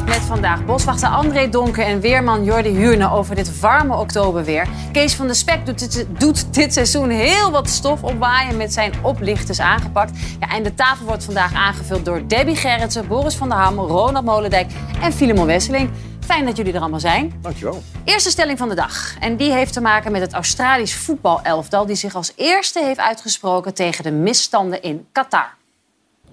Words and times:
Met 0.00 0.20
vandaag 0.20 0.64
boswachter 0.64 1.08
André 1.08 1.48
Donker 1.48 1.84
en 1.84 2.00
weerman 2.00 2.44
Jordi 2.44 2.68
Huurne 2.68 3.10
over 3.10 3.34
dit 3.34 3.60
warme 3.60 3.96
oktoberweer. 3.96 4.68
Kees 4.92 5.14
van 5.14 5.26
de 5.26 5.34
Spek 5.34 5.66
doet 5.66 5.78
dit, 5.78 6.06
doet 6.18 6.54
dit 6.54 6.72
seizoen 6.72 7.10
heel 7.10 7.50
wat 7.50 7.68
stof 7.68 8.02
opwaaien 8.02 8.56
met 8.56 8.72
zijn 8.72 8.92
oplichters 9.02 9.60
aangepakt. 9.60 10.18
Ja, 10.40 10.48
en 10.48 10.62
de 10.62 10.74
tafel 10.74 11.06
wordt 11.06 11.24
vandaag 11.24 11.54
aangevuld 11.54 12.04
door 12.04 12.26
Debbie 12.26 12.56
Gerritsen, 12.56 13.08
Boris 13.08 13.34
van 13.34 13.48
der 13.48 13.58
Ham, 13.58 13.78
Ronald 13.78 14.24
Molendijk 14.24 14.70
en 15.02 15.12
Filemon 15.12 15.46
Wesseling. 15.46 15.90
Fijn 16.24 16.44
dat 16.44 16.56
jullie 16.56 16.72
er 16.72 16.80
allemaal 16.80 17.00
zijn. 17.00 17.32
Dankjewel. 17.40 17.82
Eerste 18.04 18.30
stelling 18.30 18.58
van 18.58 18.68
de 18.68 18.74
dag. 18.74 19.14
En 19.20 19.36
die 19.36 19.52
heeft 19.52 19.72
te 19.72 19.80
maken 19.80 20.12
met 20.12 20.20
het 20.20 20.32
Australisch 20.32 20.94
voetbalelftal... 20.94 21.86
die 21.86 21.96
zich 21.96 22.14
als 22.14 22.32
eerste 22.36 22.84
heeft 22.84 22.98
uitgesproken 22.98 23.74
tegen 23.74 24.04
de 24.04 24.10
misstanden 24.10 24.82
in 24.82 25.06
Qatar. 25.12 25.54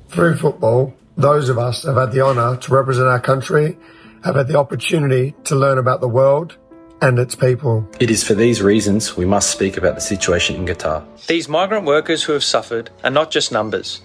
Through 0.09 0.39
football, 0.39 0.93
those 1.19 1.49
of 1.49 1.57
us 1.59 1.83
have 1.83 1.97
had 1.97 2.13
the 2.13 2.21
honour 2.21 2.55
to 2.55 2.73
represent 2.73 3.07
our 3.07 3.19
country, 3.19 3.77
have 4.23 4.35
had 4.35 4.47
the 4.47 4.57
opportunity 4.57 5.35
to 5.43 5.53
learn 5.55 5.77
about 5.77 5.99
the 5.99 6.07
world 6.07 6.55
and 7.01 7.19
its 7.19 7.35
people. 7.35 7.87
It 7.99 8.09
is 8.09 8.23
for 8.23 8.33
these 8.33 8.61
reasons 8.61 9.17
we 9.17 9.25
must 9.25 9.51
speak 9.51 9.75
about 9.75 9.95
the 9.95 10.01
situation 10.01 10.55
in 10.55 10.65
Qatar. 10.65 11.03
These 11.27 11.49
migrant 11.49 11.85
workers 11.85 12.23
who 12.23 12.31
have 12.31 12.43
suffered 12.43 12.89
are 13.03 13.09
not 13.11 13.31
just 13.31 13.51
numbers. 13.51 14.01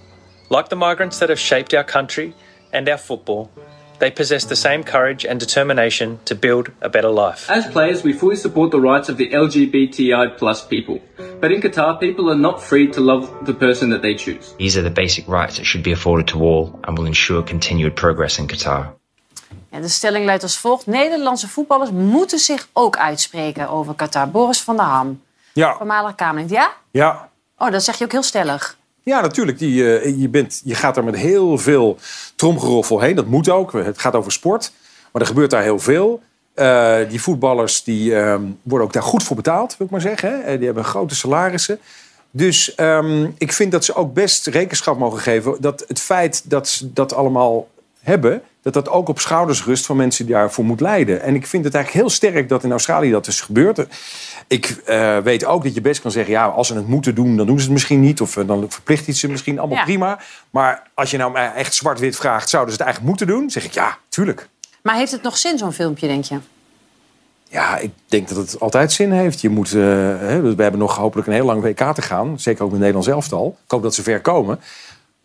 Like 0.50 0.68
the 0.68 0.77
migrants 0.77 1.20
that 1.20 1.28
have 1.30 1.38
shaped 1.38 1.73
our 1.73 1.84
country 1.84 2.34
and 2.73 2.88
our 2.88 2.98
football, 2.98 3.48
they 4.04 4.10
possess 4.10 4.44
the 4.44 4.56
same 4.56 4.82
courage 4.84 5.22
and 5.30 5.40
determination 5.40 6.08
to 6.24 6.34
build 6.34 6.66
a 6.80 6.88
better 6.88 7.12
life. 7.24 7.40
As 7.58 7.66
players, 7.76 8.02
we 8.02 8.12
fully 8.12 8.36
support 8.36 8.70
the 8.70 8.80
rights 8.90 9.08
of 9.08 9.16
the 9.16 9.28
LGBTI 9.45 10.24
plus 10.37 10.59
people. 10.74 10.96
But 11.40 11.51
in 11.51 11.60
Qatar, 11.60 11.98
people 11.98 12.24
are 12.32 12.40
not 12.48 12.62
free 12.62 12.87
to 12.96 13.01
love 13.01 13.23
the 13.46 13.54
person 13.54 13.90
that 13.90 14.02
they 14.02 14.14
choose. 14.14 14.45
These 14.59 14.76
are 14.79 14.82
the 14.90 14.95
basic 15.02 15.24
rights 15.26 15.56
that 15.56 15.64
should 15.64 15.84
be 15.84 15.92
afforded 15.92 16.26
to 16.32 16.38
all 16.48 16.79
and 16.84 16.98
will 16.98 17.06
ensure 17.06 17.42
continued 17.42 17.95
progress 17.95 18.38
in 18.38 18.46
Qatar. 18.46 18.82
Ja, 19.73 19.80
de 19.80 19.88
stelling 19.88 20.24
luidt 20.24 20.42
als 20.42 20.59
volgt. 20.59 20.86
Nederlandse 20.86 21.48
voetballers 21.48 21.90
moeten 21.90 22.38
zich 22.38 22.68
ook 22.73 22.96
uitspreken 22.96 23.68
over 23.68 23.95
Qatar. 23.95 24.30
Boris 24.30 24.60
van 24.60 24.76
der 24.76 24.86
Ham, 24.86 25.23
Ja, 25.52 25.76
voormalig 25.76 26.14
Kamerlid. 26.14 26.51
Ja? 26.51 26.73
ja. 26.90 27.29
Oh, 27.59 27.70
dat 27.70 27.82
zeg 27.82 27.98
je 27.98 28.04
ook 28.04 28.12
heel 28.12 28.23
stellig. 28.23 28.76
Ja, 29.05 29.21
natuurlijk. 29.21 29.59
Die, 29.59 29.99
eh, 29.99 30.21
je, 30.21 30.29
bent, 30.29 30.60
je 30.65 30.74
gaat 30.74 30.97
er 30.97 31.05
met 31.05 31.16
heel 31.16 31.59
veel 31.59 31.99
tromgeroffel 32.37 33.01
heen. 33.01 33.16
Dat 33.16 33.27
moet 33.27 33.49
ook. 33.49 33.73
Het 33.73 33.99
gaat 33.99 34.15
over 34.15 34.33
sport. 34.33 34.73
Maar 35.13 35.23
er 35.23 35.29
gebeurt 35.29 35.51
daar 35.51 35.63
heel 35.63 35.79
veel. 35.79 36.23
Eh, 36.55 36.97
die 37.09 37.23
voetballers 37.23 37.82
die, 37.82 38.16
ehm, 38.16 38.43
worden 38.63 38.87
ook 38.87 38.93
daar 38.93 39.02
goed 39.02 39.23
voor 39.23 39.37
betaald, 39.37 39.77
wil 39.77 39.87
ik 39.87 39.93
maar 39.93 40.01
zeggen. 40.01 40.30
Hè. 40.30 40.38
Eh, 40.38 40.57
Die 40.57 40.66
hebben 40.66 40.85
grote 40.85 41.15
salarissen. 41.15 41.79
Dus 42.30 42.75
ehm, 42.75 43.30
ik 43.38 43.52
vind 43.52 43.73
dat 43.73 43.85
ze 43.85 43.95
ook 43.95 44.15
best 44.15 44.47
rekenschap 44.47 44.99
mogen 44.99 45.21
geven... 45.21 45.57
dat 45.60 45.85
het 45.88 46.01
feit 46.01 46.51
dat 46.51 46.69
ze 46.69 46.93
dat 46.93 47.15
allemaal 47.15 47.69
hebben... 48.01 48.43
dat 48.65 48.73
dat 48.73 48.88
ook 48.88 49.09
op 49.09 49.20
schouders 49.20 49.65
rust 49.65 49.87
van 49.87 49.96
mensen 49.96 50.26
die 50.26 50.34
daarvoor 50.34 50.65
moeten 50.65 50.87
lijden. 50.87 51.23
En 51.23 51.34
ik 51.34 51.46
vind 51.46 51.65
het 51.65 51.74
eigenlijk 51.74 52.04
heel 52.04 52.15
sterk 52.15 52.48
dat 52.48 52.65
in 52.65 52.70
Australië 52.70 53.10
dat 53.10 53.26
is 53.26 53.40
gebeurd. 53.40 53.87
Ik 54.46 54.66
eh, 54.84 55.18
weet 55.18 55.45
ook 55.45 55.65
dat 55.65 55.74
je 55.74 55.80
best 55.80 56.01
kan 56.01 56.10
zeggen... 56.10 56.32
ja, 56.32 56.46
als 56.46 56.66
ze 56.66 56.74
het 56.74 56.87
moeten 56.88 57.15
doen, 57.15 57.37
dan 57.37 57.46
doen 57.46 57.59
ze 57.59 57.65
het 57.65 57.73
misschien 57.73 58.01
niet. 58.01 58.20
Of 58.20 58.37
eh, 58.37 58.46
dan 58.46 58.70
verplicht 58.70 59.09
iets 59.09 59.20
ze 59.20 59.29
misschien 59.29 59.59
allemaal 59.59 59.79
Ja. 59.79 59.85
prima. 59.85 60.18
Maar 60.51 60.82
als 60.95 61.10
je 61.10 61.16
nou 61.16 61.37
echt 61.37 61.74
zwart-wit 61.74 62.16
vraagt... 62.16 62.48
zouden 62.48 62.74
ze 62.74 62.82
het 62.82 62.87
eigenlijk 62.88 63.18
moeten 63.18 63.37
doen? 63.37 63.51
zeg 63.51 63.65
ik 63.65 63.73
ja, 63.73 63.98
tuurlijk. 64.09 64.48
Maar 64.82 64.97
heeft 64.97 65.12
het 65.12 65.22
nog 65.22 65.37
zin, 65.37 65.59
zo'n 65.59 65.72
filmpje, 65.72 66.06
denk 66.06 66.25
je? 66.25 66.38
Ja, 67.48 67.78
ik 67.78 67.91
denk 68.06 68.28
dat 68.28 68.37
het 68.37 68.60
altijd 68.60 68.92
zin 68.92 69.12
heeft. 69.12 69.41
Je 69.41 69.48
moet, 69.48 69.66
eh, 69.66 69.72
we 69.72 70.54
hebben 70.56 70.78
nog 70.78 70.97
hopelijk 70.97 71.28
een 71.28 71.34
heel 71.34 71.44
lang 71.44 71.62
WK 71.62 71.94
te 71.94 72.03
gaan. 72.03 72.41
Zeker 72.41 72.65
ook 72.65 72.70
met 72.70 72.78
Nederlands 72.78 73.09
elftal. 73.09 73.59
Ik 73.65 73.70
hoop 73.70 73.82
dat 73.82 73.94
ze 73.94 74.03
ver 74.03 74.20
komen. 74.20 74.60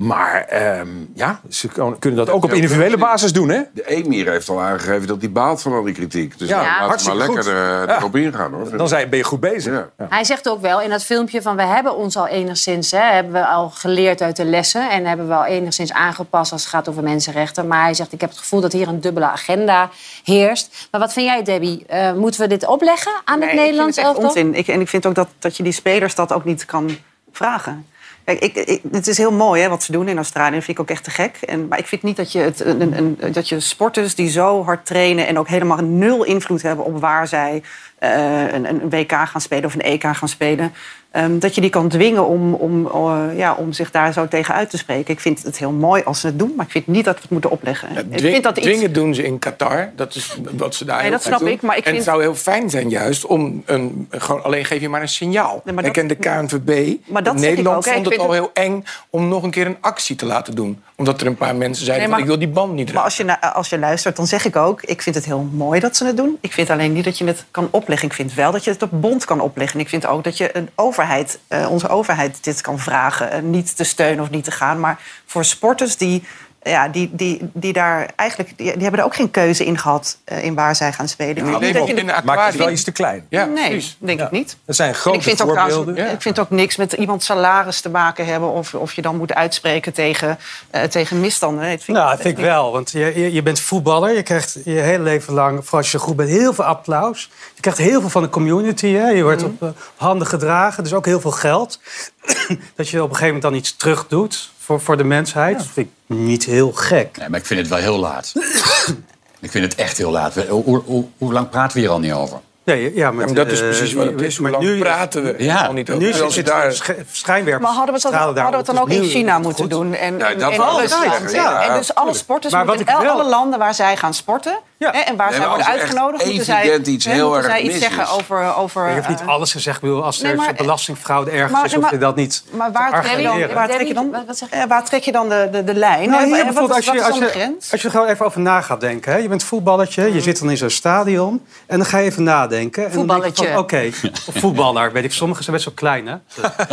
Maar 0.04 0.42
ehm, 0.46 0.88
ja, 1.14 1.40
ze 1.50 1.68
kunnen 2.00 2.26
dat 2.26 2.30
ook 2.30 2.44
op 2.44 2.54
individuele 2.54 2.98
basis 2.98 3.34
doen, 3.34 3.50
hè? 3.50 3.62
De 3.74 3.88
Emir 3.88 4.30
heeft 4.30 4.50
al 4.50 4.62
aangegeven 4.62 5.08
dat 5.08 5.20
hij 5.22 5.32
baalt 5.32 5.62
van 5.62 5.74
al 5.74 5.84
die 5.84 5.94
kritiek. 5.94 6.38
Dus 6.38 6.50
Ja, 6.50 6.56
laten 6.56 6.72
we 6.74 6.80
maar 6.80 6.88
hartstikke 6.88 7.18
lekker 7.18 7.44
goed. 7.44 7.52
er, 7.52 7.88
Ja. 7.88 7.98
erop 7.98 8.16
ingaan. 8.16 8.54
Hoor. 8.54 8.78
Dan 8.78 8.88
zijn- 8.88 9.10
ben 9.10 9.20
je 9.20 9.26
goed 9.26 9.40
bezig. 9.40 9.74
Ja. 9.74 9.90
Ja. 9.98 10.06
Hij 10.10 10.24
zegt 10.24 10.50
ook 10.50 10.62
wel 10.62 10.82
in 10.82 10.90
dat 10.90 11.04
filmpje 11.04 11.42
van... 11.42 11.56
we 11.56 11.62
hebben 11.62 11.96
ons 11.96 12.18
al 12.18 12.28
enigszins, 12.28 12.92
hè, 12.92 13.00
hebben 13.00 13.34
we 13.34 13.46
al 13.46 13.70
geleerd 13.70 14.22
uit 14.22 14.36
de 14.36 14.46
lessen... 14.46 14.90
en 14.90 15.06
hebben 15.06 15.28
we 15.28 15.34
al 15.34 15.46
enigszins 15.46 15.94
aangepast 15.94 16.52
als 16.52 16.62
het 16.62 16.70
gaat 16.72 16.90
over 16.90 17.04
mensenrechten. 17.04 17.68
Maar 17.68 17.84
hij 17.84 17.94
zegt, 17.94 18.14
ik 18.14 18.22
heb 18.22 18.30
het 18.30 18.40
gevoel 18.40 18.62
dat 18.62 18.72
hier 18.72 18.88
een 18.88 19.02
dubbele 19.02 19.30
agenda 19.30 19.90
heerst. 20.24 20.88
Maar 20.92 21.02
wat 21.02 21.14
vind 21.14 21.26
jij, 21.26 21.44
Debbie? 21.44 21.86
Eh, 21.88 22.14
moeten 22.14 22.42
we 22.42 22.48
dit 22.48 22.66
opleggen 22.68 23.12
aan 23.26 23.42
het 23.42 23.54
Nee, 23.54 23.60
Nederlands 23.60 23.98
ik 23.98 24.04
vind 24.04 24.16
het 24.18 24.24
echt 24.24 24.26
elftal? 24.36 24.44
onzin. 24.44 24.60
Ik, 24.62 24.68
en 24.68 24.82
ik 24.82 24.88
vind 24.90 25.06
ook 25.06 25.16
dat, 25.16 25.28
dat 25.40 25.58
je 25.58 25.64
die 25.64 25.72
spelers 25.74 26.16
dat 26.16 26.34
ook 26.34 26.44
niet 26.46 26.66
kan 26.66 26.98
vragen. 27.32 27.86
Ik, 28.30 28.82
het 28.92 29.08
is 29.08 29.18
heel 29.18 29.32
mooi 29.32 29.62
hè, 29.62 29.70
wat 29.70 29.84
ze 29.84 29.92
doen 29.92 30.08
in 30.08 30.16
Australië. 30.18 30.56
Dat 30.56 30.64
vind 30.64 30.78
ik 30.78 30.84
ook 30.84 30.90
echt 30.90 31.04
te 31.04 31.12
gek. 31.12 31.38
En, 31.48 31.68
maar 31.68 31.80
ik 31.80 31.88
vind 31.88 32.04
niet 32.04 32.18
dat 32.18 32.32
je, 32.32 32.40
het, 32.40 32.60
een- 32.66 33.18
dat 33.32 33.50
je 33.50 33.60
sporters 33.60 34.16
die 34.16 34.30
zo 34.30 34.64
hard 34.64 34.86
trainen... 34.86 35.28
en 35.28 35.40
ook 35.40 35.48
helemaal 35.48 35.78
nul 35.78 36.24
invloed 36.24 36.62
hebben 36.62 36.86
op 36.86 37.00
waar 37.00 37.28
zij 37.28 37.64
eh, 37.98 38.54
een, 38.54 38.70
een 38.70 38.90
WK 38.90 39.12
gaan 39.12 39.42
spelen... 39.42 39.66
of 39.66 39.74
een 39.74 39.82
EK 39.82 40.04
gaan 40.04 40.28
spelen... 40.30 40.74
ehm, 41.12 41.40
dat 41.40 41.56
je 41.56 41.62
die 41.62 41.70
kan 41.70 41.88
dwingen 41.90 42.26
om, 42.28 42.54
om, 42.54 42.88
eh, 42.88 43.38
ja, 43.38 43.54
om 43.54 43.74
zich 43.74 43.92
daar 43.92 44.14
zo 44.14 44.28
tegen 44.28 44.54
uit 44.54 44.70
te 44.70 44.78
spreken. 44.78 45.14
Ik 45.14 45.20
vind 45.20 45.44
het 45.44 45.58
heel 45.58 45.72
mooi 45.72 46.04
als 46.04 46.20
ze 46.20 46.28
het 46.28 46.40
doen, 46.40 46.54
maar 46.56 46.66
ik 46.66 46.72
vind 46.72 46.88
niet 46.88 47.06
dat 47.06 47.16
we 47.16 47.22
het 47.22 47.30
moeten 47.32 47.50
opleggen. 47.50 47.90
ik 47.90 48.18
Dwing- 48.18 48.32
vind 48.34 48.44
dat 48.44 48.58
iets... 48.58 48.66
Dwingen 48.68 48.94
doen 48.94 49.14
ze 49.16 49.24
in 49.24 49.40
Qatar. 49.40 49.92
Dat 49.96 50.16
is 50.16 50.38
wat 50.52 50.76
ze 50.76 50.86
daar 50.86 50.96
Nee, 50.96 51.04
heel 51.04 51.12
dat 51.14 51.24
snap 51.24 51.40
doen. 51.40 51.48
ik, 51.48 51.62
maar 51.62 51.78
ik 51.78 51.84
en 51.86 51.92
vind- 51.92 51.96
het 51.96 52.06
zou 52.06 52.22
heel 52.22 52.36
fijn 52.36 52.70
zijn 52.70 52.90
juist 52.90 53.26
om 53.26 53.64
een... 53.66 54.08
Gewoon, 54.12 54.44
alleen 54.44 54.66
geef 54.66 54.82
je 54.82 54.90
maar 54.90 55.02
een 55.02 55.10
signaal. 55.10 55.62
Nee, 55.64 55.76
maar 55.76 55.86
ik 55.86 55.94
ken 55.94 56.08
de 56.08 56.16
KNVB. 56.16 56.96
Maar 57.06 57.24
dat 57.24 57.34
ik 57.34 57.40
Nederland 57.40 57.86
vond 57.88 58.06
Ik 58.06 58.12
het 58.12 58.22
al 58.22 58.32
heel 58.32 58.50
eng 58.54 58.84
om 59.10 59.28
nog 59.28 59.44
een 59.44 59.52
keer 59.52 59.66
een 59.66 59.78
actie 59.82 60.16
te 60.16 60.26
laten 60.26 60.56
doen. 60.56 60.82
Omdat 60.96 61.22
er 61.22 61.28
een 61.28 61.36
paar 61.36 61.56
mensen 61.56 61.86
zeiden 61.86 61.96
Nee, 61.96 62.02
van 62.02 62.10
maar- 62.10 62.20
ik 62.20 62.26
wil 62.26 62.38
die 62.40 62.48
band 62.56 62.74
niet 62.74 62.86
Maar 62.94 63.04
raken. 63.04 63.04
als 63.04 63.18
je, 63.18 63.54
als 63.54 63.70
je 63.70 63.80
luistert, 63.80 64.16
dan 64.16 64.28
zeg 64.28 64.46
ik 64.46 64.56
ook... 64.56 64.82
ik 64.84 65.02
vind 65.02 65.16
het 65.16 65.26
heel 65.26 65.48
mooi 65.52 65.80
dat 65.80 65.98
ze 65.98 66.06
het 66.06 66.18
doen. 66.18 66.38
Ik 66.42 66.54
vind 66.54 66.70
alleen 66.70 66.94
niet 66.94 67.04
dat 67.04 67.18
je 67.18 67.26
het 67.26 67.46
kan 67.52 67.68
opleggen. 67.72 68.08
Ik 68.08 68.14
vind 68.14 68.34
wel 68.34 68.52
dat 68.52 68.64
je 68.64 68.72
het 68.72 68.82
op 68.84 68.90
bond 69.02 69.26
kan 69.26 69.40
opleggen. 69.42 69.76
En 69.80 69.82
ik 69.86 69.90
vind 69.90 70.06
ook 70.08 70.24
dat 70.24 70.38
je 70.38 70.58
een 70.58 70.70
overheid, 71.00 71.40
eh, 71.48 71.72
onze 71.72 71.88
overheid 71.88 72.44
dit 72.44 72.62
kan 72.62 72.80
vragen. 72.80 73.32
eh, 73.32 73.42
niet 73.42 73.76
te 73.76 73.84
steunen 73.84 74.24
of 74.24 74.30
niet 74.30 74.44
te 74.44 74.52
gaan. 74.52 74.80
Maar 74.80 75.00
voor 75.26 75.46
sporters 75.46 75.98
die, 75.98 76.24
ja, 76.64 76.88
die, 76.88 77.10
die, 77.12 77.50
die 77.54 77.74
daar 77.74 78.10
eigenlijk... 78.16 78.58
Die, 78.58 78.72
die 78.74 78.82
hebben 78.82 79.00
er 79.00 79.06
ook 79.06 79.16
geen 79.16 79.32
keuze 79.32 79.66
in 79.66 79.78
gehad 79.78 80.18
eh, 80.24 80.44
in 80.44 80.56
waar 80.56 80.76
zij 80.76 80.94
gaan 80.94 81.08
spelen. 81.08 81.36
Die 81.36 81.60
leven 81.60 81.82
ook 81.82 81.88
in 81.88 81.98
een 81.98 82.06
Maakt 82.06 82.26
het 82.26 82.26
wel 82.26 82.38
aquarium. 82.38 82.70
iets 82.70 82.84
te 82.84 82.92
klein. 82.92 83.26
Ja, 83.30 83.46
nee, 83.46 83.70
precies. 83.70 83.98
denk 84.00 84.22
ik 84.22 84.32
niet. 84.32 84.58
Dat 84.66 84.76
zijn 84.76 84.94
grote 84.96 85.18
ik 85.18 85.24
vind, 85.24 85.42
ook 85.42 85.50
trouwens, 85.50 85.76
voorbeelden. 85.76 86.06
Ja. 86.06 86.12
ik 86.12 86.22
vind 86.22 86.40
ook 86.40 86.50
niks 86.50 86.76
met 86.76 86.94
iemands 86.94 87.26
salaris 87.26 87.82
te 87.82 87.90
maken 87.90 88.26
hebben... 88.26 88.52
of, 88.52 88.74
of 88.74 88.94
je 88.94 89.02
dan 89.02 89.18
moet 89.18 89.34
uitspreken 89.34 89.94
tegen, 89.94 90.38
eh, 90.70 90.84
tegen 90.84 91.20
misstanden. 91.20 91.64
Nee, 91.64 91.76
dat 91.76 91.84
vind 91.84 91.98
Nou, 91.98 92.10
ik 92.10 92.16
dat 92.16 92.26
vind 92.26 92.38
ik 92.38 92.44
wel. 92.44 92.72
Want 92.72 92.92
je, 92.92 93.00
je, 93.16 93.34
je 93.34 93.44
bent 93.44 93.60
voetballer. 93.60 94.16
Je 94.16 94.24
krijgt 94.24 94.58
je 94.66 94.72
hele 94.72 95.04
leven 95.04 95.34
lang, 95.34 95.60
vooral 95.60 95.80
als 95.80 95.92
je 95.92 96.00
goed 96.00 96.16
bent, 96.16 96.30
heel 96.30 96.54
veel 96.54 96.66
applaus. 96.66 97.30
Je 97.56 97.62
krijgt 97.62 97.80
heel 97.80 98.00
veel 98.00 98.10
van 98.10 98.22
de 98.22 98.30
community. 98.30 98.88
Hè. 98.88 99.08
Je 99.10 99.24
wordt 99.24 99.44
op 99.44 99.64
eh, 99.64 99.70
handen 99.96 100.28
gedragen. 100.28 100.84
Dus 100.84 100.94
ook 100.94 101.06
heel 101.06 101.22
veel 101.22 101.32
geld. 101.32 101.80
dat 102.76 102.90
je 102.90 103.04
op 103.04 103.10
een 103.10 103.16
gegeven 103.16 103.26
moment 103.26 103.42
dan 103.42 103.54
iets 103.54 103.76
terug 103.76 104.08
doet 104.08 104.52
voor, 104.58 104.82
voor 104.82 104.98
de 104.98 105.04
mensheid. 105.04 105.58
Dat 105.58 105.68
vind 105.68 105.88
ik 105.88 105.94
niet 106.10 106.44
heel 106.46 106.72
gek. 106.72 107.18
Nee, 107.18 107.30
maar 107.30 107.40
ik 107.40 107.46
vind 107.46 107.60
het 107.60 107.70
wel 107.70 107.78
heel 107.80 107.98
laat. 108.00 108.34
ik 109.40 109.52
vind 109.52 109.64
het 109.64 109.76
echt 109.76 109.98
heel 109.98 110.12
laat. 110.12 110.34
Hoe, 110.36 110.64
hoe, 110.64 110.82
hoe, 110.86 111.06
hoe 111.18 111.34
lang 111.34 111.50
praten 111.50 111.74
we 111.76 111.80
hier 111.80 111.90
al 111.90 112.00
niet 112.00 112.14
over? 112.14 112.40
Nee, 112.64 112.96
ja, 112.96 113.12
maar, 113.12 113.20
Ja, 113.22 113.26
maar 113.34 113.36
dat 113.44 113.52
is 113.52 113.60
eh, 113.62 113.68
precies 113.68 113.94
wat 113.94 114.06
het 114.06 114.22
is. 114.22 114.38
Hoe 114.38 114.50
maar 114.50 114.62
lang 114.62 114.64
nu, 114.74 114.80
praten 114.80 115.24
we 115.24 115.36
Ja. 115.44 115.66
al 115.66 115.74
niet 115.74 115.88
Nu 115.88 115.94
over? 115.96 116.14
zit 116.14 116.22
Als 116.24 116.36
daar... 116.44 116.74
sch- 116.74 116.90
schijnwerpers. 117.12 117.68
Maar 117.68 117.76
hadden 117.78 117.96
we, 117.96 118.02
dat, 118.02 118.14
hadden 118.14 118.34
we 118.52 118.58
het 118.58 118.66
dan 118.66 118.80
ook 118.80 118.90
in 118.90 119.02
nu 119.02 119.08
China 119.08 119.40
moeten 119.40 119.62
goed. 119.64 119.70
doen? 119.70 119.94
En, 119.94 120.18
Ja, 120.18 120.30
en, 120.32 120.40
dat 120.40 120.52
en 120.52 121.32
Ja. 121.32 121.68
en 121.68 121.78
dus 121.78 121.96
alle 121.96 122.14
sporters 122.14 122.54
Maar 122.54 122.66
moeten 122.66 122.86
in 122.86 122.94
alle 123.08 123.24
landen 123.30 123.60
waar 123.60 123.74
zij 123.74 123.98
gaan 123.98 124.14
sporten... 124.14 124.60
Ja. 124.80 124.92
Hè, 124.92 125.00
en 125.00 125.16
waar 125.16 125.30
Nee, 125.30 125.38
zij 125.40 125.48
maar 125.48 125.56
worden 125.56 125.74
uitgenodigd... 125.74 126.26
moeten 126.26 126.46
zij, 126.46 126.78
iets 126.80 127.06
hè, 127.06 127.12
heel 127.12 127.30
moeten 127.30 127.44
erg 127.50 127.52
zij 127.58 127.62
iets 127.70 127.80
zeggen 127.80 128.04
is. 128.04 128.10
over... 128.10 128.56
over 128.56 128.88
Je 128.90 128.96
hoeft 128.96 129.08
niet 129.10 129.22
eh, 129.22 129.28
alles. 129.28 129.56
Ik 129.56 129.80
bedoel, 129.82 130.04
Als 130.04 130.22
Nee, 130.22 130.32
er 130.32 130.54
belastingfraude 130.58 131.32
ergens 131.32 131.52
maar- 131.52 131.66
is, 131.66 131.74
hoef 131.74 131.90
je 131.92 131.98
dat 131.98 132.16
niet 132.16 132.44
Maar 132.52 132.72
waar 132.72 133.02
te 133.02 133.08
trek 133.08 133.18
je 133.18 133.24
dan, 133.24 133.54
waar 133.54 133.68
trek 133.70 133.88
je 133.88 133.94
dan, 133.94 134.16
eh, 134.50 134.64
waar 134.68 134.86
trek 134.86 135.04
je 135.04 135.12
dan 135.12 135.30
de, 135.30 135.48
de, 135.52 135.64
de 135.64 135.74
lijn? 135.74 136.10
Nou, 136.10 136.26
hier 136.26 136.54
wat- 136.54 136.72
als 136.72 136.86
je, 136.86 136.92
wat 136.92 137.00
is 137.00 137.06
als, 137.06 137.18
je, 137.34 137.56
als 137.72 137.82
je 137.82 137.88
er 137.88 137.94
gewoon 137.94 138.08
even 138.08 138.26
over 138.26 138.40
na 138.42 138.62
gaat 138.62 138.80
denken. 138.82 139.12
Hè? 139.12 139.18
Je 139.18 139.28
bent 139.28 139.44
voetballertje, 139.44 140.14
je 140.14 140.22
zit 140.22 140.40
dan 140.40 140.50
in 140.50 140.58
zo'n 140.58 140.70
stadion. 140.70 141.46
En 141.68 141.78
dan 141.78 141.86
ga 141.88 141.98
je 141.98 142.06
even 142.06 142.24
nadenken. 142.24 142.92
En 142.92 143.08
dan 143.08 143.08
denk 143.22 143.38
je 143.38 143.46
van, 143.46 143.46
Voetballetje. 143.46 144.12
Oké, 144.32 144.40
voetballer, 144.40 144.92
weet 144.92 145.04
ik. 145.04 145.12
Sommigen 145.14 145.44
zijn 145.44 145.56
best 145.56 145.68
wel 145.68 145.76
klein, 145.78 146.08
hè? 146.08 146.16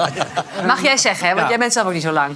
Mag 0.67 0.83
jij 0.83 0.97
zeggen, 0.97 1.29
hè? 1.29 1.35
want 1.35 1.49
jij 1.49 1.59
bent 1.59 1.73
zelf 1.73 1.87
ook 1.87 1.93
niet 1.93 2.03
zo 2.03 2.13
lang. 2.13 2.35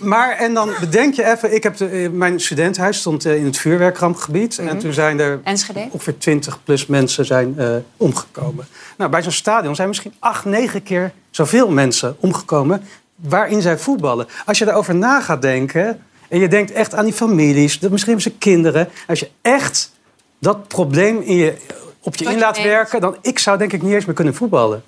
Maar 0.00 0.30
en 0.36 0.54
dan 0.54 0.70
bedenk 0.80 1.14
je 1.14 1.24
even... 1.24 1.54
Ik 1.54 1.62
heb 1.62 1.76
mijn 2.12 2.40
studentenhuis 2.40 2.98
stond 2.98 3.24
eh, 3.24 3.36
in 3.36 3.44
het 3.44 3.58
vuurwerkrampgebied. 3.58 4.58
En 4.58 4.78
toen 4.78 4.92
zijn 5.06 5.20
er 5.20 5.40
Enschede? 5.44 5.88
ongeveer 5.90 6.18
20 6.18 6.64
plus 6.64 6.86
mensen 6.86 7.24
zijn, 7.24 7.58
eh, 7.58 7.76
omgekomen. 7.96 8.66
Nou, 8.96 9.10
bij 9.10 9.22
zo'n 9.22 9.32
stadion 9.32 9.74
zijn 9.74 9.88
misschien 9.88 10.14
acht, 10.18 10.44
negen 10.44 10.82
keer 10.82 11.12
zoveel 11.30 11.70
mensen 11.70 12.16
omgekomen... 12.20 12.82
waarin 13.16 13.62
zij 13.62 13.78
voetballen. 13.78 14.26
Als 14.46 14.58
je 14.58 14.64
daarover 14.64 14.94
na 14.94 15.20
gaat 15.20 15.42
denken... 15.42 16.02
en 16.28 16.38
je 16.38 16.48
denkt 16.48 16.72
echt 16.72 16.94
aan 16.94 17.04
die 17.04 17.12
families... 17.12 17.78
dat 17.78 17.90
misschien 17.90 18.12
hebben 18.12 18.32
ze 18.32 18.38
kinderen... 18.38 18.88
als 19.06 19.20
je 19.20 19.30
echt 19.42 19.92
dat 20.38 20.68
probleem 20.68 21.20
in 21.20 21.36
je, 21.36 21.56
op 22.00 22.16
je 22.16 22.24
Tot 22.24 22.32
in 22.32 22.38
laat 22.38 22.62
werken... 22.62 23.00
dan 23.00 23.16
ik 23.22 23.38
zou 23.38 23.58
denk 23.58 23.72
ik 23.72 23.82
niet 23.82 23.92
eens 23.92 24.04
meer 24.04 24.14
kunnen 24.14 24.34
voetballen. 24.34 24.82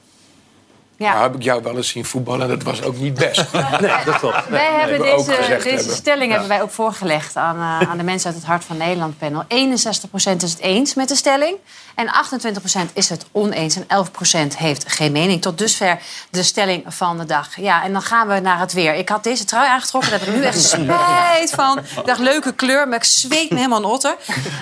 Ja. 0.98 1.12
Nou 1.12 1.22
heb 1.22 1.34
ik 1.34 1.42
jou 1.42 1.62
wel 1.62 1.76
eens 1.76 1.88
zien 1.88 2.04
voetballen 2.04 2.42
en 2.42 2.48
dat 2.48 2.62
was 2.62 2.82
ook 2.82 2.96
niet 2.96 3.14
best. 3.14 3.44
Nee, 3.80 4.04
dat 4.04 4.18
klopt. 4.18 4.48
Wij 4.48 4.72
hebben 4.72 5.00
deze, 5.00 5.24
deze 5.24 5.68
hebben. 5.68 5.94
stelling 5.94 6.30
hebben 6.30 6.48
wij 6.48 6.62
ook 6.62 6.70
voorgelegd 6.70 7.36
aan, 7.36 7.56
eh, 7.56 7.90
aan 7.90 7.98
de 7.98 8.04
mensen 8.04 8.26
uit 8.26 8.38
het 8.38 8.46
Hart 8.46 8.64
van 8.64 8.76
Nederland 8.76 9.18
panel. 9.18 9.44
61% 9.48 10.42
is 10.42 10.50
het 10.50 10.58
eens 10.60 10.94
met 10.94 11.08
de 11.08 11.14
stelling 11.14 11.56
en 11.94 12.08
28% 12.08 12.92
is 12.92 13.08
het 13.08 13.26
oneens 13.32 13.76
en 13.76 13.84
11% 13.86 14.56
heeft 14.56 14.92
geen 14.92 15.12
mening. 15.12 15.42
Tot 15.42 15.58
dusver 15.58 15.98
de 16.30 16.42
stelling 16.42 16.84
van 16.86 17.18
de 17.18 17.24
dag. 17.24 17.56
Ja, 17.56 17.84
en 17.84 17.92
dan 17.92 18.02
gaan 18.02 18.28
we 18.28 18.40
naar 18.40 18.58
het 18.58 18.72
weer. 18.72 18.94
Ik 18.94 19.08
had 19.08 19.24
deze 19.24 19.44
trui 19.44 19.68
aangetrokken, 19.68 20.10
daar 20.10 20.20
heb 20.20 20.28
ik 20.28 20.34
nu 20.34 20.44
echt 20.44 20.62
spijt 20.62 21.50
van. 21.50 21.78
Ik 21.78 22.06
dacht, 22.06 22.20
leuke 22.20 22.52
kleur, 22.52 22.88
maar 22.88 22.98
ik 22.98 23.04
zweet 23.04 23.50
me 23.50 23.56
helemaal 23.56 23.78
een 23.78 23.84
otter. 23.84 24.16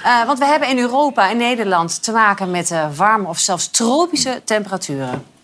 Eh, 0.05 0.25
want 0.27 0.39
we 0.39 0.45
hebben 0.45 0.69
in 0.69 0.79
Europa 0.79 1.31
en 1.31 1.37
Nederland 1.37 2.03
te 2.03 2.13
maken 2.13 2.51
met 2.51 2.71
eh, 2.71 2.87
warme 2.95 3.29
of 3.29 3.39
zelfs 3.39 3.69
tropische 3.69 4.41
temperaturen. 4.45 5.35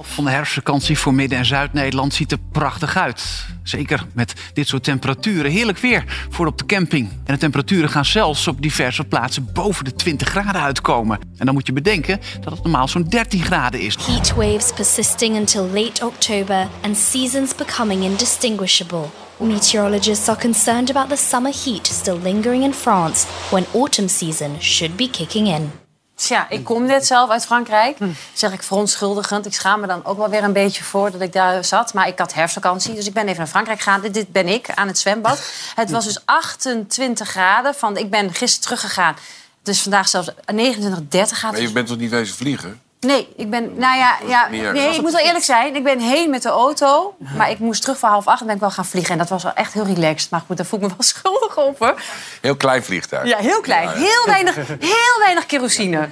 Van 0.00 0.24
de 0.24 0.30
herfstvakantie 0.30 0.98
voor 0.98 1.14
Midden- 1.14 1.38
en 1.38 1.44
Zuid-Nederland 1.44 2.14
ziet 2.14 2.32
er 2.32 2.38
prachtig 2.52 2.96
uit. 2.96 3.46
Zeker 3.62 4.06
met 4.14 4.34
dit 4.52 4.68
soort 4.68 4.84
temperaturen. 4.84 5.50
Heerlijk 5.50 5.78
weer 5.78 6.26
voor 6.30 6.46
op 6.46 6.58
de 6.58 6.66
camping. 6.66 7.08
En 7.24 7.34
de 7.34 7.40
temperaturen 7.40 7.90
gaan 7.90 8.04
zelfs 8.04 8.48
op 8.48 8.62
diverse 8.62 9.04
plaatsen 9.04 9.52
boven 9.52 9.84
de 9.84 9.92
20 9.94 10.28
graden 10.28 10.60
uitkomen. 10.60 11.18
En 11.36 11.46
dan 11.46 11.54
moet 11.54 11.66
je 11.66 11.72
bedenken 11.72 12.20
dat 12.40 12.52
het 12.52 12.62
normaal 12.62 12.88
zo'n 12.88 13.08
13 13.08 13.42
graden 13.42 13.80
is. 13.80 13.96
Heat 14.06 14.34
waves 14.34 14.72
persisting 14.72 15.36
until 15.36 15.70
late 15.74 16.06
October 16.06 16.68
and 16.82 16.96
seasons 16.96 17.54
becoming 17.54 18.02
indistinguishable. 18.02 19.04
Meteorologists 19.36 20.28
are 20.28 20.40
concerned 20.40 20.90
about 20.90 21.08
the 21.08 21.16
summer 21.16 21.52
heat 21.64 21.86
still 21.86 22.18
lingering 22.22 22.64
in 22.64 22.74
France 22.74 23.26
when 23.50 23.64
autumn 23.72 24.08
season 24.08 24.56
should 24.60 24.96
be 24.96 25.10
kicking 25.10 25.46
in. 25.48 25.85
Tja, 26.16 26.46
ik 26.48 26.64
kom 26.64 26.86
net 26.86 27.06
zelf 27.06 27.30
uit 27.30 27.44
Frankrijk. 27.44 27.98
Zeg 28.32 28.52
ik 28.52 28.62
verontschuldigend. 28.62 29.46
Ik 29.46 29.54
schaam 29.54 29.80
me 29.80 29.86
dan 29.86 30.04
ook 30.04 30.16
wel 30.16 30.28
weer 30.28 30.44
een 30.44 30.52
beetje 30.52 30.84
voor 30.84 31.10
dat 31.10 31.20
ik 31.20 31.32
daar 31.32 31.64
zat. 31.64 31.94
Maar 31.94 32.08
ik 32.08 32.18
had 32.18 32.34
herfstvakantie, 32.34 32.94
dus 32.94 33.06
ik 33.06 33.12
ben 33.12 33.24
even 33.24 33.38
naar 33.38 33.46
Frankrijk 33.46 33.80
gegaan. 33.80 34.00
Dit, 34.00 34.14
dit 34.14 34.32
ben 34.32 34.48
ik 34.48 34.70
aan 34.70 34.86
het 34.86 34.98
zwembad. 34.98 35.50
Het 35.74 35.90
was 35.90 36.04
dus 36.04 36.20
28 36.24 37.28
graden. 37.28 37.74
Van, 37.74 37.96
ik 37.96 38.10
ben 38.10 38.34
gisteren 38.34 38.60
teruggegaan. 38.60 39.16
Dus 39.62 39.82
vandaag 39.82 40.08
zelfs 40.08 40.30
29, 40.52 41.08
30 41.08 41.38
graden. 41.38 41.58
Maar 41.58 41.68
je 41.68 41.74
bent 41.74 41.86
toch 41.86 41.98
niet 41.98 42.10
wezen 42.10 42.36
vliegen? 42.36 42.80
Nee, 43.00 43.28
ik 43.36 43.50
ben, 43.50 43.62
nou 43.62 43.96
ja, 43.96 44.16
ja 44.26 44.48
nee, 44.48 44.94
ik 44.94 45.00
moet 45.00 45.12
wel 45.12 45.24
eerlijk 45.24 45.44
zijn. 45.44 45.76
Ik 45.76 45.84
ben 45.84 46.00
heen 46.00 46.30
met 46.30 46.42
de 46.42 46.48
auto, 46.48 47.16
maar 47.36 47.50
ik 47.50 47.58
moest 47.58 47.82
terug 47.82 47.98
voor 47.98 48.08
half 48.08 48.26
acht 48.26 48.40
en 48.40 48.46
ben 48.46 48.54
ik 48.54 48.60
wel 48.60 48.70
gaan 48.70 48.86
vliegen. 48.86 49.12
En 49.12 49.18
dat 49.18 49.28
was 49.28 49.42
wel 49.42 49.52
echt 49.52 49.72
heel 49.72 49.84
relaxed. 49.84 50.30
Maar 50.30 50.42
goed, 50.46 50.56
daar 50.56 50.66
voel 50.66 50.78
ik 50.78 50.84
me 50.84 50.90
wel 50.96 51.06
schuldig 51.14 51.58
over. 51.58 51.94
Heel 52.40 52.56
klein 52.56 52.84
vliegtuig. 52.84 53.28
Ja, 53.28 53.38
heel 53.38 53.60
klein. 53.60 53.88
Heel 53.88 54.24
weinig, 54.26 54.56
heel 54.78 55.18
weinig 55.18 55.46
kerosine. 55.46 56.08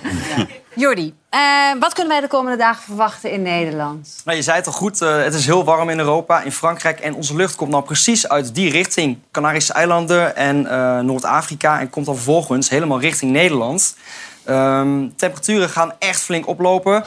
Jordi, 0.74 1.14
eh, 1.28 1.40
wat 1.80 1.92
kunnen 1.92 2.12
wij 2.12 2.20
de 2.20 2.28
komende 2.28 2.58
dagen 2.58 2.82
verwachten 2.82 3.30
in 3.30 3.42
Nederland? 3.42 4.20
Nou, 4.24 4.36
je 4.36 4.42
zei 4.42 4.56
het 4.56 4.66
al 4.66 4.72
goed, 4.72 5.02
eh, 5.02 5.22
het 5.22 5.34
is 5.34 5.46
heel 5.46 5.64
warm 5.64 5.88
in 5.88 5.98
Europa, 5.98 6.42
in 6.42 6.52
Frankrijk. 6.52 7.00
En 7.00 7.14
onze 7.14 7.36
lucht 7.36 7.54
komt 7.54 7.70
nou 7.70 7.84
precies 7.84 8.28
uit 8.28 8.54
die 8.54 8.70
richting. 8.70 9.18
Canarische 9.30 9.72
eilanden 9.72 10.36
en 10.36 10.66
eh, 10.66 10.98
Noord-Afrika. 10.98 11.80
En 11.80 11.90
komt 11.90 12.06
dan 12.06 12.14
vervolgens 12.14 12.68
helemaal 12.68 13.00
richting 13.00 13.32
Nederland. 13.32 13.96
Ehm, 14.44 15.08
temperaturen 15.16 15.68
gaan 15.68 15.92
echt 15.98 16.20
flink 16.20 16.46
oplopen. 16.46 17.04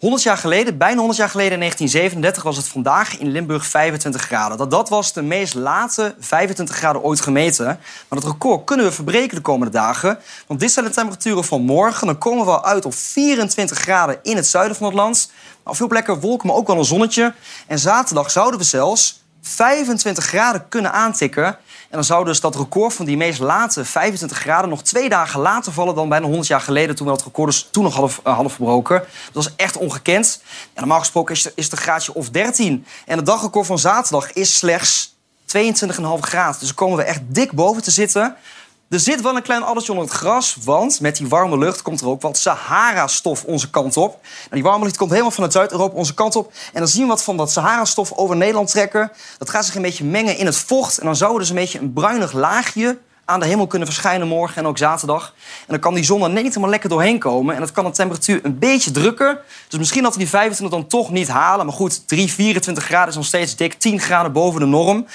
100 0.00 0.22
jaar 0.22 0.36
geleden, 0.36 0.78
bijna 0.78 0.96
100 0.96 1.18
jaar 1.18 1.28
geleden, 1.28 1.52
in 1.52 1.58
1937, 1.58 2.42
was 2.42 2.56
het 2.56 2.68
vandaag 2.68 3.18
in 3.18 3.30
Limburg 3.30 3.66
25 3.66 4.22
graden. 4.22 4.58
Dat, 4.58 4.70
dat 4.70 4.88
was 4.88 5.12
de 5.12 5.22
meest 5.22 5.54
late 5.54 6.14
25 6.20 6.76
graden 6.76 7.02
ooit 7.02 7.20
gemeten. 7.20 7.66
Maar 8.08 8.20
dat 8.20 8.24
record 8.24 8.64
kunnen 8.64 8.86
we 8.86 8.92
verbreken 8.92 9.36
de 9.36 9.42
komende 9.42 9.72
dagen. 9.72 10.18
Want 10.46 10.60
dit 10.60 10.72
zijn 10.72 10.84
de 10.84 10.90
temperaturen 10.90 11.44
van 11.44 11.62
morgen. 11.62 12.06
Dan 12.06 12.18
komen 12.18 12.44
we 12.44 12.50
al 12.50 12.64
uit 12.64 12.84
op 12.84 12.94
24 12.94 13.78
graden 13.78 14.18
in 14.22 14.36
het 14.36 14.46
zuiden 14.46 14.76
van 14.76 14.86
het 14.86 14.96
land. 14.96 15.30
Op 15.64 15.76
veel 15.76 15.88
plekken 15.88 16.20
wolken, 16.20 16.46
maar 16.46 16.56
ook 16.56 16.66
wel 16.66 16.78
een 16.78 16.84
zonnetje. 16.84 17.34
En 17.66 17.78
zaterdag 17.78 18.30
zouden 18.30 18.60
we 18.60 18.66
zelfs 18.66 19.22
25 19.42 20.24
graden 20.24 20.68
kunnen 20.68 20.92
aantikken. 20.92 21.58
En 21.90 21.96
dan 21.96 22.04
zou 22.04 22.24
dus 22.24 22.40
dat 22.40 22.56
record 22.56 22.92
van 22.92 23.06
die 23.06 23.16
meest 23.16 23.40
late 23.40 23.84
25 23.84 24.38
graden 24.38 24.70
nog 24.70 24.82
twee 24.82 25.08
dagen 25.08 25.40
later 25.40 25.72
vallen 25.72 25.94
dan 25.94 26.08
bijna 26.08 26.26
100 26.26 26.46
jaar 26.46 26.60
geleden, 26.60 26.96
toen 26.96 27.06
we 27.06 27.12
dat 27.12 27.24
record 27.24 27.50
dus 27.50 27.68
toen 27.70 27.82
nog 27.82 27.94
hadden, 27.94 28.16
eh, 28.24 28.40
verbroken. 28.46 28.98
Dat 28.98 29.44
was 29.44 29.56
echt 29.56 29.76
ongekend. 29.76 30.42
En 30.74 30.80
normaal 30.80 30.98
gesproken 30.98 31.34
is, 31.34 31.50
is 31.54 31.70
het 31.70 31.80
graadje 31.80 32.14
of 32.14 32.30
13. 32.30 32.86
En 33.06 33.16
het 33.16 33.26
dagrecord 33.26 33.66
van 33.66 33.78
zaterdag 33.78 34.32
is 34.32 34.56
slechts 34.56 35.14
22,5 35.44 36.20
graden. 36.20 36.58
Dus 36.58 36.68
dan 36.68 36.76
komen 36.76 36.96
we 36.96 37.04
echt 37.04 37.20
dik 37.26 37.52
boven 37.52 37.82
te 37.82 37.90
zitten. 37.90 38.36
Er 38.90 39.00
zit 39.00 39.20
wel 39.20 39.36
een 39.36 39.42
klein 39.42 39.62
addertje 39.62 39.92
onder 39.92 40.08
het 40.08 40.16
gras, 40.16 40.56
want 40.64 41.00
met 41.00 41.16
die 41.16 41.28
warme 41.28 41.58
lucht 41.58 41.82
komt 41.82 42.00
er 42.00 42.08
ook 42.08 42.22
wat 42.22 42.36
Sahara-stof 42.36 43.44
onze 43.44 43.70
kant 43.70 43.96
op. 43.96 44.18
Nou, 44.22 44.48
die 44.50 44.62
warme 44.62 44.84
lucht 44.84 44.96
komt 44.96 45.10
helemaal 45.10 45.30
vanuit 45.30 45.52
Zuid-Europa 45.52 45.96
onze 45.96 46.14
kant 46.14 46.36
op. 46.36 46.52
En 46.72 46.78
dan 46.78 46.88
zien 46.88 47.02
we 47.02 47.08
wat 47.08 47.24
van 47.24 47.36
dat 47.36 47.50
Sahara-stof 47.50 48.12
over 48.12 48.36
Nederland 48.36 48.70
trekken. 48.70 49.12
Dat 49.38 49.50
gaat 49.50 49.64
zich 49.64 49.74
een 49.74 49.82
beetje 49.82 50.04
mengen 50.04 50.36
in 50.36 50.46
het 50.46 50.56
vocht. 50.56 50.98
En 50.98 51.06
dan 51.06 51.16
zou 51.16 51.32
er 51.32 51.38
dus 51.38 51.48
een 51.48 51.54
beetje 51.54 51.78
een 51.78 51.92
bruinig 51.92 52.32
laagje 52.32 52.98
aan 53.24 53.40
de 53.40 53.46
hemel 53.46 53.66
kunnen 53.66 53.88
verschijnen 53.88 54.28
morgen 54.28 54.56
en 54.56 54.66
ook 54.66 54.78
zaterdag. 54.78 55.34
En 55.60 55.66
dan 55.66 55.78
kan 55.78 55.94
die 55.94 56.04
zon 56.04 56.22
er 56.22 56.30
net 56.30 56.44
helemaal 56.44 56.70
lekker 56.70 56.88
doorheen 56.88 57.18
komen. 57.18 57.54
En 57.54 57.60
dat 57.60 57.72
kan 57.72 57.84
de 57.84 57.90
temperatuur 57.90 58.40
een 58.42 58.58
beetje 58.58 58.90
drukken. 58.90 59.38
Dus 59.68 59.78
misschien 59.78 60.02
dat 60.02 60.12
we 60.12 60.18
die 60.18 60.28
25 60.28 60.78
dan 60.78 60.88
toch 60.88 61.10
niet 61.10 61.28
halen. 61.28 61.66
Maar 61.66 61.74
goed, 61.74 62.08
3, 62.08 62.32
24 62.32 62.84
graden 62.84 63.08
is 63.08 63.16
nog 63.16 63.24
steeds 63.24 63.56
dik. 63.56 63.74
10 63.74 64.00
graden 64.00 64.32
boven 64.32 64.60
de 64.60 64.66
norm. 64.66 65.06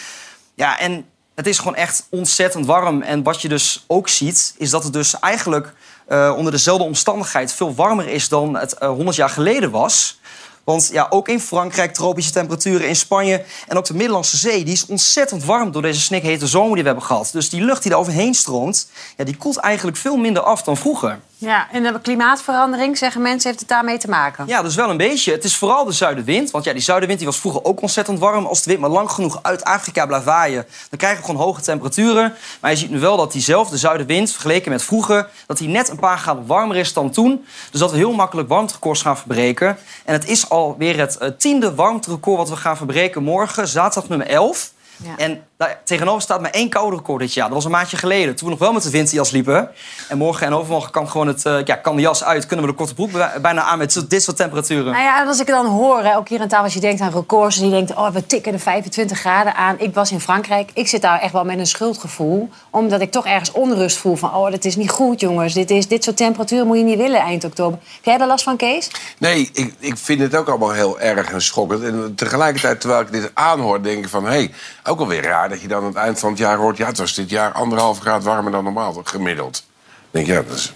Ja, 0.53 0.79
en 0.79 1.05
het 1.35 1.47
is 1.47 1.57
gewoon 1.57 1.75
echt 1.75 2.07
ontzettend 2.09 2.65
warm. 2.65 3.01
En 3.01 3.23
wat 3.23 3.41
je 3.41 3.47
dus 3.47 3.83
ook 3.87 4.09
ziet, 4.09 4.55
is 4.57 4.69
dat 4.69 4.83
het 4.83 4.93
dus 4.93 5.19
eigenlijk 5.19 5.73
eh, 6.07 6.33
onder 6.37 6.51
dezelfde 6.51 6.83
omstandigheid 6.83 7.53
veel 7.53 7.75
warmer 7.75 8.07
is 8.07 8.29
dan 8.29 8.55
het 8.55 8.73
eh, 8.73 8.89
100 8.89 9.15
jaar 9.15 9.29
geleden 9.29 9.71
was. 9.71 10.19
Want 10.63 10.89
ja, 10.91 11.07
ook 11.09 11.27
in 11.27 11.39
Frankrijk 11.39 11.93
tropische 11.93 12.31
temperaturen, 12.31 12.87
in 12.87 12.95
Spanje 12.95 13.43
en 13.67 13.77
ook 13.77 13.85
de 13.85 13.93
Middellandse 13.93 14.37
Zee... 14.37 14.63
die 14.63 14.73
is 14.73 14.85
ontzettend 14.85 15.43
warm 15.43 15.71
door 15.71 15.81
deze 15.81 16.01
snikhete 16.01 16.47
zomer 16.47 16.73
die 16.73 16.81
we 16.81 16.89
hebben 16.89 17.05
gehad. 17.05 17.29
Dus 17.31 17.49
die 17.49 17.61
lucht 17.61 17.83
die 17.83 17.91
er 17.91 17.97
overheen 17.97 18.33
stroomt, 18.33 18.89
ja, 19.17 19.23
die 19.23 19.37
koelt 19.37 19.57
eigenlijk 19.57 19.97
veel 19.97 20.17
minder 20.17 20.43
af 20.43 20.63
dan 20.63 20.77
vroeger. 20.77 21.19
Ja, 21.45 21.67
en 21.71 21.83
de 21.83 22.01
klimaatverandering, 22.01 22.97
zeggen 22.97 23.21
mensen, 23.21 23.49
heeft 23.49 23.59
het 23.59 23.69
daarmee 23.69 23.97
te 23.97 24.09
maken? 24.09 24.47
Ja, 24.47 24.61
dus 24.61 24.75
wel 24.75 24.89
een 24.89 24.97
beetje. 24.97 25.31
Het 25.31 25.43
is 25.43 25.55
vooral 25.55 25.85
de 25.85 25.91
zuidenwind. 25.91 26.51
Want 26.51 26.63
ja, 26.63 26.73
die 26.73 26.81
zuidenwind 26.81 27.19
die 27.19 27.29
was 27.29 27.39
vroeger 27.39 27.63
ook 27.63 27.81
ontzettend 27.81 28.19
warm. 28.19 28.45
Als 28.45 28.63
de 28.63 28.69
wind 28.69 28.81
maar 28.81 28.89
lang 28.89 29.11
genoeg 29.11 29.39
uit 29.41 29.63
Afrika 29.63 30.05
blijft 30.05 30.25
waaien... 30.25 30.65
dan 30.89 30.99
krijgen 30.99 31.19
we 31.19 31.25
gewoon 31.25 31.41
hoge 31.41 31.61
temperaturen. 31.61 32.33
Maar 32.61 32.71
je 32.71 32.77
ziet 32.77 32.89
nu 32.89 32.99
wel 32.99 33.17
dat 33.17 33.31
diezelfde 33.31 33.77
zuidenwind, 33.77 34.31
vergeleken 34.31 34.71
met 34.71 34.83
vroeger... 34.83 35.29
dat 35.47 35.57
die 35.57 35.67
net 35.67 35.89
een 35.89 35.99
paar 35.99 36.17
graden 36.17 36.45
warmer 36.45 36.77
is 36.77 36.93
dan 36.93 37.09
toen. 37.09 37.45
Dus 37.71 37.79
dat 37.79 37.91
we 37.91 37.97
heel 37.97 38.13
makkelijk 38.13 38.49
warmterecords 38.49 39.01
gaan 39.01 39.17
verbreken. 39.17 39.77
En 40.05 40.13
het 40.13 40.27
is 40.27 40.49
alweer 40.49 40.99
het 40.99 41.17
eh, 41.17 41.29
tiende 41.37 41.75
warmterecord 41.75 42.37
wat 42.37 42.49
we 42.49 42.55
gaan 42.55 42.77
verbreken 42.77 43.23
morgen. 43.23 43.67
Zaterdag 43.67 44.09
nummer 44.09 44.27
11. 44.27 44.73
En 45.17 45.43
daar 45.57 45.81
tegenover 45.83 46.21
staat 46.21 46.41
maar 46.41 46.51
één 46.51 46.69
koude 46.69 46.95
record 46.95 47.19
dit 47.19 47.33
jaar. 47.33 47.45
Dat 47.45 47.55
was 47.55 47.65
een 47.65 47.71
maandje 47.71 47.97
geleden, 47.97 48.35
toen 48.35 48.45
we 48.45 48.53
nog 48.53 48.59
wel 48.63 48.73
met 48.73 48.83
de 48.83 48.89
winterjas 48.89 49.31
liepen. 49.31 49.69
En 50.09 50.17
morgen 50.17 50.47
en 50.47 50.53
overmorgen 50.53 50.91
kan, 50.91 51.09
gewoon 51.09 51.27
het, 51.27 51.45
eh, 51.45 51.57
ja, 51.63 51.75
kan 51.75 51.95
de 51.95 52.01
jas 52.01 52.23
uit. 52.23 52.45
Kunnen 52.45 52.65
we 52.65 52.71
de 52.71 52.77
korte 52.77 52.93
broek 52.93 53.11
bij- 53.11 53.31
bijna 53.41 53.61
aan 53.61 53.77
met 53.77 54.05
dit 54.09 54.23
soort 54.23 54.37
temperaturen. 54.37 54.91
Nou 54.91 55.03
ja, 55.03 55.21
en 55.21 55.27
als 55.27 55.39
ik 55.39 55.47
het 55.47 55.55
dan 55.55 55.65
hoor, 55.65 56.03
hè, 56.03 56.17
ook 56.17 56.29
hier 56.29 56.41
aan 56.41 56.47
tafel, 56.47 56.63
als 56.63 56.73
je 56.73 56.79
denkt 56.79 57.01
aan 57.01 57.11
records... 57.11 57.57
en 57.59 57.65
je 57.65 57.71
denkt, 57.71 57.91
oh, 57.95 58.09
we 58.09 58.25
tikken 58.25 58.51
de 58.51 58.59
25 58.59 59.19
graden 59.19 59.55
aan. 59.55 59.75
Ik 59.79 59.93
was 59.93 60.11
in 60.11 60.19
Frankrijk, 60.19 60.69
ik 60.73 60.87
zit 60.87 61.01
daar 61.01 61.19
echt 61.19 61.33
wel 61.33 61.43
met 61.43 61.59
een 61.59 61.67
schuldgevoel. 61.67 62.49
Omdat 62.69 63.01
ik 63.01 63.11
toch 63.11 63.25
ergens 63.25 63.51
onrust 63.51 63.97
voel 63.97 64.15
van... 64.15 64.35
oh, 64.35 64.51
dat 64.51 64.65
is 64.65 64.75
niet 64.75 64.89
goed, 64.89 65.19
jongens. 65.19 65.53
Dit, 65.53 65.69
is, 65.69 65.87
dit 65.87 66.03
soort 66.03 66.17
temperaturen 66.17 66.67
moet 66.67 66.77
je 66.77 66.83
niet 66.83 66.97
willen 66.97 67.19
eind 67.19 67.43
oktober. 67.43 67.79
Heb 67.95 68.03
jij 68.05 68.17
daar 68.17 68.27
last 68.27 68.43
van, 68.43 68.57
Kees? 68.57 68.91
Nee, 69.17 69.49
ik, 69.53 69.73
ik 69.79 69.97
vind 69.97 70.21
het 70.21 70.35
ook 70.35 70.47
allemaal 70.47 70.71
heel 70.71 70.99
erg 70.99 71.31
en 71.31 71.41
schokkend. 71.41 71.83
En 71.83 72.13
tegelijkertijd, 72.15 72.79
terwijl 72.81 73.01
ik 73.01 73.11
dit 73.11 73.31
aanhoor, 73.33 73.83
denk 73.83 74.03
ik 74.03 74.09
van... 74.09 74.23
hé, 74.23 74.29
hey, 74.29 74.51
ook 74.83 74.99
alweer 74.99 75.23
raar 75.23 75.44
dat 75.47 75.61
je 75.61 75.67
dan 75.67 75.79
aan 75.81 75.85
het 75.87 75.95
eind 75.95 76.19
van 76.19 76.29
het 76.29 76.37
jaar 76.39 76.57
hoort... 76.57 76.77
ja, 76.77 76.85
het 76.85 76.97
was 76.97 77.13
dit 77.13 77.29
jaar 77.29 77.51
anderhalf 77.51 77.99
graad 77.99 78.23
warmer 78.23 78.51
dan 78.51 78.63
normaal, 78.63 79.01
gemiddeld. 79.03 79.63
Dan 80.11 80.23
denk 80.23 80.27
ik, 80.27 80.33
ja, 80.33 80.41
dat, 80.49 80.57
is, 80.57 80.73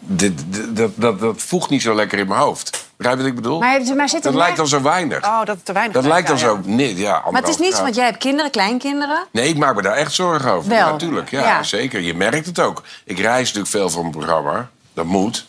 dit, 0.00 0.32
dit- 0.48 0.76
dat, 0.76 0.90
dat, 0.94 1.20
dat 1.20 1.42
voegt 1.42 1.70
niet 1.70 1.82
zo 1.82 1.94
lekker 1.94 2.18
in 2.18 2.28
mijn 2.28 2.40
hoofd. 2.40 2.86
Begrijp 2.96 3.16
je 3.18 3.22
wat 3.24 3.32
ik 3.32 3.42
bedoel? 3.42 3.58
Maar, 3.58 3.80
maar 3.96 4.08
zit 4.08 4.24
er 4.24 4.30
dat 4.32 4.40
lijkt 4.40 4.56
dan 4.56 4.68
zo 4.68 4.82
weinig. 4.82 5.24
Oh, 5.24 5.38
dat 5.38 5.48
het 5.56 5.64
te 5.64 5.72
weinig 5.72 5.94
dat 5.94 6.04
lijkt 6.04 6.28
dan 6.28 6.36
ja, 6.36 6.42
zo... 6.42 6.60
Nee, 6.64 6.96
ja, 6.96 7.22
Maar 7.30 7.40
het 7.40 7.50
is 7.50 7.56
niet 7.58 7.74
zo, 7.74 7.82
want 7.82 7.94
jij 7.94 8.04
hebt 8.04 8.18
kinderen, 8.18 8.50
kleinkinderen. 8.50 9.26
Nee, 9.32 9.48
ik 9.48 9.56
maak 9.56 9.74
me 9.74 9.82
daar 9.82 9.96
echt 9.96 10.12
zorgen 10.12 10.52
over. 10.52 10.68
Wel. 10.68 10.78
Ja, 10.78 10.90
natuurlijk, 10.90 11.30
ja, 11.30 11.40
Ja. 11.40 11.62
zeker. 11.62 12.00
Je 12.00 12.14
merkt 12.14 12.46
het 12.46 12.60
ook. 12.60 12.82
Ik 13.04 13.18
reis 13.18 13.46
natuurlijk 13.46 13.70
veel 13.70 13.90
voor 13.90 14.00
mijn 14.02 14.14
programma. 14.16 14.68
Dat 14.94 15.04
moet. 15.04 15.46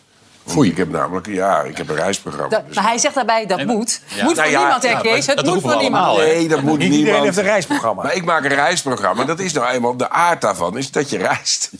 Foei. 0.51 0.69
Ik 0.69 0.77
heb 0.77 0.89
namelijk, 0.91 1.27
ja, 1.27 1.61
ik 1.61 1.77
heb 1.77 1.89
een 1.89 1.95
reisprogramma. 1.95 2.49
Dat- 2.49 2.73
maar 2.75 2.83
hij 2.83 2.97
zegt 2.97 3.15
daarbij, 3.15 3.45
dat 3.45 3.65
moet. 3.65 4.01
Ja. 4.15 4.23
Moet 4.23 4.35
Nou 4.35 4.47
voor 4.47 4.57
ja, 4.57 4.59
niemand, 4.59 4.83
hè, 4.83 4.89
ja, 4.89 4.99
Kees? 4.99 5.25
Het 5.25 5.45
moet 5.45 5.61
voor 5.61 5.77
niemand. 5.77 6.17
Nee, 6.17 6.47
dat 6.47 6.61
moet 6.63 6.77
Niet 6.77 6.81
iedereen 6.81 7.03
niemand. 7.03 7.23
heeft 7.23 7.37
een 7.37 7.43
reisprogramma. 7.43 8.03
Maar 8.03 8.15
ik 8.15 8.25
maak 8.25 8.43
een 8.43 8.49
reisprogramma. 8.55 9.23
Dat 9.23 9.39
is 9.39 9.53
nou 9.53 9.67
eenmaal 9.67 9.97
de 9.97 10.09
aard 10.09 10.41
daarvan, 10.41 10.77
is 10.77 10.91
dat 10.91 11.09
je 11.09 11.17
reist. 11.17 11.71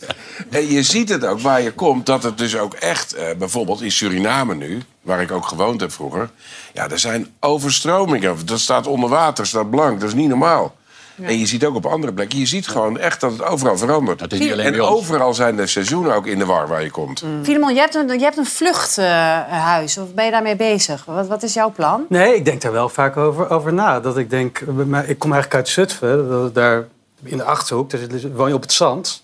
En 0.50 0.68
je 0.68 0.84
ziet 0.84 1.10
het 1.10 1.26
ook 1.26 1.40
waar 1.40 1.62
je 1.62 1.72
komt, 1.72 2.06
dat 2.06 2.24
het 2.24 2.38
dus 2.38 2.58
ook 2.58 2.74
echt... 2.74 3.14
eh, 3.14 3.26
bijvoorbeeld 3.38 3.82
in 3.82 3.92
Suriname 3.92 4.56
nu, 4.56 4.82
waar 5.02 5.22
ik 5.22 5.32
ook 5.32 5.46
gewoond 5.46 5.82
heb 5.82 5.92
vroeger... 5.92 6.30
ja, 6.74 6.90
er 6.90 7.00
zijn 7.00 7.28
overstromingen. 7.40 8.38
Dat 8.46 8.60
staat 8.60 8.88
onder 8.88 9.10
water, 9.10 9.48
staat 9.48 9.70
blank. 9.70 10.00
Dat 10.00 10.10
is 10.10 10.16
niet 10.16 10.28
normaal. 10.30 10.76
En 11.22 11.40
je 11.40 11.46
ziet 11.46 11.66
ook 11.66 11.76
op 11.76 11.86
andere 11.86 12.14
plekken, 12.14 12.40
je 12.40 12.46
ziet 12.46 12.68
gewoon 12.68 12.98
echt 13.00 13.22
dat 13.22 13.32
het 13.32 13.44
overal 13.44 13.78
verandert. 13.78 14.32
is 14.32 14.40
niet 14.40 14.52
alleen 14.52 14.74
en 14.74 14.82
overal 14.82 15.34
zijn 15.34 15.56
de 15.56 15.68
seizoenen 15.68 16.16
ook 16.16 16.26
in 16.28 16.38
de 16.40 16.46
war 16.46 16.68
waar 16.68 16.84
je 16.84 16.92
komt. 16.92 17.24
Filemon, 17.44 17.74
je 17.74 17.80
hebt 17.80 17.96
een, 17.96 18.08
je 18.08 18.24
hebt 18.24 18.38
een 18.38 18.46
vluchthuis. 18.46 19.98
of 19.98 20.14
ben 20.14 20.26
je 20.26 20.32
daarmee 20.32 20.56
bezig? 20.56 21.06
Wat, 21.06 21.28
wat 21.28 21.44
is 21.44 21.54
jouw 21.54 21.72
plan? 21.72 22.06
Nee, 22.10 22.36
ik 22.36 22.46
denk 22.46 22.62
daar 22.62 22.72
wel 22.72 22.90
vaak 22.90 23.18
over, 23.18 23.50
over 23.50 23.74
na. 23.74 24.00
Dat 24.00 24.18
ik 24.18 24.30
denk, 24.30 24.60
ik 25.08 25.20
kom 25.20 25.32
eigenlijk 25.34 25.54
uit 25.56 25.68
Zutphen, 25.70 26.30
dat- 26.30 26.54
daar 26.56 26.88
in 27.24 27.38
de 27.38 27.44
Achterhoek, 27.44 27.90
dus 28.10 28.24
woon 28.36 28.48
je 28.48 28.54
op 28.54 28.62
het 28.62 28.74
zand. 28.74 29.24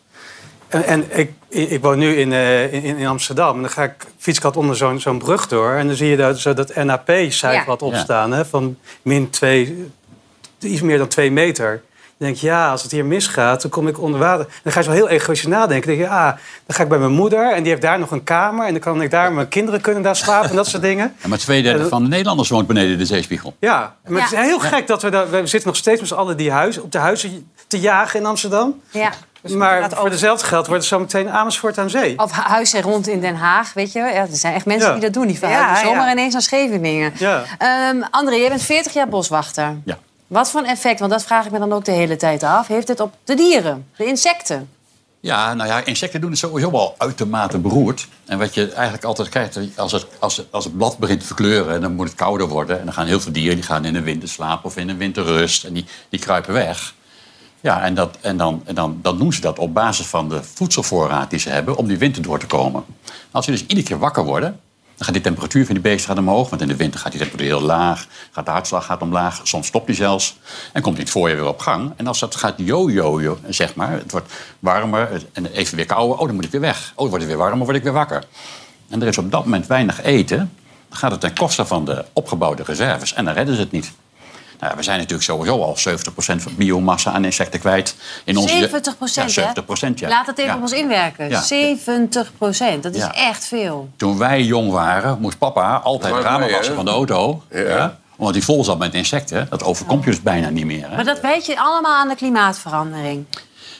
En, 0.67 0.83
en 0.83 1.05
ik, 1.19 1.31
ik 1.47 1.81
woon 1.81 1.97
nu 1.97 2.15
in, 2.15 2.33
eh, 2.33 2.73
in, 2.73 2.97
in 2.97 3.07
Amsterdam. 3.07 3.55
En 3.55 3.61
dan 3.61 3.69
ga 3.69 3.83
ik 3.83 4.05
fiets 4.17 4.37
ik 4.37 4.43
altijd 4.43 4.63
onder 4.63 4.77
zo'n 4.77 4.99
zo'n 4.99 5.17
brug 5.17 5.47
door. 5.47 5.71
En 5.71 5.87
dan 5.87 5.95
zie 5.95 6.09
je 6.09 6.17
daar 6.17 6.35
zo 6.35 6.53
dat 6.53 6.75
NAP-cijfer 6.75 7.59
Ja. 7.59 7.65
wat 7.65 7.81
opstaan. 7.81 8.31
Hè, 8.31 8.45
van 8.45 8.77
min 9.01 9.29
twee, 9.29 9.91
iets 10.65 10.81
meer 10.81 10.97
dan 10.97 11.07
twee 11.07 11.31
meter. 11.31 11.81
Dan 12.17 12.27
denk 12.27 12.39
je, 12.39 12.47
ja, 12.47 12.69
als 12.71 12.83
het 12.83 12.91
hier 12.91 13.05
misgaat, 13.05 13.61
dan 13.61 13.71
kom 13.71 13.87
ik 13.87 13.99
onder 13.99 14.19
water. 14.19 14.47
Dan 14.63 14.73
ga 14.73 14.79
je 14.79 14.85
zo 14.85 14.91
heel 14.91 15.09
egoïstisch 15.09 15.49
nadenken. 15.49 15.87
Dan 15.87 15.97
denk 15.97 16.09
je, 16.09 16.15
ah, 16.15 16.33
dan 16.65 16.75
ga 16.75 16.83
ik 16.83 16.89
bij 16.89 16.97
mijn 16.97 17.11
moeder 17.11 17.53
en 17.53 17.59
die 17.61 17.69
heeft 17.69 17.81
daar 17.81 17.99
nog 17.99 18.11
een 18.11 18.23
kamer. 18.23 18.65
En 18.65 18.71
dan 18.71 18.81
kan 18.81 19.01
ik 19.01 19.11
daar, 19.11 19.33
mijn 19.33 19.47
kinderen 19.47 19.81
kunnen 19.81 20.03
daar 20.03 20.15
slapen 20.15 20.49
en 20.49 20.55
dat 20.55 20.67
soort 20.67 20.81
dingen. 20.81 21.15
Ja, 21.21 21.27
maar 21.27 21.37
twee 21.37 21.63
derde 21.63 21.87
van 21.87 22.03
de 22.03 22.09
Nederlanders 22.09 22.49
woont 22.49 22.67
beneden 22.67 22.97
de 22.97 23.05
zeespiegel. 23.05 23.55
Ja, 23.59 23.95
maar 24.07 24.21
het 24.21 24.31
is 24.31 24.37
heel 24.39 24.59
gek 24.59 24.87
dat 24.87 25.01
we 25.01 25.09
daar... 25.09 25.29
We 25.29 25.47
zitten 25.47 25.69
nog 25.69 25.77
steeds 25.77 25.99
met 25.99 26.09
z'n 26.09 26.15
allen 26.15 26.37
die 26.37 26.51
huis, 26.51 26.77
op 26.77 26.91
de 26.91 26.97
huizen 26.97 27.51
te 27.67 27.79
jagen 27.79 28.19
in 28.19 28.25
Amsterdam. 28.25 28.81
Ja. 28.89 29.11
Maar 29.57 29.89
voor 29.91 30.09
dezelfde 30.09 30.45
geld 30.45 30.67
wordt 30.67 30.81
het 30.81 30.91
zo 30.91 30.99
meteen 30.99 31.29
Amersfoort 31.29 31.77
aan 31.77 31.89
zee. 31.89 32.19
Of 32.19 32.31
hu- 32.35 32.41
huizen 32.41 32.81
rond 32.81 33.07
in 33.07 33.19
Den 33.21 33.35
Haag, 33.35 33.73
weet 33.73 33.91
je? 33.91 33.99
Ja, 33.99 34.11
er 34.11 34.27
zijn 34.31 34.53
echt 34.53 34.65
mensen 34.65 34.87
Ja. 34.87 34.93
die 34.93 35.03
dat 35.03 35.13
doen. 35.13 35.27
Die 35.27 35.37
verhuizen 35.37 35.75
Ja, 35.75 35.81
ja. 35.81 35.87
zomaar 35.87 36.11
ineens 36.11 36.33
naar 36.33 36.41
Scheveningen. 36.41 37.13
Ja. 37.17 37.43
Ehm, 37.57 38.01
André, 38.11 38.35
jij 38.35 38.49
bent 38.49 38.61
40 38.61 38.93
jaar 38.93 39.07
boswachter. 39.07 39.75
Ja. 39.85 39.97
Wat 40.27 40.49
voor 40.49 40.61
een 40.61 40.67
effect, 40.67 40.99
want 40.99 41.11
dat 41.11 41.23
vraag 41.23 41.45
ik 41.45 41.51
me 41.51 41.59
dan 41.59 41.73
ook 41.73 41.85
de 41.85 41.91
hele 41.91 42.15
tijd 42.15 42.43
af... 42.43 42.67
heeft 42.67 42.87
het 42.87 42.99
op 42.99 43.13
de 43.23 43.35
dieren, 43.35 43.87
de 43.97 44.05
insecten? 44.05 44.69
Ja, 45.19 45.53
nou 45.53 45.69
ja, 45.69 45.85
insecten 45.85 46.21
doen 46.21 46.29
het 46.29 46.39
sowieso 46.39 46.69
al 46.69 46.95
uitermate 46.97 47.57
beroerd. 47.57 48.07
En 48.25 48.37
wat 48.37 48.53
je 48.53 48.71
eigenlijk 48.71 49.03
altijd 49.03 49.29
krijgt, 49.29 49.59
als 49.75 49.91
het, 49.91 50.07
als 50.19 50.43
als 50.51 50.63
het 50.63 50.77
blad 50.77 50.97
begint 50.97 51.19
te 51.19 51.25
verkleuren... 51.25 51.81
dan 51.81 51.95
moet 51.95 52.07
het 52.07 52.15
kouder 52.15 52.47
worden. 52.47 52.79
En 52.79 52.85
dan 52.85 52.93
gaan 52.93 53.05
heel 53.05 53.19
veel 53.19 53.31
dieren 53.31 53.55
die 53.55 53.65
gaan 53.65 53.85
in 53.85 53.93
de 53.93 54.01
winterslaap 54.01 54.65
of 54.65 54.77
in 54.77 54.89
een 54.89 54.97
winterrust. 54.97 55.63
En 55.63 55.73
die, 55.73 55.85
die 56.09 56.19
kruipen 56.19 56.53
weg. 56.53 56.93
Ja, 57.61 57.83
en, 57.83 57.93
dat, 57.93 58.17
en, 58.21 58.37
dan, 58.37 58.61
en 58.65 58.75
dan, 58.75 58.99
dan 59.01 59.17
doen 59.17 59.33
ze 59.33 59.41
dat 59.41 59.59
op 59.59 59.73
basis 59.73 60.05
van 60.05 60.29
de 60.29 60.43
voedselvoorraad 60.43 61.29
die 61.29 61.39
ze 61.39 61.49
hebben... 61.49 61.75
om 61.75 61.87
die 61.87 61.97
winter 61.97 62.21
door 62.21 62.39
te 62.39 62.47
komen. 62.47 62.83
Als 63.31 63.45
ze 63.45 63.51
dus 63.51 63.65
iedere 63.65 63.83
keer 63.83 63.99
wakker 63.99 64.23
worden... 64.23 64.59
dan 64.95 65.05
gaat 65.05 65.13
de 65.13 65.21
temperatuur 65.21 65.65
van 65.65 65.73
die 65.73 65.83
beesten 65.83 66.09
gaat 66.09 66.17
omhoog. 66.17 66.49
Want 66.49 66.61
in 66.61 66.67
de 66.67 66.75
winter 66.75 66.99
gaat 66.99 67.11
die 67.11 67.21
temperatuur 67.21 67.49
heel 67.49 67.65
laag. 67.65 68.07
Gaat 68.31 68.45
de 68.45 68.51
hartslag 68.51 68.85
gaat 68.85 69.01
omlaag. 69.01 69.39
Soms 69.43 69.67
stopt 69.67 69.85
die 69.85 69.95
zelfs. 69.95 70.37
En 70.73 70.81
komt 70.81 70.95
in 70.95 71.01
het 71.01 71.11
voorjaar 71.11 71.37
weer 71.37 71.47
op 71.47 71.59
gang. 71.59 71.93
En 71.95 72.07
als 72.07 72.19
dat 72.19 72.35
gaat 72.35 72.53
yo-yo, 72.57 73.37
zeg 73.49 73.75
maar... 73.75 73.91
het 73.91 74.11
wordt 74.11 74.33
warmer 74.59 75.25
en 75.33 75.45
even 75.45 75.75
weer 75.75 75.85
kouder... 75.85 76.17
oh, 76.17 76.25
dan 76.25 76.35
moet 76.35 76.45
ik 76.45 76.51
weer 76.51 76.61
weg. 76.61 76.91
Oh, 76.91 76.97
dan 76.97 77.07
wordt 77.07 77.23
het 77.23 77.33
weer 77.33 77.37
warmer, 77.41 77.65
word 77.65 77.77
ik 77.77 77.83
weer 77.83 77.93
wakker. 77.93 78.23
En 78.89 79.01
er 79.01 79.07
is 79.07 79.17
op 79.17 79.31
dat 79.31 79.43
moment 79.43 79.67
weinig 79.67 80.01
eten... 80.01 80.37
dan 80.89 80.97
gaat 80.97 81.11
het 81.11 81.19
ten 81.19 81.35
koste 81.35 81.65
van 81.65 81.85
de 81.85 82.05
opgebouwde 82.13 82.63
reserves. 82.63 83.13
En 83.13 83.25
dan 83.25 83.33
redden 83.33 83.55
ze 83.55 83.61
het 83.61 83.71
niet. 83.71 83.91
Nou, 84.59 84.71
ja, 84.71 84.77
we 84.77 84.83
zijn 84.83 84.97
natuurlijk 84.97 85.23
sowieso 85.25 85.61
al 85.61 85.77
70% 85.77 86.41
van 86.41 86.55
biomassa 86.55 87.11
aan 87.11 87.25
insecten 87.25 87.59
kwijt. 87.59 87.95
In 88.23 88.37
onze, 88.37 88.57
70 88.57 88.97
procent, 88.97 89.33
Ja, 89.33 89.53
70 89.55 89.99
ja. 89.99 90.07
Laat 90.07 90.25
het 90.27 90.37
even 90.37 90.49
Ja. 90.51 90.55
op 90.55 90.61
ons 90.61 90.71
inwerken. 90.71 91.29
Ja. 91.29 91.41
70 91.41 92.31
procent, 92.37 92.83
dat 92.83 92.93
is 92.95 93.01
Ja. 93.01 93.13
echt 93.15 93.45
veel. 93.45 93.89
Toen 93.95 94.17
wij 94.17 94.43
jong 94.43 94.71
waren, 94.71 95.17
moest 95.19 95.37
papa 95.37 95.75
altijd 95.83 96.15
de 96.15 96.21
ramen 96.21 96.51
wassen 96.51 96.75
van 96.75 96.85
de 96.85 96.91
auto. 96.91 97.43
Ja. 97.51 97.97
Omdat 98.17 98.33
die 98.33 98.43
vol 98.43 98.63
zat 98.63 98.77
met 98.77 98.93
insecten. 98.93 99.47
Dat 99.49 99.63
overkomt 99.63 100.03
je 100.03 100.09
dus 100.09 100.21
bijna 100.21 100.49
niet 100.49 100.65
meer. 100.65 100.89
Hè? 100.89 100.95
Maar 100.95 101.05
dat 101.05 101.19
weet 101.21 101.45
je 101.45 101.59
allemaal 101.59 101.95
aan 101.95 102.07
de 102.07 102.15
klimaatverandering. 102.15 103.25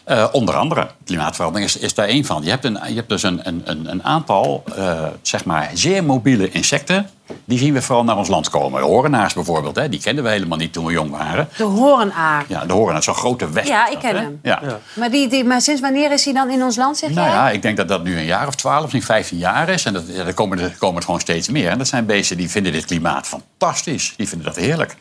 Eh, 0.03 0.25
onder 0.32 0.55
andere, 0.55 0.88
klimaatverandering 1.05 1.70
is, 1.70 1.77
is 1.77 1.94
daar 1.94 2.08
één 2.08 2.25
van. 2.25 2.44
Je 2.44 2.50
hebt, 2.50 2.65
een, 2.65 2.79
je 2.88 2.96
hebt 2.96 3.10
dus 3.10 3.24
een, 3.24 3.39
een, 3.44 3.62
een 3.65 3.89
een 3.91 4.03
aantal 4.03 4.63
eh, 4.75 5.03
zeg 5.22 5.46
maar 5.46 5.70
zeer 5.74 6.03
mobiele 6.03 6.50
insecten. 6.51 7.10
Die 7.46 7.58
zien 7.58 7.74
we 7.74 7.82
vooral 7.82 8.03
naar 8.03 8.17
ons 8.17 8.27
land 8.27 8.50
komen. 8.50 8.82
De 8.82 8.88
horenaars 8.88 9.34
bijvoorbeeld, 9.34 9.75
hè, 9.75 9.89
die 9.89 10.00
kenden 10.01 10.24
we 10.24 10.29
helemaal 10.29 10.58
niet 10.58 10.74
toen 10.74 10.86
we 10.86 10.91
jong 10.91 11.12
waren. 11.12 11.50
De 11.58 11.63
hoornaar. 11.63 12.46
Ja, 12.48 12.65
de 12.65 12.74
horenaar, 12.74 13.03
zo'n 13.03 13.13
grote 13.13 13.50
wesp. 13.50 13.67
Ja, 13.67 13.88
ik 13.89 14.00
ken 14.00 14.15
hem. 14.15 14.39
Ja. 14.44 14.62
Maar, 14.94 15.12
die, 15.12 15.27
die, 15.27 15.44
maar 15.44 15.62
sinds 15.62 15.82
wanneer 15.82 16.12
is 16.12 16.25
hij 16.25 16.34
dan 16.34 16.50
in 16.50 16.63
ons 16.63 16.75
land, 16.75 16.98
zeg 16.98 17.10
Nou 17.10 17.27
jij? 17.27 17.36
ja, 17.36 17.50
ik 17.50 17.62
denk 17.62 17.77
dat 17.77 17.88
dat 17.88 18.03
nu 18.03 18.17
een 18.17 18.25
jaar 18.25 18.48
of 18.48 18.55
twaalf, 18.55 18.82
misschien 18.82 19.03
15 19.03 19.38
jaar 19.38 19.70
is. 19.70 19.86
En 19.86 19.94
dat, 19.94 20.03
ja, 20.08 20.24
er, 20.25 20.34
komen 20.34 20.60
er, 20.60 20.75
komen 20.77 20.98
er 20.98 21.03
gewoon 21.05 21.20
steeds 21.20 21.50
meer. 21.50 21.70
En 21.70 21.77
dat 21.77 21.88
zijn 21.88 22.05
beesten 22.05 22.38
die 22.38 22.50
vinden 22.50 22.72
dit 22.72 22.86
klimaat 22.86 23.27
fantastisch. 23.27 24.13
Die 24.17 24.27
vinden 24.27 24.48
dat 24.48 24.55
heerlijk. 24.55 24.91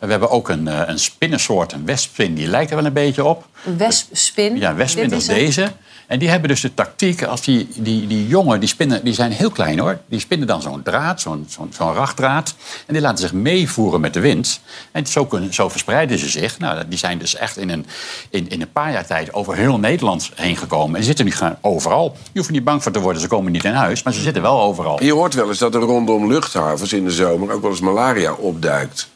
En 0.00 0.06
we 0.06 0.10
hebben 0.10 0.30
ook 0.30 0.48
een, 0.48 0.68
eh, 0.68 0.80
een 0.86 0.98
spinnensoort, 0.98 1.72
een 1.72 1.86
wespspin, 1.86 2.34
die 2.34 2.46
lijkt 2.46 2.70
er 2.70 2.76
wel 2.76 2.84
een 2.86 2.92
beetje 2.92 3.24
op. 3.24 3.46
Een 3.66 3.76
wespspin. 3.78 4.56
Ja, 4.58 4.74
wespspin, 4.74 5.02
Dit 5.02 5.12
dat 5.12 5.20
is 5.20 5.26
een- 5.28 5.34
deze. 5.34 5.72
En 6.10 6.18
die 6.18 6.28
hebben 6.28 6.48
dus 6.48 6.60
de 6.60 6.74
tactiek, 6.74 7.22
als 7.22 7.40
die, 7.40 7.68
die, 7.74 8.06
die 8.06 8.26
jongen, 8.26 8.60
die 8.60 8.68
spinnen, 8.68 9.04
die 9.04 9.12
zijn 9.12 9.32
heel 9.32 9.50
klein 9.50 9.78
hoor. 9.78 9.98
Die 10.06 10.20
spinnen 10.20 10.46
dan 10.46 10.62
zo'n 10.62 10.82
draad, 10.82 11.20
zo'n 11.20 11.46
zo'n 11.48 11.72
zo'n 11.76 11.92
rachtdraad. 11.92 12.54
En 12.86 12.92
die 12.92 13.02
laten 13.02 13.18
zich 13.18 13.32
meevoeren 13.32 14.00
met 14.00 14.14
de 14.14 14.20
wind. 14.20 14.60
En 14.92 15.06
zo, 15.06 15.26
kunnen, 15.26 15.54
zo 15.54 15.68
verspreiden 15.68 16.18
ze 16.18 16.28
zich. 16.28 16.58
Nou, 16.58 16.88
die 16.88 16.98
zijn 16.98 17.18
dus 17.18 17.34
echt 17.34 17.56
in 17.56 17.70
een, 17.70 17.86
in, 18.30 18.48
in 18.48 18.60
een 18.60 18.72
paar 18.72 18.92
jaar 18.92 19.06
tijd 19.06 19.32
over 19.32 19.56
heel 19.56 19.78
Nederland 19.78 20.30
heen 20.34 20.56
gekomen. 20.56 20.96
En 20.96 21.04
zitten 21.04 21.24
nu 21.24 21.30
gaan 21.30 21.58
overal. 21.60 22.16
Je 22.32 22.38
hoeft 22.38 22.48
er 22.48 22.54
niet 22.54 22.64
bang 22.64 22.82
voor 22.82 22.92
te 22.92 23.00
worden, 23.00 23.22
ze 23.22 23.28
komen 23.28 23.52
niet 23.52 23.64
in 23.64 23.72
huis. 23.72 24.02
Maar 24.02 24.12
ze 24.12 24.20
zitten 24.20 24.42
wel 24.42 24.60
overal. 24.60 25.02
Je 25.02 25.12
hoort 25.12 25.34
wel 25.34 25.48
eens 25.48 25.58
dat 25.58 25.74
er 25.74 25.80
rondom 25.80 26.26
luchthavens 26.26 26.92
in 26.92 27.04
de 27.04 27.10
zomer 27.10 27.52
ook 27.52 27.62
wel 27.62 27.70
eens 27.70 27.80
malaria 27.80 28.32
opduikt. 28.32 29.08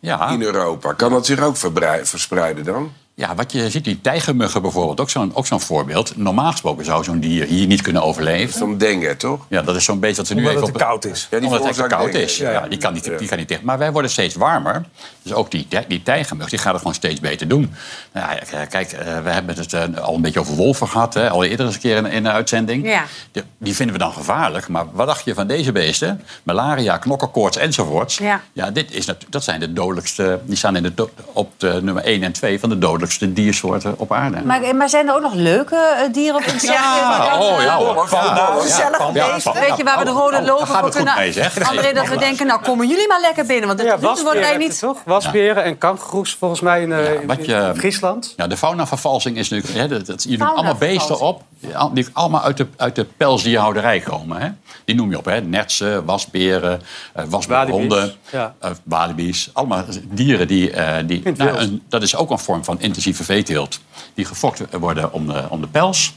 Ja. 0.00 0.28
In 0.28 0.42
Europa. 0.42 0.92
Kan 0.92 1.10
dat 1.10 1.26
zich 1.26 1.40
ook 1.40 1.56
verspreiden 1.56 2.64
dan? 2.64 2.92
Ja, 3.18 3.34
wat 3.34 3.52
je 3.52 3.70
ziet, 3.70 3.84
die 3.84 4.00
tijgermuggen 4.00 4.62
bijvoorbeeld, 4.62 5.00
ook 5.00 5.10
zo'n 5.10 5.30
ook 5.34 5.46
zo'n 5.46 5.60
voorbeeld. 5.60 6.16
Normaal 6.16 6.50
gesproken 6.50 6.84
zou 6.84 7.04
zo'n 7.04 7.20
dier 7.20 7.46
hier 7.46 7.66
niet 7.66 7.80
kunnen 7.82 8.02
overleven. 8.02 8.58
Zo'n 8.58 8.78
dengue, 8.78 9.16
toch? 9.16 9.46
Ja, 9.48 9.62
dat 9.62 9.76
is 9.76 9.84
zo'n 9.84 10.00
beest 10.00 10.16
dat 10.16 10.26
ze 10.26 10.34
nu 10.34 10.40
Omdat 10.40 10.52
even 10.54 10.66
het 10.66 10.74
op... 10.74 10.80
te 10.80 10.86
koud 10.86 11.04
is. 11.04 11.28
Ja, 11.30 11.38
die 11.38 11.48
Omdat 11.48 11.66
het 11.76 11.86
koud 11.86 12.04
dengue. 12.12 12.22
is. 12.22 12.36
Ja, 12.36 12.50
Ja, 12.50 12.62
ja. 12.62 12.68
die, 12.68 12.78
kan 12.78 12.92
niet, 12.92 13.04
die 13.18 13.28
kan 13.28 13.38
niet 13.38 13.48
dicht. 13.48 13.62
Maar 13.62 13.78
wij 13.78 13.92
worden 13.92 14.10
steeds 14.10 14.34
warmer. 14.34 14.84
Dus 15.22 15.32
ook 15.32 15.50
die, 15.50 15.66
die 15.88 16.02
tijgermug 16.02 16.48
die 16.48 16.58
gaat 16.58 16.70
het 16.72 16.78
gewoon 16.78 16.94
steeds 16.94 17.20
beter 17.20 17.48
doen. 17.48 17.74
Nou, 18.12 18.32
ja, 18.32 18.64
k- 18.64 18.70
kijk, 18.70 18.92
eh, 18.92 19.18
we 19.22 19.30
hebben 19.30 19.56
het 19.56 19.72
eh, 19.72 19.82
al 20.02 20.14
een 20.14 20.20
beetje 20.20 20.40
over 20.40 20.54
wolven 20.54 20.88
gehad. 20.88 21.14
Hè, 21.14 21.30
al 21.30 21.44
eerder 21.44 21.66
eens 21.66 21.74
een 21.74 21.80
keer 21.80 21.96
in, 21.96 22.06
in 22.06 22.22
de 22.22 22.30
uitzending. 22.30 22.86
Ja. 22.86 23.04
Die, 23.32 23.42
die 23.58 23.74
vinden 23.74 23.94
we 23.96 24.00
dan 24.02 24.12
gevaarlijk. 24.12 24.68
Maar 24.68 24.84
wat 24.92 25.06
dacht 25.06 25.24
je 25.24 25.34
van 25.34 25.46
deze 25.46 25.72
beesten? 25.72 26.22
Malaria, 26.42 26.96
knokkenkoorts 26.98 27.56
enzovoorts. 27.56 28.18
Ja. 28.18 28.40
Ja, 28.52 28.70
dit 28.70 28.92
is 28.92 29.06
dat 29.28 29.44
zijn 29.44 29.60
de 29.60 29.72
dodelijkste... 29.72 30.40
Die 30.44 30.56
staan 30.56 30.76
in 30.76 30.82
de 30.82 31.08
op 31.32 31.52
de 31.56 31.78
nummer 31.82 32.02
1 32.04 32.22
en 32.22 32.32
2 32.32 32.60
van 32.60 32.68
de 32.68 32.74
dodelijkste 32.78 33.04
diersoorten 33.32 33.94
op 33.98 34.12
aarde. 34.12 34.36
Maar, 34.44 34.76
maar 34.76 34.88
zijn 34.88 35.08
er 35.08 35.14
ook 35.14 35.20
nog 35.22 35.34
leuke 35.34 35.76
eh, 35.76 36.12
dieren 36.12 36.36
of 36.36 36.46
insecten? 36.46 36.72
Ja, 36.72 37.18
waar- 37.18 37.38
oh 37.40 37.62
ja 37.62 37.76
hoor. 37.76 38.08
Gezellige 38.08 39.10
Ja, 39.12 39.32
beesten. 39.32 39.52
ja, 39.54 39.60
Weet 39.60 39.76
je 39.76 39.84
waar 39.84 39.98
we 39.98 40.04
de 40.04 40.10
oh, 40.10 40.16
rode 40.16 40.36
oh, 40.36 40.44
lopen 40.44 40.66
voor 40.66 40.84
het 40.84 40.94
kunnen... 40.94 41.14
André, 41.62 41.92
dat 41.92 42.08
we 42.08 42.16
denken, 42.18 42.46
nou 42.46 42.60
komen 42.62 42.88
jullie 42.88 43.08
maar 43.08 43.20
lekker 43.20 43.46
binnen. 43.46 43.66
Want 43.66 43.78
dit 43.78 43.88
wordt 44.00 44.18
je 44.20 44.28
eigenlijk 44.30 44.58
niet... 44.58 44.78
toch? 44.78 44.98
Wasberen 45.04 45.64
en 45.64 45.78
kangoeroes 45.78 46.36
volgens 46.38 46.60
mij 46.60 46.82
in, 46.82 46.92
eh, 46.92 47.70
Friesland. 47.76 48.34
Ja, 48.36 48.46
de 48.46 48.56
faunavervalsing 48.56 49.36
is 49.36 49.48
natuurlijk... 49.48 49.78
Hè, 49.80 49.88
dat, 49.88 50.06
dat- 50.06 50.22
je 50.22 50.36
doet 50.38 50.48
allemaal 50.48 50.74
beesten 50.74 51.20
op 51.20 51.42
die 51.60 51.76
al- 51.76 51.94
die 51.94 52.06
allemaal 52.12 52.42
uit 52.42 52.56
de, 52.56 52.66
uit 52.76 52.94
de 52.94 53.04
pelsdierhouderij 53.04 54.00
komen. 54.00 54.40
Hè? 54.40 54.48
Die 54.84 54.94
noem 54.94 55.10
je 55.10 55.18
op, 55.18 55.24
hè? 55.24 55.40
Nertsen, 55.40 56.04
wasberen, 56.04 56.80
eh 57.12 57.24
wasberenhonden, 57.28 57.98
Walibi's, 57.98 58.16
ja. 58.32 58.54
eh, 58.60 58.70
walibi's. 58.84 59.50
Allemaal 59.52 59.84
dieren 60.10 60.48
die... 60.48 60.70
eh, 60.70 61.06
die 61.06 61.22
nou, 61.36 61.56
een- 61.58 61.82
dat 61.88 62.02
is 62.02 62.16
ook 62.16 62.30
een 62.30 62.38
vorm 62.38 62.64
van 62.64 62.80
intensieve 62.80 63.24
veeteelt. 63.24 63.80
Die 64.14 64.24
gefokt 64.24 64.62
worden 64.78 65.12
om 65.12 65.26
de, 65.26 65.44
om 65.48 65.60
de 65.60 65.68
pels. 65.68 66.14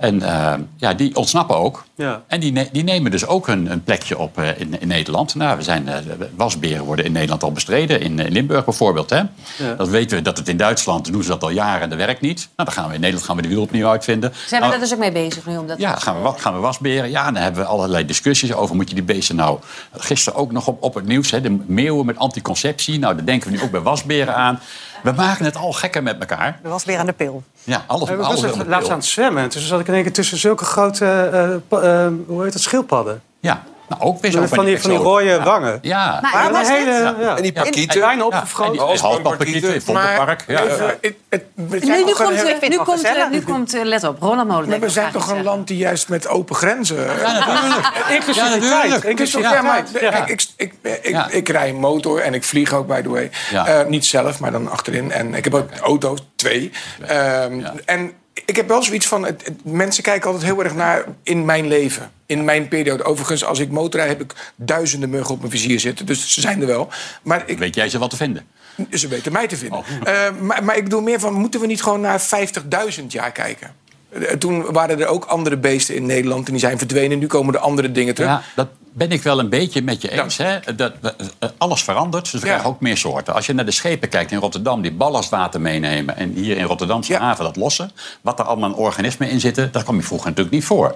En 0.00 0.22
eh, 0.22 0.54
ja, 0.76 0.94
die 0.94 1.16
ontsnappen 1.16 1.56
ook. 1.56 1.84
Ja. 1.94 2.22
En 2.26 2.40
die, 2.40 2.52
ne- 2.52 2.68
die 2.72 2.84
nemen 2.84 3.10
dus 3.10 3.26
ook 3.26 3.48
een, 3.48 3.70
een 3.70 3.84
plekje 3.84 4.18
op 4.18 4.38
eh, 4.38 4.60
in, 4.60 4.80
in 4.80 4.88
Nederland. 4.88 5.34
Nou, 5.34 5.56
we 5.56 5.62
zijn, 5.62 5.88
eh, 5.88 5.94
wasberen 6.36 6.84
worden 6.84 7.04
in 7.04 7.12
Nederland 7.12 7.42
al 7.42 7.52
bestreden. 7.52 8.00
In, 8.00 8.18
eh, 8.20 8.30
Limburg 8.30 8.64
bijvoorbeeld. 8.64 9.10
Hè? 9.10 9.16
Ja. 9.16 9.74
Dat 9.76 9.88
weten 9.88 10.16
we 10.16 10.22
dat 10.22 10.38
het 10.38 10.48
in 10.48 10.56
Duitsland 10.56 11.12
doen 11.12 11.22
ze 11.22 11.28
dat 11.28 11.42
al 11.42 11.50
jaren 11.50 11.82
en 11.82 11.88
dat 11.88 11.98
werkt 11.98 12.20
niet. 12.20 12.38
Nou, 12.38 12.68
dan 12.68 12.72
gaan 12.72 12.88
we 12.88 12.94
in 12.94 13.00
Nederland 13.00 13.26
gaan 13.26 13.36
we 13.36 13.42
de 13.42 13.48
wiel 13.48 13.62
opnieuw 13.62 13.88
uitvinden. 13.88 14.32
Zijn 14.34 14.48
we 14.48 14.56
Nou, 14.56 14.70
daar 14.70 14.80
dus 14.80 14.92
ook 14.92 14.98
mee 14.98 15.12
bezig 15.12 15.46
nu? 15.46 15.56
Om 15.56 15.66
dat 15.66 15.78
ja, 15.78 15.94
gaan 15.96 16.22
we, 16.22 16.32
gaan 16.36 16.54
we 16.54 16.60
wasberen. 16.60 17.10
Ja, 17.10 17.24
dan 17.24 17.42
hebben 17.42 17.62
we 17.62 17.68
allerlei 17.68 18.04
discussies 18.06 18.52
over. 18.52 18.76
Moet 18.76 18.88
je 18.88 18.94
die 18.94 19.04
beesten 19.04 19.36
nou... 19.36 19.58
Gisteren 19.96 20.38
ook 20.38 20.52
nog 20.52 20.66
op, 20.66 20.82
op 20.82 20.94
het 20.94 21.06
nieuws. 21.06 21.30
Hè, 21.30 21.40
de 21.40 21.58
meeuwen 21.66 22.06
met 22.06 22.18
anticonceptie. 22.18 22.98
Nou, 22.98 23.14
daar 23.16 23.24
denken 23.24 23.50
we 23.50 23.56
nu 23.56 23.62
ook 23.62 23.70
bij 23.70 23.80
wasberen 23.80 24.34
aan. 24.34 24.60
We 25.02 25.12
maken 25.12 25.44
het 25.44 25.56
al 25.56 25.72
gekker 25.72 26.02
met 26.02 26.18
elkaar. 26.18 26.60
Er 26.62 26.70
was 26.70 26.84
weer 26.84 26.98
aan 26.98 27.06
de 27.06 27.12
pil. 27.12 27.42
Ja, 27.64 27.84
alles, 27.86 28.08
Ik 28.08 28.16
was 28.16 28.40
de 28.40 28.66
laatst 28.66 28.90
aan 28.90 28.96
het 28.96 29.04
zwemmen. 29.06 29.42
En 29.42 29.48
toen 29.48 29.60
zat 29.62 29.80
ik 29.80 29.86
in 29.88 29.94
één 29.94 30.02
keer 30.02 30.12
tussen 30.12 30.38
zulke 30.38 30.64
grote, 30.64 31.60
pa- 31.68 31.80
eh, 31.80 32.06
hoe 32.26 32.42
heet 32.42 32.52
dat, 32.52 32.62
schildpadden. 32.62 33.22
Ja, 33.40 33.62
Nou, 33.90 34.02
ook 34.02 34.20
weer 34.20 34.30
zo 34.30 34.46
Van 34.46 34.64
die, 34.64 34.80
van 34.80 34.90
die 34.90 34.98
rode 34.98 35.40
wangen. 35.42 35.78
Ja. 35.82 36.18
Maar 36.22 36.32
Waar 36.32 36.46
een 36.46 36.52
was 36.52 36.68
dit? 36.68 36.76
hele, 36.76 37.14
ja. 37.20 37.36
En 37.36 37.42
die 37.42 37.52
pakieten. 37.52 38.00
Ja, 38.00 38.24
opgefroten. 38.24 38.64
en 38.64 38.72
die 38.72 38.98
halsbandpakieten 38.98 39.74
in 39.74 39.80
Vondelpark. 39.80 40.44
Ja. 40.46 40.62
Nu, 41.54 41.76
nu 42.04 42.12
komt, 42.12 42.18
heel- 42.18 42.36
eh, 42.36 42.44
vind 42.44 42.60
het 42.60 42.68
nu 42.70 42.76
wel 42.76 42.84
komt, 42.84 43.02
eh, 43.04 43.28
nu 43.30 43.40
komt 43.42 43.74
eh, 43.74 43.84
let 43.84 44.04
op, 44.04 44.20
Ronald 44.22 44.48
Molenbeek. 44.48 44.70
maar 44.78 44.88
we 44.88 44.94
zijn 44.94 45.12
toch 45.12 45.30
een 45.30 45.42
land 45.42 45.66
die 45.68 45.76
juist 45.76 46.08
met 46.08 46.28
open 46.28 46.54
grenzen... 46.56 46.96
Ja, 46.96 47.32
natuurlijk. 47.32 47.92
Inclusiviteit. 48.18 49.04
Inclusiviteit. 49.04 49.54
ja, 49.54 49.62
maar 49.62 49.82
Ja. 50.00 50.10
kijk, 50.10 50.28
ik, 50.28 50.44
ik, 50.56 50.72
ik, 51.02 51.08
Ja. 51.10 51.28
ik 51.30 51.48
rij 51.48 51.68
een 51.68 51.76
motor 51.80 52.20
en 52.20 52.34
ik 52.34 52.44
vlieg 52.44 52.72
ook, 52.72 52.86
by 52.86 53.00
the 53.02 53.08
way. 53.08 53.30
Ja. 53.50 53.66
Eh, 53.66 53.86
niet 53.86 54.06
zelf, 54.06 54.40
maar 54.40 54.52
dan 54.52 54.70
achterin. 54.70 55.12
En 55.12 55.34
ik 55.34 55.44
heb 55.44 55.54
ook 55.54 55.68
auto's, 55.82 56.18
twee. 56.36 56.70
Ehm, 57.06 57.60
En 57.84 58.12
ik 58.44 58.56
heb 58.56 58.68
wel 58.68 58.82
zoiets 58.82 59.06
van... 59.06 59.24
Het, 59.24 59.44
het- 59.44 59.64
mensen 59.64 60.02
kijken 60.02 60.26
altijd 60.30 60.44
heel 60.52 60.64
erg 60.64 60.74
naar 60.74 61.04
in 61.22 61.44
mijn 61.44 61.68
leven. 61.68 62.10
In 62.26 62.44
mijn 62.44 62.68
periode. 62.68 63.04
Overigens, 63.04 63.44
als 63.44 63.58
ik 63.58 63.70
motorrijd 63.70 64.10
heb 64.10 64.20
ik 64.20 64.52
duizenden 64.56 65.10
muggen 65.10 65.34
op 65.34 65.38
mijn 65.40 65.50
vizier 65.50 65.80
zitten. 65.80 66.06
Dus 66.06 66.32
ze 66.34 66.40
zijn 66.40 66.60
er 66.60 66.66
wel. 66.66 66.88
Maar 67.22 67.42
ik, 67.46 67.58
Weet 67.58 67.74
jij 67.74 67.88
ze 67.88 67.98
wat 67.98 68.10
te 68.10 68.16
vinden? 68.16 68.46
ze 68.92 69.08
weten 69.08 69.32
mij 69.32 69.46
te 69.46 69.56
vinden. 69.56 69.78
Oh. 69.78 69.86
Eh, 70.04 70.34
maar, 70.40 70.64
maar 70.64 70.76
ik 70.76 70.84
bedoel 70.84 71.00
meer 71.02 71.20
van... 71.20 71.32
moeten 71.34 71.60
we 71.60 71.66
niet 71.66 71.82
gewoon 71.82 72.00
naar 72.00 72.20
50.000 73.00 73.06
jaar 73.08 73.32
kijken? 73.32 73.74
Eh, 74.10 74.32
Toen 74.36 74.72
waren 74.72 75.00
er 75.00 75.06
ook 75.06 75.24
andere 75.24 75.56
beesten 75.56 75.94
in 75.94 76.06
Nederland 76.06 76.46
en 76.46 76.52
die 76.52 76.60
zijn 76.60 76.78
verdwenen. 76.78 77.18
Nu 77.18 77.26
komen 77.26 77.54
er 77.54 77.60
andere 77.60 77.92
dingen 77.92 78.14
terug. 78.14 78.30
Ja, 78.30 78.42
dat 78.54 78.68
ben 78.92 79.10
ik 79.12 79.22
wel 79.22 79.38
een 79.38 79.48
beetje 79.48 79.82
met 79.82 80.02
je 80.02 80.10
eens. 80.22 80.36
Hè? 80.36 80.58
Dat, 80.76 80.92
eh, 81.38 81.48
alles 81.58 81.82
verandert, 81.82 82.30
dus 82.30 82.40
we 82.40 82.46
krijgen 82.46 82.68
ook 82.68 82.80
meer 82.80 82.96
soorten. 82.96 83.34
Als 83.34 83.46
je 83.46 83.52
naar 83.52 83.64
de 83.64 83.70
schepen 83.70 84.08
kijkt 84.08 84.30
in 84.32 84.38
Rotterdam, 84.38 84.82
die 84.82 84.92
ballastwater 84.92 85.60
meenemen... 85.60 86.16
en 86.16 86.32
hier 86.32 86.56
in 86.56 86.64
Rotterdamse 86.64 87.16
haven 87.16 87.44
dat 87.44 87.56
lossen... 87.56 87.90
wat 88.20 88.38
er 88.38 88.44
allemaal 88.44 88.72
organismen 88.72 89.30
in 89.30 89.40
zitten, 89.40 89.72
dat 89.72 89.82
kwam 89.82 89.96
je 89.96 90.02
vroeger 90.02 90.28
natuurlijk 90.28 90.54
niet 90.54 90.64
voor. 90.64 90.94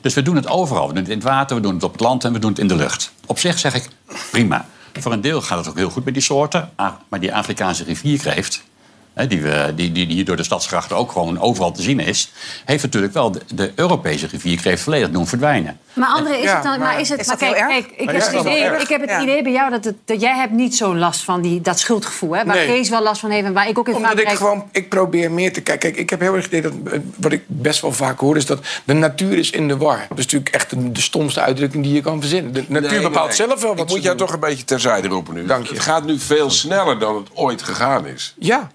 Dus 0.00 0.14
we 0.14 0.22
doen 0.22 0.36
het 0.36 0.48
overal. 0.48 0.86
We 0.86 0.92
doen 0.92 1.02
het 1.02 1.10
in 1.12 1.18
het 1.18 1.26
water, 1.26 1.56
we 1.56 1.62
doen 1.62 1.74
het 1.74 1.82
op 1.82 1.92
het 1.92 2.00
land 2.00 2.24
en 2.24 2.32
we 2.32 2.38
doen 2.38 2.50
het 2.50 2.58
in 2.58 2.68
de 2.68 2.76
lucht. 2.76 3.12
Op 3.26 3.38
zich 3.38 3.58
zeg 3.58 3.74
ik, 3.74 3.88
prima. 4.30 4.66
Voor 5.00 5.12
een 5.12 5.20
deel 5.20 5.40
gaat 5.40 5.58
het 5.58 5.68
ook 5.68 5.76
heel 5.76 5.90
goed 5.90 6.04
met 6.04 6.14
die 6.14 6.22
soorten. 6.22 6.70
Ah, 6.76 6.92
Maar 7.08 7.20
die 7.20 7.34
Afrikaanse 7.34 7.84
rivierkreeft... 7.84 8.62
Die, 9.14 9.42
we, 9.42 9.72
die, 9.76 9.92
die, 9.92 10.06
die 10.06 10.14
hier 10.16 10.24
door 10.24 10.36
de 10.36 10.42
stadsgrachten 10.42 10.96
ook 10.96 11.12
gewoon 11.12 11.40
overal 11.40 11.72
te 11.72 11.82
zien 11.82 12.00
is... 12.00 12.30
heeft 12.64 12.82
natuurlijk 12.82 13.12
wel 13.12 13.30
de, 13.30 13.40
de 13.54 13.72
Europese 13.74 14.26
rivierkreeft 14.26 14.82
volledig 14.82 15.10
doen 15.10 15.26
verdwijnen. 15.26 15.78
Maar 15.92 16.08
André, 16.08 16.34
is 16.34 16.42
Ja, 16.44 16.54
het 16.54 16.62
dan, 16.62 16.78
maar, 16.78 16.88
maar 16.92 17.00
is 17.00 17.08
het, 17.08 17.20
is 17.20 17.26
maar 17.26 17.36
kijk, 17.36 17.54
kijk, 17.54 17.86
ik, 17.96 18.04
Maar 18.04 18.14
heb 18.14 18.22
het 18.32 18.40
idee, 18.40 18.80
ik 18.80 18.88
heb 18.88 19.00
het 19.00 19.10
Ja. 19.10 19.22
idee 19.22 19.42
bij 19.42 19.52
jou 19.52 19.70
dat, 19.70 19.84
het, 19.84 19.94
dat 20.04 20.20
jij 20.20 20.36
hebt 20.36 20.52
niet 20.52 20.76
zo 20.76 20.96
last 20.96 21.20
van 21.24 21.40
die, 21.42 21.60
dat 21.60 21.78
schuldgevoel. 21.78 22.36
Hè, 22.36 22.44
waar 22.44 22.54
Nee. 22.56 22.66
Kees 22.66 22.88
wel 22.88 23.02
last 23.02 23.20
van 23.20 23.30
heeft 23.30 23.46
en 23.46 23.52
waar 23.52 23.68
ik 23.68 23.78
ook 23.78 23.88
in 23.88 23.94
Omdat 23.94 24.18
ik 24.18 24.28
gewoon, 24.28 24.68
ik 24.72 24.88
probeer 24.88 25.30
meer 25.30 25.52
te 25.52 25.60
kijken. 25.60 25.90
Kijk, 25.90 26.02
ik 26.02 26.10
heb 26.10 26.20
heel 26.20 26.34
erg 26.34 26.44
het 26.44 26.52
idee 26.52 26.70
dat, 26.82 27.00
wat 27.16 27.32
ik 27.32 27.42
best 27.46 27.80
wel 27.80 27.92
vaak 27.92 28.18
hoor, 28.18 28.36
is 28.36 28.46
dat 28.46 28.60
de 28.84 28.92
natuur 28.92 29.38
is 29.38 29.50
in 29.50 29.68
de 29.68 29.76
war. 29.76 30.06
Dat 30.08 30.18
is 30.18 30.24
natuurlijk 30.24 30.54
echt 30.54 30.70
de, 30.70 30.92
de 30.92 31.00
stomste 31.00 31.40
uitdrukking 31.40 31.84
die 31.84 31.92
je 31.94 32.00
kan 32.00 32.20
verzinnen. 32.20 32.52
De 32.52 32.64
natuur 32.68 32.90
Nee, 32.90 33.00
bepaalt 33.02 33.26
nee. 33.26 33.36
zelf 33.36 33.62
wel 33.62 33.70
wat 33.74 33.80
Ik 33.80 33.88
ze 33.88 33.94
moet 33.94 34.04
jou 34.04 34.16
doen. 34.16 34.26
toch 34.26 34.34
een 34.34 34.40
beetje 34.40 34.64
terzijde 34.64 35.08
roepen 35.08 35.34
nu. 35.34 35.46
Dank 35.46 35.66
je. 35.66 35.74
Het 35.74 35.82
gaat 35.82 36.04
nu 36.04 36.18
veel 36.18 36.50
sneller 36.50 36.98
dan 36.98 37.16
het 37.16 37.28
ooit 37.34 37.62
gegaan 37.62 38.06
is. 38.06 38.34
Ja, 38.38 38.70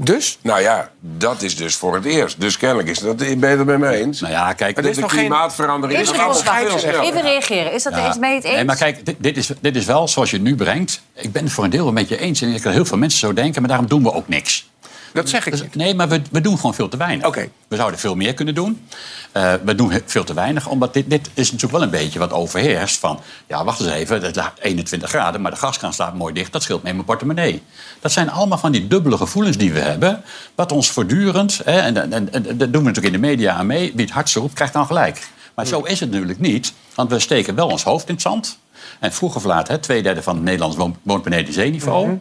dus? 0.00 0.38
Nou 0.42 0.60
ja, 0.60 0.90
dat 1.00 1.42
is 1.42 1.56
dus 1.56 1.76
voor 1.76 1.94
het 1.94 2.04
eerst. 2.04 2.40
Dus 2.40 2.56
kennelijk 2.56 2.88
is 2.88 2.98
dat, 2.98 3.16
ben 3.16 3.28
je 3.28 3.46
het 3.46 3.64
met 3.64 3.78
me 3.78 3.88
eens? 3.96 4.20
Nou 4.20 4.32
ja, 4.32 4.52
kijk... 4.52 4.76
er 4.76 4.82
de 4.82 4.88
is 4.90 4.98
nog 4.98 5.10
geen- 5.10 5.18
klimaatverandering 5.20 6.00
Is 6.00 6.10
is 6.10 6.16
er 6.18 6.22
nog 6.26 6.26
veel. 6.44 7.00
Even 7.02 7.22
reageren. 7.22 7.72
Is 7.72 7.82
dat 7.82 7.94
Ja. 7.94 8.06
eens 8.06 8.18
mee 8.18 8.34
het 8.34 8.44
eens? 8.44 8.54
Nee, 8.54 8.64
maar 8.64 8.76
kijk, 8.76 9.06
dit, 9.06 9.16
dit, 9.18 9.36
is, 9.36 9.50
dit 9.60 9.76
is 9.76 9.84
wel 9.84 10.08
zoals 10.08 10.30
je 10.30 10.36
het 10.36 10.44
nu 10.44 10.54
brengt. 10.56 11.02
Ik 11.14 11.32
ben 11.32 11.44
het 11.44 11.52
voor 11.52 11.64
een 11.64 11.70
deel 11.70 11.86
een 11.88 11.94
met 11.94 12.08
je 12.08 12.18
eens. 12.18 12.42
En 12.42 12.54
ik 12.54 12.60
kan 12.62 12.72
heel 12.72 12.84
veel 12.84 12.98
mensen 12.98 13.18
zo 13.18 13.32
denken, 13.32 13.60
maar 13.60 13.70
daarom 13.70 13.88
doen 13.88 14.02
we 14.02 14.12
ook 14.12 14.28
niks. 14.28 14.68
Dat 15.12 15.28
zeg 15.28 15.46
ik 15.46 15.52
Dus- 15.52 15.62
niet. 15.62 15.74
nee, 15.74 15.94
maar 15.94 16.08
we, 16.08 16.22
we 16.30 16.40
doen 16.40 16.56
gewoon 16.56 16.74
veel 16.74 16.88
te 16.88 16.96
weinig. 16.96 17.26
Oké. 17.26 17.48
We 17.68 17.76
zouden 17.76 18.00
veel 18.00 18.14
meer 18.14 18.34
kunnen 18.34 18.54
doen. 18.54 18.86
Eh, 19.32 19.52
we 19.64 19.74
doen 19.74 20.00
veel 20.06 20.24
te 20.24 20.34
weinig, 20.34 20.68
omdat 20.68 20.94
dit, 20.94 21.10
dit 21.10 21.30
is 21.34 21.44
natuurlijk 21.52 21.72
wel 21.72 21.82
een 21.82 21.90
beetje 21.90 22.18
wat 22.18 22.32
overheerst. 22.32 22.98
Van, 22.98 23.20
ja, 23.46 23.64
wacht 23.64 23.80
eens 23.80 23.90
even, 23.90 24.22
het 24.22 24.36
laat 24.36 24.58
21 24.60 25.08
graden, 25.08 25.40
maar 25.40 25.50
de 25.50 25.56
gaskraan 25.56 25.92
staat 25.92 26.14
mooi 26.14 26.34
dicht. 26.34 26.52
Dat 26.52 26.62
scheelt 26.62 26.82
mee 26.82 26.92
mijn 26.92 27.04
portemonnee. 27.04 27.62
Dat 28.00 28.12
zijn 28.12 28.30
allemaal 28.30 28.58
van 28.58 28.72
die 28.72 28.86
dubbele 28.88 29.16
gevoelens 29.16 29.56
die 29.56 29.72
we 29.72 29.80
hebben. 29.80 30.22
Wat 30.54 30.72
ons 30.72 30.90
voortdurend, 30.90 31.60
hè, 31.64 31.80
en, 31.80 31.96
en, 31.96 32.12
en, 32.12 32.32
en 32.32 32.58
dat 32.58 32.72
doen 32.72 32.82
we 32.82 32.88
natuurlijk 32.88 33.14
in 33.14 33.20
de 33.20 33.26
media 33.26 33.54
aan 33.54 33.66
mee. 33.66 33.92
Wie 33.94 34.04
het 34.04 34.14
hardste 34.14 34.40
roept, 34.40 34.54
krijgt 34.54 34.72
dan 34.72 34.86
gelijk. 34.86 35.28
Maar 35.54 35.66
zo 35.66 35.80
is 35.80 36.00
het 36.00 36.10
natuurlijk 36.10 36.38
niet, 36.40 36.72
want 36.94 37.10
we 37.10 37.18
steken 37.18 37.54
wel 37.54 37.68
ons 37.68 37.82
hoofd 37.84 38.08
in 38.08 38.14
het 38.14 38.22
zand. 38.22 38.58
En 39.00 39.12
vroeg 39.12 39.36
of 39.36 39.44
laat, 39.44 39.68
hè, 39.68 39.78
twee 39.78 40.02
derde 40.02 40.22
van 40.22 40.34
het 40.34 40.44
Nederlands 40.44 40.76
woont, 40.76 40.96
woont 41.02 41.22
beneden 41.24 41.54
zeeniveau. 41.54 42.20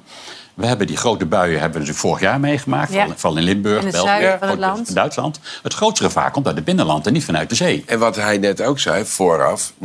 We 0.58 0.66
hebben 0.66 0.88
die 0.88 0.98
grote 0.98 1.26
buien 1.26 1.60
hebben 1.60 1.86
we 1.86 1.94
vorig 1.94 2.20
jaar 2.20 2.40
meegemaakt. 2.40 2.92
Ja. 2.92 3.00
Vooral, 3.00 3.18
vooral 3.18 3.40
in 3.40 3.44
Limburg, 3.44 3.80
In 3.80 3.86
het 3.86 3.96
België, 3.96 4.08
zuiden 4.08 4.40
van 4.40 4.48
het 4.48 4.58
ook 4.58 4.64
land. 4.64 4.96
Duitsland. 4.96 5.40
Het 5.64 5.74
grootste 5.74 6.04
gevaar 6.04 6.32
komt 6.32 6.48
uit 6.48 6.56
het 6.56 6.66
binnenland 6.66 7.08
en 7.08 7.14
niet 7.14 7.26
vanuit 7.26 7.50
de 7.50 7.56
zee. 7.56 7.84
En 7.88 8.00
wat 8.00 8.16
hij 8.16 8.38
net 8.38 8.62
ook 8.62 8.80
zei, 8.80 9.06
vooraf... 9.06 9.72
90% 9.72 9.78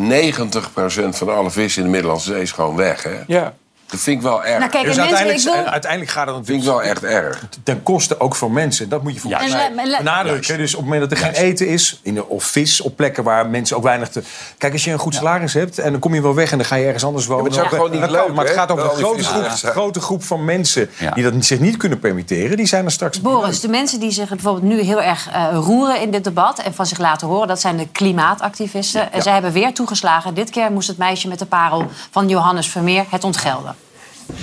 van 1.09 1.35
alle 1.35 1.51
vis 1.51 1.77
in 1.77 1.83
de 1.83 1.89
Middellandse 1.89 2.33
Zee 2.33 2.43
is 2.43 2.53
gewoon 2.53 2.77
weg, 2.77 3.03
hè? 3.03 3.21
Ja. 3.27 3.55
Dat 3.93 4.01
vind 4.01 4.17
ik 4.17 4.23
wel 4.23 4.45
erg. 4.45 4.59
Nou, 4.59 4.71
kijk, 4.71 4.85
Dus 4.85 4.97
mensen, 4.97 5.17
uiteindelijk, 5.17 5.57
wil... 5.65 5.73
uiteindelijk 5.73 6.11
gaat 6.11 6.27
het 6.27 6.37
Dat 6.37 6.47
vind 6.47 6.65
natuurlijk 6.65 6.95
ik 6.95 7.03
wel 7.03 7.13
echt 7.13 7.25
erg. 7.25 7.45
ten 7.65 7.83
koste 7.83 8.21
ook 8.21 8.35
van 8.35 8.53
mensen. 8.53 8.89
Dat 8.89 9.03
moet 9.03 9.15
je 9.15 9.21
volgens 9.21 9.53
En 9.55 9.75
mij 9.75 9.97
benadrukken. 9.99 10.59
Dus 10.59 10.75
op 10.75 10.81
het 10.81 10.89
moment 10.91 11.11
dat 11.11 11.19
er 11.19 11.25
geen 11.25 11.35
eten 11.35 11.69
is, 11.69 12.01
in 12.03 12.15
de, 12.15 12.29
of 12.29 12.45
vis 12.45 12.81
op 12.81 12.97
plekken 12.97 13.25
waar 13.25 13.47
mensen 13.47 13.77
ook 13.77 13.83
weinig 13.83 14.09
te... 14.09 14.23
Kijk, 14.59 14.73
als 14.73 14.85
je 14.85 14.91
een 14.93 14.99
goed 14.99 15.15
salaris 15.15 15.53
hebt 15.55 15.79
en 15.79 15.91
dan 15.91 16.01
kom 16.01 16.15
je 16.15 16.23
wel 16.23 16.35
weg 16.35 16.51
en 16.53 16.59
dan 16.59 16.67
ga 16.67 16.75
je 16.77 16.85
ergens 16.85 17.05
anders 17.05 17.27
wonen. 17.27 17.43
maar 17.43 17.53
het 17.53 17.61
is 17.61 17.65
ook 17.65 17.71
dan- 17.71 17.79
gewoon 17.87 18.01
niet 18.01 18.11
kan, 18.17 18.27
leuk, 18.27 18.35
Maar 18.37 18.45
het 18.45 18.55
gaat 18.55 18.71
over 18.71 18.85
een 18.85 18.91
grote 18.97 19.25
groep, 19.25 19.43
Ja. 19.43 19.71
grote 19.71 20.01
groep 20.01 20.25
van 20.25 20.45
mensen 20.45 20.91
Ja. 20.99 21.11
die 21.11 21.31
dat 21.31 21.45
zich 21.45 21.61
niet 21.61 21.77
kunnen 21.77 21.99
permitteren. 21.99 22.57
Die 22.57 22.67
zijn 22.67 22.85
er 22.85 22.91
straks... 22.93 23.21
Boris, 23.21 23.61
de 23.61 23.69
mensen 23.69 24.01
die 24.01 24.11
zich 24.11 24.29
bijvoorbeeld 24.29 24.65
nu 24.65 24.81
heel 24.81 25.03
erg 25.03 25.29
eh, 25.33 25.47
roeren 25.53 26.01
in 26.01 26.11
dit 26.11 26.25
debat... 26.25 26.59
en 26.59 26.75
van 26.75 26.87
zich 26.87 26.99
laten 26.99 27.27
horen, 27.29 27.49
dat 27.49 27.61
zijn 27.61 27.77
de 27.77 27.89
klimaatactivisten. 27.89 29.13
En 29.13 29.23
zij 29.23 29.33
hebben 29.33 29.53
weer 29.53 29.75
toegeslagen. 29.75 30.35
Dit 30.35 30.51
keer 30.51 30.73
moest 30.73 30.89
het 30.89 30.97
meisje 30.99 31.29
met 31.29 31.39
de 31.39 31.47
parel 31.47 31.87
van 32.11 32.29
Johannes 32.29 32.69
Vermeer 32.69 33.05
het 33.11 33.25
ontgelden. 33.25 33.75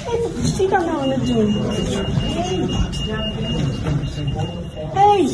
Wat 0.05 0.43
is 0.43 0.55
die 0.55 0.67
dan 0.67 0.85
nou 0.85 1.01
aan 1.01 1.09
het 1.09 1.25
doen? 1.25 1.55
Hey. 4.93 5.29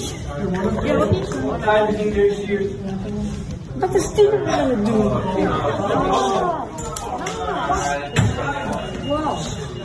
Ja, 0.83 0.97
wat 0.97 1.11
is 1.11 1.29
Wat 3.75 3.95
is 3.95 4.13
die 4.13 4.29
dan 4.29 4.47
aan 4.47 4.69
het 4.69 4.85
doen? 4.85 5.11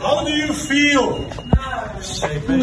How 0.01 0.23
do 0.25 0.31
you 0.31 0.51
feel? 0.53 1.29
Stupid. 2.01 2.61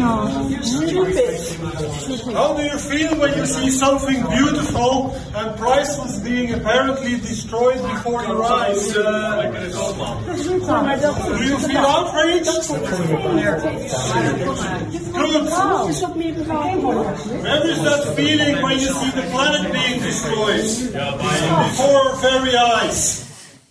How 2.35 2.53
do 2.57 2.63
you 2.63 2.77
feel 2.77 3.17
when 3.17 3.37
you 3.37 3.45
see 3.45 3.69
something 3.69 4.21
beautiful 4.27 5.15
and 5.33 5.57
priceless 5.57 6.19
being 6.19 6.53
apparently 6.53 7.17
destroyed 7.19 7.81
before 7.81 8.23
your 8.25 8.43
eyes? 8.43 8.91
Do 8.91 8.99
you 11.43 11.57
feel 11.59 11.85
outraged? 11.85 12.67
Good. 15.13 15.45
Where 17.39 17.67
is 17.67 17.83
that 17.83 18.13
feeling 18.17 18.61
when 18.61 18.79
you 18.79 18.87
see 18.87 19.11
the 19.11 19.23
planet 19.31 19.71
being 19.71 20.01
destroyed 20.01 20.65
before 20.91 21.99
our 22.01 22.15
very 22.17 22.57
eyes? 22.57 23.28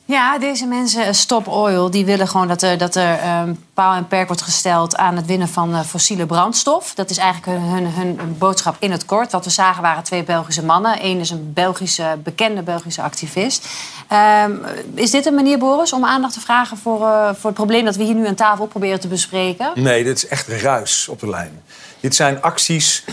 Ja, 0.08 0.38
deze 0.38 0.66
mensen, 0.66 1.06
eh, 1.06 1.12
Stop 1.12 1.46
Oil, 1.46 1.90
die 1.90 2.04
willen 2.04 2.28
gewoon 2.28 2.48
dat 2.48 2.62
er, 2.62 2.78
dat 2.78 2.94
er 2.94 3.18
ehm, 3.18 3.54
paal 3.74 3.94
en 3.94 4.06
perk 4.06 4.26
wordt 4.26 4.42
gesteld 4.42 4.96
aan 4.96 5.16
het 5.16 5.26
winnen 5.26 5.48
van 5.48 5.74
eh, 5.74 5.80
fossiele 5.80 6.26
brandstof. 6.26 6.94
Dat 6.94 7.10
is 7.10 7.16
eigenlijk 7.16 7.58
hun, 7.58 7.86
hun, 7.86 8.18
hun 8.18 8.38
boodschap 8.38 8.76
in 8.78 8.90
het 8.90 9.04
kort. 9.04 9.32
Wat 9.32 9.44
we 9.44 9.50
zagen 9.50 9.82
waren 9.82 10.02
twee 10.02 10.24
Belgische 10.24 10.64
mannen. 10.64 11.04
Eén 11.04 11.20
is 11.20 11.30
een 11.30 11.52
Belgische, 11.52 12.18
bekende 12.22 12.62
Belgische 12.62 13.02
activist. 13.02 13.66
Ehm, 14.08 14.52
is 14.94 15.10
dit 15.10 15.26
een 15.26 15.34
manier, 15.34 15.58
Boris, 15.58 15.92
om 15.92 16.04
aandacht 16.04 16.34
te 16.34 16.40
vragen 16.40 16.76
voor, 16.76 17.06
eh, 17.06 17.28
voor 17.34 17.50
het 17.50 17.54
probleem 17.54 17.84
dat 17.84 17.96
we 17.96 18.04
hier 18.04 18.14
nu 18.14 18.26
aan 18.26 18.34
tafel 18.34 18.66
proberen 18.66 19.00
te 19.00 19.08
bespreken? 19.08 19.70
Nee, 19.74 20.04
dit 20.04 20.16
is 20.16 20.28
echt 20.28 20.48
ruis 20.48 21.08
op 21.08 21.20
de 21.20 21.28
lijn. 21.28 21.62
Dit 22.00 22.14
zijn 22.14 22.42
acties. 22.42 23.04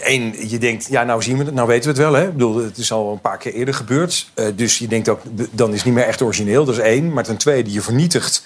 Eén, 0.00 0.48
je 0.48 0.58
denkt, 0.58 0.86
ja, 0.90 1.04
nou 1.04 1.22
zien 1.22 1.38
we 1.38 1.44
het, 1.44 1.54
nou 1.54 1.68
weten 1.68 1.82
we 1.82 1.88
het 1.88 2.10
wel. 2.10 2.20
Hè? 2.20 2.26
Ik 2.26 2.32
bedoel, 2.32 2.56
het 2.56 2.78
is 2.78 2.92
al 2.92 3.12
een 3.12 3.20
paar 3.20 3.38
keer 3.38 3.52
eerder 3.52 3.74
gebeurd. 3.74 4.30
Eh, 4.34 4.46
dus 4.54 4.78
je 4.78 4.86
denkt 4.86 5.08
ook, 5.08 5.20
dan 5.50 5.70
is 5.70 5.76
het 5.76 5.84
niet 5.84 5.94
meer 5.94 6.04
echt 6.04 6.22
origineel. 6.22 6.64
Dat 6.64 6.74
is 6.74 6.80
één. 6.80 7.12
Maar 7.12 7.24
ten 7.24 7.36
tweede, 7.36 7.72
je 7.72 7.80
vernietigt 7.80 8.44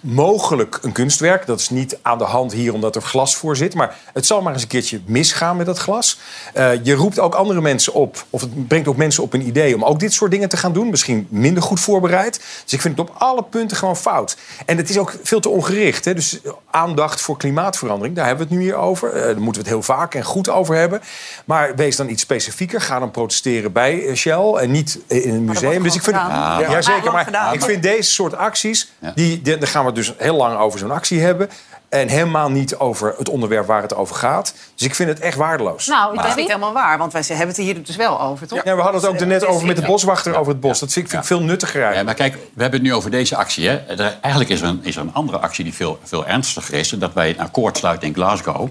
mogelijk 0.00 0.78
een 0.82 0.92
kunstwerk. 0.92 1.46
Dat 1.46 1.60
is 1.60 1.70
niet 1.70 1.98
aan 2.02 2.18
de 2.18 2.24
hand 2.24 2.52
hier 2.52 2.72
omdat 2.74 2.96
er 2.96 3.02
glas 3.02 3.36
voor 3.36 3.56
zit. 3.56 3.74
Maar 3.74 3.96
het 4.12 4.26
zal 4.26 4.42
maar 4.42 4.52
eens 4.52 4.62
een 4.62 4.68
keertje 4.68 5.00
misgaan 5.04 5.56
met 5.56 5.66
dat 5.66 5.78
glas. 5.78 6.18
Eh, 6.52 6.84
je 6.84 6.94
roept 6.94 7.18
ook 7.18 7.34
andere 7.34 7.60
mensen 7.60 7.92
op, 7.92 8.24
of 8.30 8.40
het 8.40 8.68
brengt 8.68 8.88
ook 8.88 8.96
mensen 8.96 9.22
op 9.22 9.32
een 9.32 9.46
idee 9.46 9.74
om 9.74 9.84
ook 9.84 10.00
dit 10.00 10.12
soort 10.12 10.30
dingen 10.30 10.48
te 10.48 10.56
gaan 10.56 10.72
doen. 10.72 10.90
Misschien 10.90 11.26
minder 11.30 11.62
goed 11.62 11.80
voorbereid. 11.80 12.40
Dus 12.64 12.72
ik 12.72 12.80
vind 12.80 12.98
het 12.98 13.08
op 13.08 13.14
alle 13.18 13.42
punten 13.42 13.76
gewoon 13.76 13.96
fout. 13.96 14.36
En 14.66 14.76
het 14.76 14.90
is 14.90 14.98
ook 14.98 15.14
veel 15.22 15.40
te 15.40 15.48
ongericht. 15.48 16.04
Hè? 16.04 16.14
Dus 16.14 16.38
aandacht 16.70 17.20
voor 17.20 17.36
klimaatverandering, 17.36 18.16
daar 18.16 18.26
hebben 18.26 18.46
we 18.48 18.54
het 18.54 18.62
nu 18.62 18.68
hier 18.68 18.76
over. 18.76 19.12
Eh, 19.12 19.22
daar 19.22 19.40
moeten 19.40 19.62
we 19.62 19.68
het 19.68 19.68
heel 19.68 19.82
vaak 19.82 20.14
en 20.14 20.22
goed 20.24 20.48
over 20.48 20.74
hebben. 20.74 21.00
Maar 21.44 21.74
wees 21.76 21.96
dan 21.96 22.08
iets 22.08 22.22
specifieker. 22.22 22.80
Ga 22.80 22.98
dan 22.98 23.10
protesteren 23.10 23.72
bij 23.72 24.06
eh, 24.06 24.14
Shell 24.14 24.52
en 24.52 24.70
niet 24.70 24.98
eh, 25.06 25.26
in 25.26 25.34
een 25.34 25.44
museum. 25.44 25.82
Dus 25.82 25.94
ik 25.94 26.02
vind, 26.02 26.16
ja, 26.16 26.60
Ja. 26.60 26.82
zeker. 26.82 27.12
Maar 27.12 27.54
ik 27.54 27.62
vind 27.62 27.82
deze 27.82 28.10
soort 28.10 28.34
acties, 28.34 28.92
die, 29.14 29.42
die, 29.42 29.58
daar 29.58 29.68
gaan 29.68 29.84
we 29.84 29.92
dus 29.96 30.12
heel 30.18 30.36
lang 30.36 30.58
over 30.58 30.78
zo'n 30.78 30.90
actie 30.90 31.20
hebben. 31.20 31.50
En 31.88 32.08
helemaal 32.08 32.50
niet 32.50 32.76
over 32.76 33.14
het 33.18 33.28
onderwerp 33.28 33.66
waar 33.66 33.82
het 33.82 33.94
over 33.94 34.16
gaat. 34.16 34.54
Dus 34.74 34.86
ik 34.86 34.94
vind 34.94 35.08
het 35.08 35.20
echt 35.20 35.36
waardeloos. 35.36 35.86
Nou, 35.86 36.16
dat 36.16 36.24
is 36.24 36.34
niet 36.34 36.46
helemaal 36.46 36.72
waar, 36.72 36.98
want 36.98 37.12
wij 37.12 37.22
hebben 37.26 37.46
het 37.46 37.56
hier 37.56 37.82
dus 37.82 37.96
wel 37.96 38.20
over, 38.20 38.46
toch? 38.46 38.64
Ja, 38.64 38.76
we 38.76 38.82
hadden 38.82 39.00
het 39.00 39.10
ook 39.10 39.26
net 39.26 39.46
over 39.46 39.66
met 39.66 39.76
de 39.76 39.82
boswachter 39.82 40.36
over 40.36 40.52
het 40.52 40.60
bos. 40.60 40.78
Dat 40.78 40.92
vind 40.92 41.04
ik, 41.04 41.10
vind 41.10 41.22
ik 41.22 41.28
veel 41.28 41.40
nuttiger 41.42 41.80
Ja, 41.80 41.86
eigenlijk. 41.86 42.18
maar 42.18 42.28
kijk, 42.28 42.42
we 42.54 42.62
hebben 42.62 42.80
het 42.80 42.88
nu 42.88 42.94
over 42.94 43.10
deze 43.10 43.36
actie. 43.36 43.68
Hè. 43.68 43.76
Er- 43.76 44.18
eigenlijk 44.20 44.52
is 44.52 44.60
er, 44.60 44.68
een, 44.68 44.80
is 44.82 44.96
er 44.96 45.02
een 45.02 45.14
andere 45.14 45.38
actie 45.38 45.64
die 45.64 45.74
veel, 45.74 45.98
veel 46.02 46.26
ernstiger 46.26 46.74
is. 46.74 46.88
Dat 46.88 47.12
wij 47.12 47.28
een 47.30 47.40
akkoord 47.40 47.76
sluiten 47.76 48.08
in 48.08 48.14
Glasgow. 48.14 48.68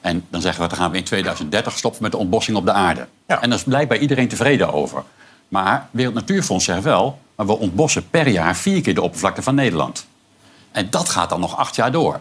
En 0.00 0.26
dan 0.30 0.40
zeggen 0.40 0.62
we, 0.62 0.68
dan 0.68 0.78
gaan 0.78 0.90
we 0.90 0.96
in 0.96 1.04
2030 1.04 1.76
stoppen 1.78 2.02
met 2.02 2.12
de 2.12 2.18
ontbossing 2.18 2.56
op 2.56 2.64
de 2.64 2.72
aarde. 2.72 3.06
En 3.26 3.38
daar 3.50 3.58
is 3.58 3.62
blijkbaar 3.64 3.98
iedereen 3.98 4.28
tevreden 4.28 4.72
over. 4.72 5.02
Maar 5.48 5.88
Wereld 5.90 6.14
Natuurfonds 6.14 6.64
zegt 6.64 6.82
wel... 6.82 7.18
maar 7.36 7.46
we 7.46 7.58
ontbossen 7.58 8.10
per 8.10 8.28
jaar 8.28 8.56
vier 8.56 8.80
keer 8.80 8.94
de 8.94 9.02
oppervlakte 9.02 9.42
van 9.42 9.54
Nederland. 9.54 10.06
En 10.72 10.90
dat 10.90 11.08
gaat 11.08 11.28
dan 11.28 11.40
nog 11.40 11.56
acht 11.56 11.76
jaar 11.76 11.92
door. 11.92 12.20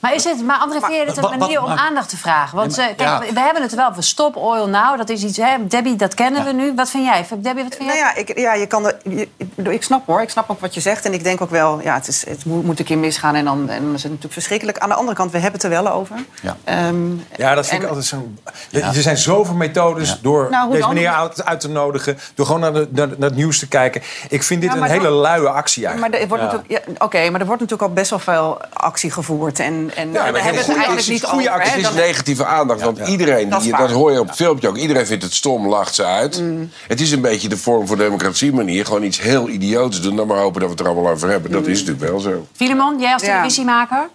Maar, 0.00 0.14
is 0.14 0.24
het, 0.24 0.44
maar 0.44 0.58
André, 0.58 0.80
vind 0.80 0.92
je 0.92 1.04
dit 1.14 1.16
een 1.16 1.38
manier 1.38 1.62
om 1.62 1.68
maar- 1.68 1.78
aandacht 1.78 2.08
te 2.08 2.16
vragen? 2.16 2.56
Want 2.56 2.76
Nee, 2.76 2.88
eh, 2.88 2.96
maar- 2.96 3.18
kijk, 3.18 3.28
ja. 3.28 3.34
we 3.34 3.40
hebben 3.40 3.62
het 3.62 3.70
er 3.70 3.76
wel 3.76 3.88
over 3.88 4.02
stop 4.02 4.36
oil 4.36 4.68
now. 4.68 4.96
Dat 4.98 5.08
is 5.08 5.22
iets, 5.24 5.36
hè? 5.36 5.66
Debbie, 5.66 5.96
dat 5.96 6.14
kennen 6.14 6.44
we 6.44 6.52
nu. 6.52 6.74
Wat 6.74 6.90
vind 6.90 7.04
jij? 7.04 7.26
Debbie, 7.38 7.64
wat 7.64 7.74
vind 7.74 7.88
Nou 7.88 7.98
jij? 7.98 7.98
ja, 7.98 8.14
ik, 8.14 8.38
ja, 8.38 8.54
je 8.54 8.66
kan 8.66 8.92
je- 9.04 9.28
ik, 9.56 9.82
snap 9.82 10.06
hoor, 10.06 10.22
ik 10.22 10.30
snap 10.30 10.50
ook 10.50 10.60
wat 10.60 10.74
je 10.74 10.80
zegt. 10.80 11.04
En 11.04 11.12
ik 11.12 11.24
denk 11.24 11.40
ook 11.40 11.50
wel, 11.50 11.80
ja, 11.82 11.94
het, 11.94 12.08
is, 12.08 12.26
het 12.26 12.44
moet, 12.44 12.64
moet 12.64 12.78
een 12.78 12.84
keer 12.84 12.98
misgaan 12.98 13.34
en 13.34 13.44
dan, 13.44 13.68
en 13.68 13.82
dan 13.84 13.94
is 13.94 14.02
het 14.02 14.04
natuurlijk 14.04 14.32
verschrikkelijk. 14.32 14.78
Aan 14.78 14.88
de 14.88 14.94
andere 14.94 15.16
kant, 15.16 15.30
we 15.30 15.38
hebben 15.38 15.60
het 15.60 15.72
er 15.72 15.82
wel 15.82 15.92
over. 15.92 16.16
Ja, 16.42 16.56
Ehm, 16.64 17.10
Ja, 17.36 17.54
dat 17.54 17.66
vind 17.66 17.76
en- 17.78 17.82
ik 17.82 17.88
altijd 17.88 18.06
zo. 18.06 18.28
Er 18.70 19.02
zijn 19.02 19.16
zoveel 19.18 19.54
methodes 19.54 20.20
door 20.20 20.46
Nou, 20.50 20.72
deze 20.72 20.88
meneer 20.88 21.08
uit, 21.10 21.44
uit 21.44 21.60
te 21.60 21.68
nodigen, 21.68 22.18
door 22.34 22.46
gewoon 22.46 22.60
naar, 22.60 22.72
de, 22.72 22.88
naar, 22.90 23.08
naar 23.08 23.16
het 23.28 23.34
nieuws 23.36 23.58
te 23.58 23.68
kijken. 23.68 24.02
Ik 24.28 24.42
vind 24.42 24.60
dit 24.60 24.72
Ja, 24.72 24.76
een 24.76 24.82
hele 24.82 25.10
luie 25.10 25.48
actie 25.48 25.82
Maar 25.82 26.10
eigenlijk. 26.10 26.64
er 26.68 26.82
oké, 26.98 27.30
maar 27.30 27.40
er 27.40 27.46
wordt 27.46 27.60
natuurlijk 27.62 27.82
al 27.88 27.92
best 27.92 28.10
wel 28.10 28.18
veel 28.18 28.58
actie 28.72 29.10
gevoerd. 29.10 29.58
En, 29.58 29.89
en 29.94 30.12
Ja, 30.12 30.24
we 30.26 30.32
maar 30.32 30.42
hebben 30.42 30.62
het 30.64 30.76
eigenlijk 30.76 31.08
niet 31.08 31.24
goede 31.24 31.50
over. 31.50 31.76
is 31.76 31.92
negatieve 31.92 32.44
aandacht. 32.44 32.80
Want 32.80 32.98
iedereen, 32.98 33.48
Dat 33.48 33.64
dat 33.78 33.90
hoor 33.90 34.12
je 34.12 34.20
op 34.20 34.26
het 34.26 34.36
filmpje 34.36 34.68
ook. 34.68 34.76
Iedereen 34.76 35.06
vindt 35.06 35.22
het 35.22 35.34
stom, 35.34 35.68
lacht 35.68 35.94
ze 35.94 36.04
uit. 36.04 36.40
Mm. 36.40 36.70
Het 36.88 37.00
is 37.00 37.12
een 37.12 37.20
beetje 37.20 37.48
de 37.48 37.56
vorm 37.56 37.86
voor 37.86 37.96
democratie 37.96 38.52
manier. 38.52 38.84
Gewoon 38.86 39.02
iets 39.02 39.20
heel 39.20 39.48
idiots 39.48 40.00
doen. 40.00 40.16
Dan 40.16 40.26
maar 40.26 40.38
hopen 40.38 40.60
dat 40.60 40.68
we 40.70 40.74
het 40.76 40.80
er 40.86 40.92
allemaal 40.92 41.12
over 41.12 41.28
hebben. 41.30 41.50
Mm. 41.50 41.56
Dat 41.56 41.66
is 41.66 41.78
natuurlijk 41.78 42.10
wel 42.10 42.20
zo. 42.20 42.46
Filemon, 42.52 43.00
jij 43.00 43.12
als 43.12 43.22
televisiemaker? 43.22 44.08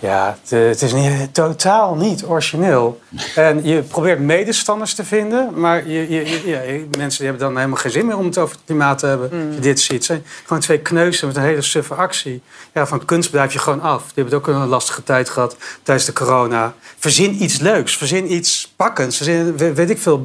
Ja, 0.00 0.36
het, 0.42 0.52
eh, 0.52 0.68
het 0.68 0.82
is 0.82 0.92
niet, 0.92 1.34
totaal 1.34 1.94
niet 1.94 2.24
origineel. 2.24 3.00
En 3.34 3.64
je 3.64 3.82
probeert 3.82 4.18
medestanders 4.20 4.94
te 4.94 5.04
vinden, 5.04 5.60
maar 5.60 5.88
je, 5.88 6.10
je, 6.10 6.24
je- 6.48 6.86
mensen 6.98 7.18
die 7.18 7.28
hebben 7.28 7.46
dan 7.46 7.56
helemaal 7.56 7.76
geen 7.78 7.90
zin 7.90 8.06
meer 8.06 8.16
om 8.16 8.24
het 8.24 8.38
over 8.38 8.54
het 8.54 8.64
klimaat 8.66 8.98
te 8.98 9.06
hebben. 9.06 9.30
Als 9.30 9.54
je 9.54 9.60
dit 9.60 9.80
ziet. 9.80 9.92
Het 9.92 10.04
zijn 10.04 10.24
gewoon 10.44 10.62
twee 10.62 10.78
kneuzen 10.78 11.26
met 11.26 11.36
een 11.36 11.42
hele 11.42 11.62
suffe 11.62 11.94
actie. 11.94 12.42
Ja, 12.74 12.86
van 12.86 13.04
kunst 13.04 13.30
blijf 13.30 13.52
je 13.52 13.58
gewoon 13.58 13.80
af. 13.80 14.02
Die 14.02 14.12
hebben 14.14 14.34
het 14.38 14.48
ook 14.48 14.54
een 14.54 14.66
lastige 14.66 15.02
tijd 15.04 15.28
gehad 15.28 15.56
tijdens 15.82 16.06
de 16.06 16.12
corona. 16.12 16.74
Verzin 16.98 17.42
iets 17.42 17.58
leuks, 17.58 17.96
verzin 17.96 18.32
iets 18.32 18.72
pakkends. 18.76 19.16
Verzin, 19.16 19.56
we- 19.56 19.72
weet 19.72 19.90
ik 19.90 19.98
veel, 19.98 20.24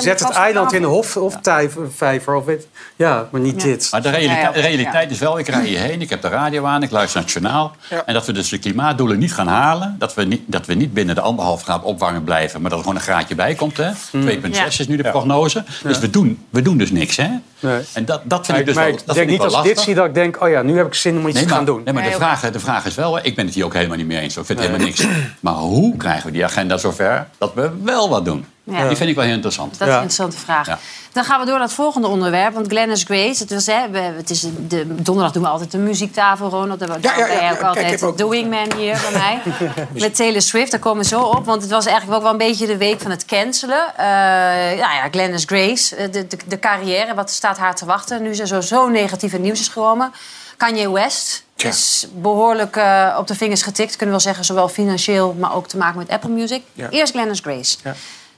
zet 0.00 0.20
het 0.20 0.30
eiland 0.30 0.72
in 0.72 0.80
de 0.80 0.86
hof. 0.86 1.16
Of 1.16 1.40
weet, 2.44 2.66
ja, 2.96 3.28
maar 3.30 3.40
niet 3.40 3.60
dit. 3.62 3.88
Maar 3.90 4.02
de 4.02 4.10
realiteit, 4.10 4.54
de 4.54 4.60
realiteit 4.60 5.10
is 5.10 5.18
wel, 5.18 5.38
ik 5.38 5.48
rij 5.48 5.64
hierheen, 5.64 6.00
ik 6.00 6.10
heb 6.10 6.22
de 6.22 6.28
radio 6.28 6.64
aan, 6.64 6.82
ik 6.82 6.90
luister 6.90 7.16
naar 7.20 7.28
het 7.30 7.38
journaal. 7.38 7.76
En 8.06 8.14
dat 8.14 8.26
we 8.26 8.32
dus 8.32 8.48
de 8.48 8.58
klimaatdoelen 9.02 9.18
niet 9.18 9.32
gaan 9.32 9.46
halen. 9.46 9.96
Dat 9.98 10.14
we 10.14 10.24
niet, 10.24 10.42
dat 10.46 10.66
we 10.66 10.74
niet 10.74 10.92
binnen 10.92 11.14
de 11.14 11.20
anderhalf 11.20 11.62
graad 11.62 11.82
opwarming 11.82 12.24
blijven. 12.24 12.60
Maar 12.60 12.70
dat 12.70 12.78
er 12.78 12.84
gewoon 12.84 13.00
een 13.00 13.06
graadje 13.06 13.34
bij 13.34 13.54
komt. 13.54 13.76
hè. 13.76 13.90
2,6 13.90 14.66
is 14.66 14.88
nu 14.88 14.96
de 14.96 15.10
prognose. 15.10 15.64
Dus 15.82 15.98
we, 15.98 16.10
doen, 16.10 16.38
we 16.50 16.62
doen 16.62 16.76
dus 16.78 16.90
niks. 16.90 17.16
Hè? 17.16 17.28
Nee. 17.62 17.80
En 17.92 18.04
dat, 18.04 18.20
dat 18.24 18.46
vind 18.46 18.48
Maar 18.48 18.58
ik 18.60 18.66
dus 18.66 18.74
maar 18.74 18.84
wel, 18.84 18.92
ik 18.92 18.98
dat 19.06 19.06
denk 19.14 19.18
vind 19.18 19.30
ik 19.30 19.44
niet 19.44 19.50
wel 19.52 19.58
als 19.60 19.68
dit 19.68 19.80
zie 19.80 19.94
dat 19.94 20.06
ik 20.06 20.14
denk, 20.14 20.42
oh 20.42 20.48
ja, 20.48 20.62
nu 20.62 20.76
heb 20.76 20.86
ik 20.86 20.94
zin 20.94 21.16
om 21.18 21.26
iets 21.26 21.34
Nee, 21.34 21.42
te 21.42 21.48
maar, 21.48 21.56
gaan 21.56 21.66
doen. 21.66 21.82
nee, 21.84 21.94
maar 21.94 22.02
de, 22.02 22.10
vraag, 22.10 22.50
de 22.50 22.60
vraag 22.60 22.84
is 22.86 22.94
wel, 22.94 23.18
ik 23.24 23.34
ben 23.34 23.46
het 23.46 23.54
hier 23.54 23.64
ook 23.64 23.74
helemaal 23.74 23.96
niet 23.96 24.06
mee 24.06 24.18
eens. 24.20 24.36
Ik 24.36 24.44
vind 24.46 24.58
het 24.58 24.68
helemaal 24.68 24.86
niks. 24.86 25.06
Maar 25.40 25.54
hoe 25.54 25.96
krijgen 25.96 26.26
we 26.26 26.32
die 26.32 26.44
agenda 26.44 26.76
zover 26.76 27.26
dat 27.38 27.54
we 27.54 27.70
wel 27.82 28.08
wat 28.08 28.24
doen? 28.24 28.46
Ja. 28.64 28.86
Die 28.88 28.96
vind 28.96 29.10
ik 29.10 29.14
wel 29.16 29.24
heel 29.24 29.34
interessant. 29.34 29.70
Dat 29.78 29.88
is 29.88 29.94
een 29.94 30.00
interessante 30.00 30.36
vraag. 30.36 30.66
Ja. 30.66 30.78
Dan 31.12 31.24
gaan 31.24 31.40
we 31.40 31.46
door 31.46 31.54
naar 31.54 31.64
het 31.66 31.72
volgende 31.72 32.06
onderwerp. 32.08 32.54
Want 32.54 32.66
Glennis 32.66 33.02
Grace, 33.04 33.42
het 33.42 33.50
was, 33.52 33.66
hè, 33.66 33.90
we- 33.90 33.98
het 33.98 34.30
is 34.30 34.40
de, 34.68 34.94
donderdag 35.02 35.32
doen 35.32 35.42
we 35.42 35.48
altijd 35.48 35.70
de 35.70 35.78
muziektafel, 35.78 36.48
Ronald. 36.48 36.78
Daar 36.78 36.88
Ja, 37.00 37.10
ook 37.10 37.26
Kijk, 37.26 37.62
altijd 37.62 38.02
ook- 38.02 38.18
de 38.18 38.28
wingman 38.28 38.72
hier 38.76 39.00
bij 39.10 39.20
mij. 39.20 39.40
Met 40.02 40.14
Taylor 40.16 40.40
Swift, 40.42 40.70
daar 40.70 40.80
komen 40.80 41.02
we 41.02 41.08
zo 41.08 41.20
op. 41.20 41.44
Want 41.44 41.62
het 41.62 41.70
was 41.70 41.86
eigenlijk 41.86 42.16
ook 42.16 42.22
wel 42.22 42.32
een 42.32 42.38
beetje 42.48 42.66
de 42.66 42.76
week 42.76 43.00
van 43.00 43.10
het 43.10 43.24
cancelen. 43.24 43.84
Eh 43.96 44.04
nou 44.66 44.76
ja, 44.94 45.08
Glennis 45.10 45.44
Grace, 45.46 45.96
eh, 45.96 46.12
de, 46.12 46.26
de, 46.26 46.36
de 46.46 46.58
carrière, 46.58 47.14
wat 47.14 47.30
staat 47.30 47.51
haar 47.58 47.74
te 47.74 47.84
wachten? 47.84 48.22
Nu 48.22 48.34
ze 48.34 48.46
zo, 48.46 48.60
zo 48.60 48.88
negatief 48.88 49.32
in 49.32 49.40
nieuws 49.40 49.60
is 49.60 49.68
gekomen. 49.68 50.12
Kanye 50.56 50.90
West 50.92 51.44
is 51.56 52.06
behoorlijk 52.14 52.76
eh, 52.76 53.16
op 53.18 53.26
de 53.26 53.34
vingers 53.34 53.62
getikt, 53.62 53.96
kunnen 53.96 54.06
we 54.06 54.10
wel 54.10 54.20
zeggen. 54.20 54.44
Zowel 54.44 54.68
financieel, 54.68 55.34
maar 55.38 55.54
ook 55.54 55.68
te 55.68 55.76
maken 55.76 55.98
met 55.98 56.08
Apple 56.08 56.30
Music. 56.30 56.62
Ja. 56.72 56.88
Eerst 56.88 57.12
Glennis 57.12 57.40
Grace. 57.40 57.76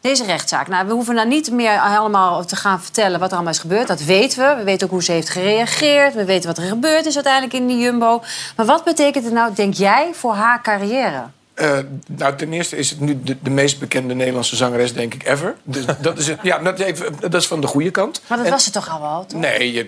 Deze 0.00 0.24
rechtszaak. 0.24 0.68
Nou, 0.68 0.86
we 0.86 0.92
hoeven 0.92 1.14
daar 1.14 1.26
niet 1.26 1.50
meer 1.50 1.80
allemaal 1.80 2.44
te 2.44 2.56
gaan 2.56 2.82
vertellen 2.82 3.20
wat 3.20 3.28
er 3.28 3.34
allemaal 3.34 3.52
is 3.52 3.58
gebeurd. 3.58 3.88
Dat 3.88 4.00
weten 4.00 4.48
we. 4.48 4.54
We 4.56 4.64
weten 4.64 4.86
ook 4.86 4.92
hoe 4.92 5.02
ze 5.02 5.12
heeft 5.12 5.28
gereageerd. 5.28 6.14
We 6.14 6.24
weten 6.24 6.48
wat 6.48 6.58
er 6.58 6.64
gebeurd 6.64 7.06
is 7.06 7.14
uiteindelijk 7.14 7.54
in 7.54 7.66
die 7.66 7.78
Jumbo. 7.78 8.22
Maar 8.56 8.66
wat 8.66 8.84
betekent 8.84 9.24
het 9.24 9.32
nou, 9.32 9.54
denk 9.54 9.74
jij, 9.74 10.10
voor 10.12 10.34
haar 10.34 10.62
carrière? 10.62 11.22
Eh, 11.54 11.78
nou, 12.06 12.36
ten 12.36 12.52
eerste 12.52 12.76
is 12.76 12.90
het 12.90 13.00
nu 13.00 13.20
de, 13.22 13.36
de 13.42 13.50
meest 13.50 13.78
bekende 13.78 14.14
Nederlandse 14.14 14.56
zangeres, 14.56 14.92
denk 14.92 15.14
ik, 15.14 15.26
ever. 15.28 15.54
Dus 15.62 15.84
dat 16.00 16.18
is, 16.18 16.26
het, 16.26 16.38
ja, 16.42 16.58
dat, 16.58 16.78
even, 16.78 17.14
dat 17.20 17.34
is 17.34 17.46
van 17.46 17.60
de 17.60 17.66
goede 17.66 17.90
kant. 17.90 18.20
Maar 18.26 18.36
dat 18.38 18.46
En- 18.46 18.52
was 18.52 18.64
het 18.64 18.74
toch 18.74 18.90
al 18.90 19.00
wel, 19.00 19.26
toch? 19.26 19.40
Nee, 19.40 19.72
je, 19.72 19.86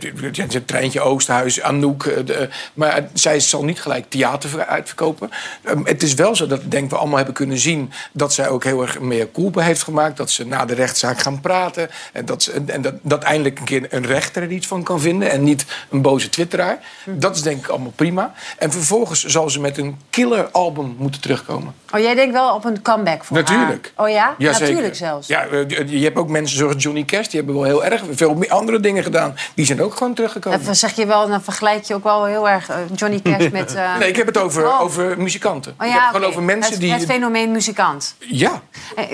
je, 0.49 0.65
treintje 0.65 1.01
Oosterhuis, 1.01 1.61
Anouk. 1.63 2.05
eh, 2.07 2.27
de- 2.27 2.49
maar 2.75 3.09
zij 3.13 3.41
zal 3.41 3.65
niet 3.65 3.81
gelijk 3.81 4.05
theater 4.11 4.49
ver- 4.51 4.67
uitverkopen. 4.67 5.31
Ehm, 5.63 5.85
het 5.85 6.03
is 6.03 6.15
wel 6.15 6.37
zo 6.37 6.47
dat 6.47 6.61
denk 6.71 6.91
we 6.91 6.97
allemaal 6.97 7.17
hebben 7.17 7.35
kunnen 7.35 7.59
zien... 7.59 7.93
dat 8.13 8.33
zij 8.33 8.49
ook 8.49 8.65
heel 8.65 8.83
erg 8.83 9.01
meer 9.01 9.29
culpa 9.33 9.61
heeft 9.61 9.83
gemaakt. 9.83 10.17
Dat 10.17 10.31
ze 10.31 10.47
na 10.47 10.65
de 10.65 10.75
rechtszaak 10.75 11.19
gaan 11.21 11.41
praten. 11.41 11.89
En 12.13 12.25
dat, 12.25 12.43
ze, 12.43 12.63
en 12.67 12.83
dat, 12.83 12.95
dat 13.03 13.23
eindelijk 13.23 13.59
een 13.59 13.65
keer 13.65 13.87
een 13.91 14.07
rechter 14.07 14.43
er 14.43 14.51
iets 14.51 14.67
van 14.67 14.83
kan 14.83 15.01
vinden. 15.01 15.31
En 15.31 15.43
niet 15.43 15.65
een 15.91 16.03
boze 16.03 16.29
twitteraar. 16.29 16.79
Dat 17.05 17.37
is 17.37 17.43
denk 17.43 17.59
ik 17.65 17.69
allemaal 17.69 17.93
prima. 17.97 18.33
En 18.59 18.73
vervolgens 18.73 19.25
zal 19.25 19.51
ze 19.51 19.61
met 19.61 19.79
een 19.79 19.99
killer 20.11 20.49
album 20.51 20.95
moeten 20.99 21.21
terugkomen. 21.21 21.55
Oh, 21.95 22.01
jij 22.01 22.15
denkt 22.15 22.33
wel 22.33 22.55
op 22.55 22.65
een 22.65 22.83
comeback 22.83 23.25
voor 23.25 23.37
Natuurlijk. 23.37 23.93
haar? 23.95 24.07
Oh 24.07 24.13
ja? 24.13 24.35
Jazeker. 24.39 24.67
Natuurlijk 24.69 24.95
zelfs. 24.95 25.27
Ja, 25.27 25.47
eh, 25.47 25.89
je 25.89 26.05
hebt 26.05 26.17
ook 26.17 26.29
mensen 26.29 26.57
zoals 26.57 26.83
Johnny 26.83 27.05
Cash, 27.05 27.27
die 27.27 27.37
hebben 27.41 27.55
wel 27.55 27.65
heel 27.65 27.85
erg 27.85 28.03
veel 28.11 28.45
andere 28.49 28.81
dingen 28.81 29.03
gedaan. 29.03 29.35
Die 29.55 29.67
zijn 29.67 29.83
ook 29.83 29.95
gewoon 29.97 30.15
teruggekomen. 30.15 30.61
Even 30.61 30.77
zeg 30.77 30.97
je 30.97 31.07
wel, 31.07 31.29
dan 31.29 31.43
vergelijk 31.43 31.85
je 31.85 31.95
ook 31.95 32.05
wel 32.05 32.25
heel 32.25 32.49
erg 32.49 32.69
eh, 32.69 32.77
Johnny 32.95 33.21
Cash 33.21 33.49
met... 33.51 33.75
eh, 33.77 33.99
Nee, 33.99 34.09
ik 34.09 34.17
heb 34.17 34.27
het 34.27 34.39
over, 34.39 34.67
Oh. 34.67 34.81
over 34.81 35.19
muzikanten. 35.19 35.75
Oh 35.79 35.87
ik 35.87 35.93
ja, 35.93 35.99
heb 35.99 36.03
het 36.07 36.15
gewoon 36.15 36.31
over 36.31 36.43
mensen 36.43 36.73
het, 36.73 36.81
die... 36.81 36.93
Het 36.93 37.05
fenomeen 37.05 37.51
muzikant. 37.51 38.15
Ja. 38.19 38.63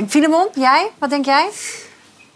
Filemon, 0.08 0.48
jij? 0.54 0.90
Wat 0.98 1.10
denk 1.10 1.24
jij? 1.24 1.48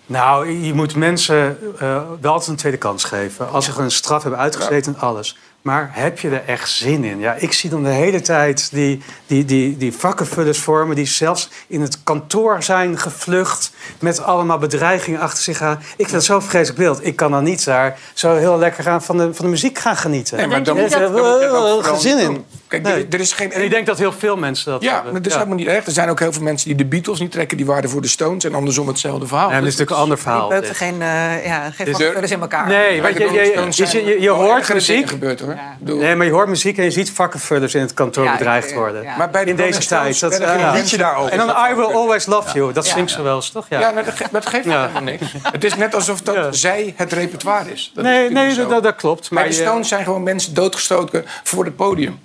Nou, 0.07 0.51
je 0.51 0.75
moet 0.75 0.97
mensen 0.97 1.59
eh, 1.79 2.03
wel 2.21 2.33
altijd 2.33 2.51
een 2.51 2.57
tweede 2.57 2.79
kans 2.79 3.05
geven. 3.05 3.51
Als 3.51 3.64
ze 3.64 3.71
gewoon 3.71 3.85
een 3.87 3.92
straf 3.92 4.23
hebben 4.23 4.40
uitgezeten 4.40 4.95
en 4.95 5.01
alles. 5.01 5.38
Maar 5.66 5.90
heb 5.92 6.18
je 6.18 6.29
er 6.31 6.42
echt 6.46 6.70
zin 6.70 7.05
in? 7.05 7.18
Ja, 7.20 7.35
ik 7.38 7.52
zie 7.52 7.70
dan 7.70 7.83
de 7.83 7.88
hele 7.88 8.20
tijd 8.20 8.68
die, 8.72 9.02
die, 9.26 9.44
die, 9.44 9.76
die 9.76 9.92
vakkenvullers 9.92 10.59
vormen... 10.59 10.96
die 10.96 11.07
zelfs 11.07 11.50
in 11.66 11.81
het 11.81 12.02
kantoor 12.02 12.62
zijn 12.62 12.98
gevlucht... 12.98 13.72
met 13.98 14.22
allemaal 14.22 14.59
bedreigingen 14.59 15.20
achter 15.20 15.42
zich 15.42 15.62
aan. 15.62 15.79
Ik 15.79 15.85
vind 15.96 16.11
het 16.11 16.24
zo'n 16.24 16.42
vreselijk 16.42 16.79
beeld. 16.79 17.07
Ik 17.07 17.16
kan 17.16 17.31
dan 17.31 17.44
niet 17.44 17.64
daar 17.64 17.98
zo 18.14 18.35
heel 18.35 18.59
lekker 18.59 18.85
gaan 18.85 19.02
van, 19.02 19.16
de, 19.16 19.35
van 19.35 19.44
de 19.44 19.50
muziek 19.50 19.79
gaan 19.79 19.96
genieten. 19.96 20.37
Nee, 20.37 20.46
maar 20.46 20.62
dan 20.62 20.79
er 20.79 21.11
vooral 21.11 21.83
geen 21.83 22.00
zin 22.00 22.18
in. 22.18 22.44
Kijk, 22.68 22.83
Nee. 22.83 22.92
er, 22.94 23.14
er 23.14 23.20
is 23.20 23.33
geen... 23.33 23.52
En 23.52 23.62
ik 23.62 23.70
denk 23.70 23.87
dat 23.87 23.98
heel 23.98 24.12
veel 24.12 24.37
mensen 24.37 24.72
dat 24.72 24.83
Ja, 24.83 24.94
hebben. 24.94 25.12
maar 25.12 25.22
dat 25.22 25.31
is 25.31 25.37
helemaal 25.37 25.59
niet 25.59 25.66
erg. 25.66 25.87
Er 25.87 25.92
zijn 25.92 26.09
ook 26.09 26.18
heel 26.20 26.33
veel 26.33 26.42
mensen 26.42 26.68
die 26.68 26.76
de 26.76 26.85
Beatles 26.85 27.18
niet 27.18 27.33
trekken. 27.33 27.57
Die 27.57 27.66
waren 27.66 27.90
voor 27.90 28.02
de 28.02 28.09
Stones 28.09 28.44
en 28.44 28.55
andersom 28.55 28.88
hetzelfde 28.88 29.26
verhaal. 29.26 29.48
Ja, 29.50 29.55
dat 29.59 29.66
is 29.66 29.76
natuurlijk 29.76 29.90
een 29.90 30.02
ander 30.02 30.18
verhaal. 30.18 30.48
Beukten 30.48 30.74
geen, 30.74 31.02
eh 31.02 31.46
ja, 31.46 31.70
geen 31.70 31.87
Dus 31.87 31.94
vakkenvullers 31.94 32.31
in 32.31 32.40
elkaar. 32.40 32.66
Nee, 32.66 33.02
want 33.02 33.16
je, 33.16 33.24
je, 33.24 33.31
je, 33.31 33.87
je, 33.87 34.05
je, 34.05 34.20
je 34.20 34.29
hoort 34.31 34.72
muziek. 34.72 35.09
Gebeurt, 35.09 35.40
hoor. 35.40 35.56
Nee, 35.79 36.14
maar 36.16 36.27
je 36.27 36.33
hoort 36.33 36.49
muziek 36.49 36.79
en 36.79 36.85
je 36.85 36.90
ziet 36.90 37.11
vakkenvullers 37.12 37.75
in 37.75 37.81
het 37.81 37.95
kantoor 37.95 38.25
Ja, 38.25 38.33
bedreigd 38.33 38.69
ja, 38.69 38.75
ja, 38.75 38.81
worden. 38.81 39.03
ja. 39.03 39.16
Maar 39.16 39.31
bij 39.31 39.45
de 39.45 39.51
in 39.51 39.57
deze 39.57 39.87
tijd. 39.87 40.14
Stones 40.16 40.19
Dat, 40.19 40.38
ja. 40.38 40.71
geen 40.71 40.81
liedje 40.81 40.97
daarover. 40.97 41.33
En 41.33 41.38
dan 41.38 41.49
I 41.71 41.75
Will 41.75 41.85
Always 41.95 42.27
Love 42.27 42.53
You. 42.59 42.73
Dat 42.73 42.87
Ja. 42.87 42.92
zingt 42.95 43.11
ze 43.11 43.23
wel 43.23 43.37
eens, 43.37 43.51
toch? 43.51 43.66
Ja, 43.69 43.81
Ja, 43.81 43.92
dat, 43.92 44.14
ge- 44.14 44.25
dat 44.31 44.47
geeft 44.47 44.64
Ja. 44.64 44.81
helemaal 44.81 45.03
niks. 45.03 45.23
Het 45.42 45.64
is 45.64 45.75
net 45.75 45.95
alsof 45.95 46.21
dat 46.21 46.57
zij 46.57 46.95
het 46.97 47.12
repertoire 47.12 47.73
is. 47.73 47.90
Dat 47.95 48.05
nee, 48.05 48.31
nee 48.31 48.55
dat, 48.55 48.83
dat 48.83 48.97
klopt. 48.97 49.31
Maar 49.31 49.42
Maar 49.42 49.53
de 49.53 49.57
Stones 49.59 49.88
zijn 49.88 50.05
gewoon 50.05 50.23
mensen 50.23 50.55
doodgestoken 50.55 51.25
voor 51.45 51.64
het 51.64 51.77
podium. 51.77 52.19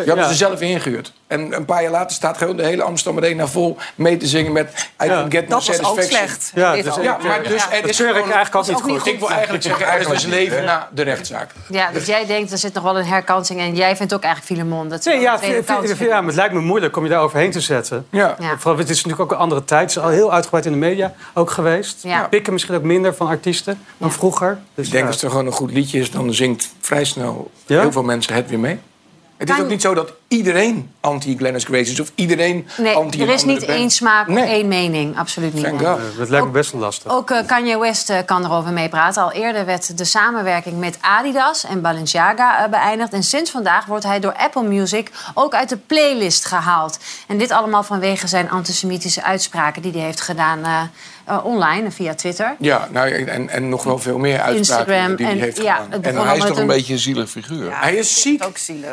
Die 0.00 0.06
hadden 0.06 0.24
ja. 0.24 0.30
ze 0.30 0.36
zelf 0.36 0.60
ingehuurd. 0.60 1.12
En 1.26 1.52
een 1.56 1.64
paar 1.64 1.82
jaar 1.82 1.90
later 1.90 2.16
staat 2.16 2.36
gewoon 2.38 2.56
de 2.56 2.64
hele 2.64 2.82
Amsterdam 2.82 3.22
Arena 3.24 3.46
vol 3.46 3.76
mee 3.94 4.16
te 4.16 4.26
zingen 4.26 4.52
met 4.52 4.88
I 5.04 5.06
can 5.06 5.30
get 5.30 5.48
no 5.48 5.56
Dat 5.56 5.66
was 5.66 5.82
ook 5.84 6.00
slecht. 6.02 6.52
Ja, 6.54 6.72
dus-. 6.74 6.94
Ja, 7.02 7.18
maar 7.22 7.42
dus 7.42 7.64
Ja. 7.64 7.72
er 7.72 7.80
Dat 7.80 7.90
is 7.90 7.96
gewoon- 7.96 8.14
eigenlijk 8.14 8.52
Dat 8.52 8.68
is 8.68 8.74
ook 8.74 8.80
goed. 8.80 8.90
niet 9.04 9.06
Ik 9.06 9.18
wil 9.18 9.30
eigenlijk 9.30 9.62
zeggen, 9.62 9.86
er 9.86 10.00
is 10.00 10.06
dus 10.06 10.24
leven 10.24 10.64
na 10.64 10.88
de 10.94 11.02
rechtszaak. 11.02 11.50
Ja, 11.68 11.90
dus 11.92 12.06
jij 12.06 12.26
denkt 12.26 12.52
er 12.52 12.58
zit 12.58 12.74
nog 12.74 12.82
wel 12.82 12.98
een 12.98 13.04
herkansing. 13.04 13.60
En 13.60 13.74
jij 13.74 13.96
vindt 13.96 14.14
ook 14.14 14.22
eigenlijk 14.22 14.54
Filemon 14.54 14.88
dat 14.88 15.04
Nee, 15.04 15.14
wel 15.14 15.22
ja, 15.22 15.38
ja, 15.98 16.08
maar 16.20 16.24
het 16.26 16.34
lijkt 16.34 16.54
me 16.54 16.60
moeilijk 16.60 16.96
om 16.96 17.02
je 17.04 17.10
daar 17.10 17.20
overheen 17.22 17.50
te 17.50 17.60
zetten. 17.60 18.06
Ja. 18.10 18.36
Ja. 18.38 18.58
Vooral, 18.58 18.78
het 18.78 18.88
is 18.90 18.96
natuurlijk 18.96 19.22
ook 19.22 19.30
een 19.30 19.42
andere 19.42 19.64
tijd. 19.64 19.80
Het 19.80 19.90
is 19.90 19.98
al 19.98 20.08
heel 20.08 20.32
uitgebreid 20.32 20.66
in 20.66 20.72
de 20.72 20.78
media 20.78 21.12
ook 21.34 21.50
geweest. 21.50 22.02
Ja. 22.02 22.26
Pikken 22.28 22.52
misschien 22.52 22.74
ook 22.74 22.82
minder 22.82 23.14
van 23.14 23.26
artiesten 23.26 23.80
dan 23.98 24.12
vroeger. 24.12 24.58
Dus 24.74 24.86
Ik 24.86 24.92
denk 24.92 25.04
ja. 25.04 25.10
als 25.10 25.22
er 25.22 25.30
gewoon 25.30 25.46
een 25.46 25.52
goed 25.52 25.70
liedje 25.70 25.98
is, 26.00 26.10
dan 26.10 26.34
zingt 26.34 26.74
vrij 26.80 27.04
snel 27.04 27.50
Ja? 27.66 27.80
heel 27.80 27.92
veel 27.92 28.02
mensen 28.02 28.34
het 28.34 28.48
weer 28.48 28.58
mee. 28.58 28.78
Het 29.36 29.50
is 29.50 29.60
ook 29.60 29.68
niet 29.68 29.80
zo 29.80 29.94
dat 29.94 30.12
iedereen 30.28 30.90
anti-Glennis 31.00 31.64
Grace 31.64 31.90
is 31.92 32.00
of 32.00 32.12
iedereen 32.14 32.68
Nee, 32.76 32.94
anti 32.94 33.22
er 33.22 33.28
is 33.28 33.44
niet 33.44 33.58
band. 33.58 33.70
één 33.70 33.90
smaak, 33.90 34.26
Nee. 34.28 34.44
één 34.44 34.68
mening. 34.68 35.18
Absoluut 35.18 35.54
niet. 35.54 35.64
Thank 35.64 35.80
nee. 35.80 35.90
God. 35.90 35.98
Eh, 35.98 36.18
dat 36.18 36.28
lijkt 36.28 36.46
me 36.46 36.52
best 36.52 36.72
wel 36.72 36.80
lastig. 36.80 37.12
Ook 37.12 37.30
eh, 37.30 37.46
Kanye 37.46 37.78
West 37.78 38.10
eh, 38.10 38.18
kan 38.26 38.44
erover 38.44 38.72
meepraten. 38.72 39.22
Al 39.22 39.32
eerder 39.32 39.66
werd 39.66 39.98
de 39.98 40.04
samenwerking 40.04 40.78
met 40.78 40.98
Adidas 41.00 41.64
en 41.64 41.80
Balenciaga 41.80 42.64
eh, 42.64 42.70
beëindigd. 42.70 43.12
En 43.12 43.22
sinds 43.22 43.50
vandaag 43.50 43.86
wordt 43.86 44.04
hij 44.04 44.20
door 44.20 44.34
Apple 44.36 44.62
Music 44.62 45.10
ook 45.34 45.54
uit 45.54 45.68
de 45.68 45.76
playlist 45.76 46.44
gehaald. 46.44 46.98
En 47.26 47.38
dit 47.38 47.50
allemaal 47.50 47.82
vanwege 47.82 48.26
zijn 48.26 48.50
antisemitische 48.50 49.22
uitspraken 49.22 49.82
die 49.82 49.92
hij 49.92 50.00
heeft 50.00 50.20
gedaan 50.20 50.90
eh, 51.24 51.44
online 51.44 51.90
via 51.90 52.14
Twitter. 52.14 52.54
Ja, 52.58 52.88
nou, 52.90 53.10
en, 53.26 53.48
en 53.48 53.68
nog 53.68 53.82
wel 53.82 53.98
veel 53.98 54.18
meer 54.18 54.40
uitspraken 54.40 54.86
Instagram 54.86 55.16
die 55.16 55.26
hij 55.26 55.34
en- 55.34 55.40
heeft 55.40 55.62
ja, 55.62 55.74
gedaan. 55.90 56.02
En 56.02 56.26
hij 56.26 56.36
is 56.36 56.44
toch 56.44 56.58
een 56.58 56.66
beetje 56.66 56.92
een 56.92 56.98
zielig 56.98 57.30
figuur? 57.30 57.70
hij 57.80 57.94
is 57.94 58.20
ziek. 58.22 58.44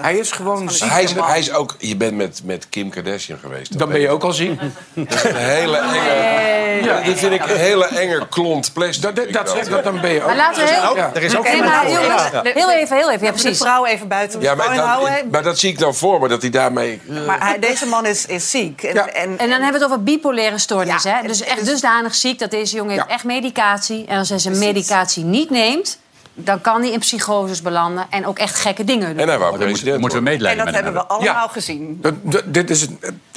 Hij 0.02 0.16
is 0.18 0.32
gewoon 0.32 0.70
ziek. 0.72 0.90
Hij 0.90 1.04
is, 1.04 1.14
hij 1.14 1.40
is 1.40 1.54
ook, 1.54 1.76
je 1.80 1.96
bent 1.98 2.16
met, 2.16 2.42
met 2.44 2.70
Kim 2.70 2.90
Kardashian 2.90 3.40
geweest. 3.40 3.80
Dan 3.80 3.90
ben 3.90 4.00
je 4.00 4.10
ook 4.10 4.24
al 4.24 4.32
ziek. 4.32 4.60
Dat 4.94 5.14
is 5.14 5.24
een 5.24 5.36
hele 5.36 5.78
enge... 5.78 6.40
Ja, 6.84 7.02
die 7.02 7.16
vind 7.16 7.34
ik 7.34 7.46
een 7.50 7.58
hele 7.58 7.86
enge 7.86 8.28
klont 8.30 8.74
plastic. 8.74 9.02
Dat, 9.16 9.16
dat, 9.32 9.50
zeg, 9.50 9.68
dat 9.68 9.84
dan 9.84 10.02
ben 10.02 10.12
je 10.12 10.20
ook. 10.22 10.28
Maar 10.28 10.36
laten 10.36 10.64
we 10.64 10.70
heel, 10.70 10.96
Ja. 10.96 11.12
Nee, 11.14 11.62
maar 11.64 11.92
jongens, 11.92 12.24
heel 12.54 12.72
even, 12.72 12.98
heel 12.98 13.12
even. 13.12 13.26
Ja, 13.26 13.32
De 13.32 13.40
precies. 13.42 13.58
vrouw 13.58 13.86
even 13.86 14.08
buiten 14.08 14.40
de 14.40 14.46
Ja, 14.46 14.56
maar, 14.56 14.76
dat, 14.76 15.32
maar 15.32 15.44
dat 15.44 15.60
zie 15.60 15.70
ik 15.70 15.80
dan 15.80 15.96
voor 15.96 16.20
me, 16.20 16.28
dat 16.28 16.42
hij 16.42 16.50
daarmee... 16.52 17.02
Maar 17.26 17.40
hij, 17.48 17.60
deze 17.60 17.86
man 17.86 18.06
is, 18.06 18.26
is 18.26 18.50
ziek. 18.50 18.84
En, 18.84 19.14
en, 19.14 19.38
En 19.38 19.38
dan 19.38 19.50
hebben 19.50 19.68
we 19.68 19.74
het 19.74 19.84
over 19.84 20.04
bipolaire 20.04 20.58
stoornis. 20.58 21.04
hè? 21.04 21.28
Dus 21.28 21.42
echt 21.42 21.66
dusdanig 21.66 22.16
ziek 22.22 22.40
dat 22.40 22.52
deze 22.52 22.76
jongen 22.76 22.94
heeft 22.94 23.06
echt 23.08 23.24
medicatie. 23.24 24.06
En 24.06 24.18
als 24.18 24.30
hij 24.30 24.40
zijn 24.40 24.58
medicatie 24.58 25.24
niet 25.24 25.50
neemt... 25.50 26.00
dan 26.34 26.62
kan 26.62 26.82
hij 26.82 26.92
in 26.92 27.00
psychoses 27.00 27.62
belanden 27.62 28.06
en 28.10 28.26
ook 28.26 28.40
echt 28.40 28.56
gekke 28.56 28.84
dingen 28.84 29.10
doen. 29.10 29.18
En 29.20 29.28
hij 29.28 29.38
wou 29.40 29.54
Oh, 29.54 29.60
dan 29.60 29.70
moeten, 29.70 30.00
moeten 30.00 30.10
we 30.10 30.18
en 30.18 30.32
medelijden 30.32 30.66
dat 30.66 30.74
met 30.74 30.76
hem 30.76 30.84
hebben 30.84 31.02
we 31.08 31.14
hebben. 31.14 31.28
allemaal 31.34 31.50
gezien. 31.50 31.98
Dat, 32.02 32.14
dat- 32.22 32.54
dit 32.54 32.70
is 32.70 32.82
het- 32.82 32.92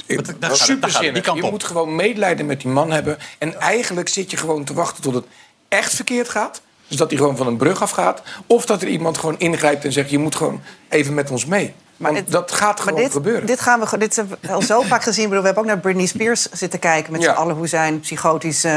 dat 0.07 0.33
dat 0.39 0.57
superzinnig. 0.57 1.33
Je 1.33 1.41
moet 1.51 1.63
gewoon 1.63 1.95
medelijden 1.95 2.45
met 2.45 2.61
die 2.61 2.71
man 2.71 2.91
hebben. 2.91 3.17
En 3.37 3.59
eigenlijk 3.59 4.07
zit 4.09 4.31
je 4.31 4.37
gewoon 4.37 4.63
te 4.63 4.73
wachten 4.73 5.03
tot 5.03 5.13
het 5.13 5.25
echt 5.67 5.93
verkeerd 5.95 6.29
gaat. 6.29 6.61
Dus 6.87 6.97
dat 6.97 7.09
hij 7.09 7.19
gewoon 7.19 7.37
van 7.37 7.47
een 7.47 7.57
brug 7.57 7.81
afgaat. 7.81 8.21
Of 8.47 8.65
dat 8.65 8.81
er 8.81 8.87
iemand 8.87 9.17
gewoon 9.17 9.39
ingrijpt 9.39 9.85
en 9.85 9.91
zegt... 9.91 10.09
je 10.09 10.17
moet 10.17 10.35
gewoon 10.35 10.61
even 10.89 11.13
met 11.13 11.31
ons 11.31 11.45
mee. 11.45 11.73
Want 11.97 12.31
dat 12.31 12.51
gaat 12.51 12.75
Maar 12.75 12.83
gewoon 12.87 12.99
dit, 13.03 13.11
gebeuren. 13.11 13.45
dit, 13.45 13.59
gaan 13.59 13.79
we, 13.79 13.97
dit 13.97 14.15
hebben 14.15 14.37
we 14.41 14.51
al 14.51 14.61
zo 14.61 14.81
vaak 14.81 15.03
gezien. 15.03 15.23
Bedoel, 15.23 15.39
we 15.39 15.45
hebben 15.45 15.63
ook 15.63 15.69
naar 15.69 15.79
Britney 15.79 16.05
Spears 16.05 16.47
zitten 16.51 16.79
kijken... 16.79 17.11
met 17.11 17.21
Ja. 17.21 17.33
z'n 17.33 17.39
allen 17.39 17.55
hoe 17.55 17.67
zijn 17.67 17.99
psychotisch 17.99 18.63
eh, 18.63 18.71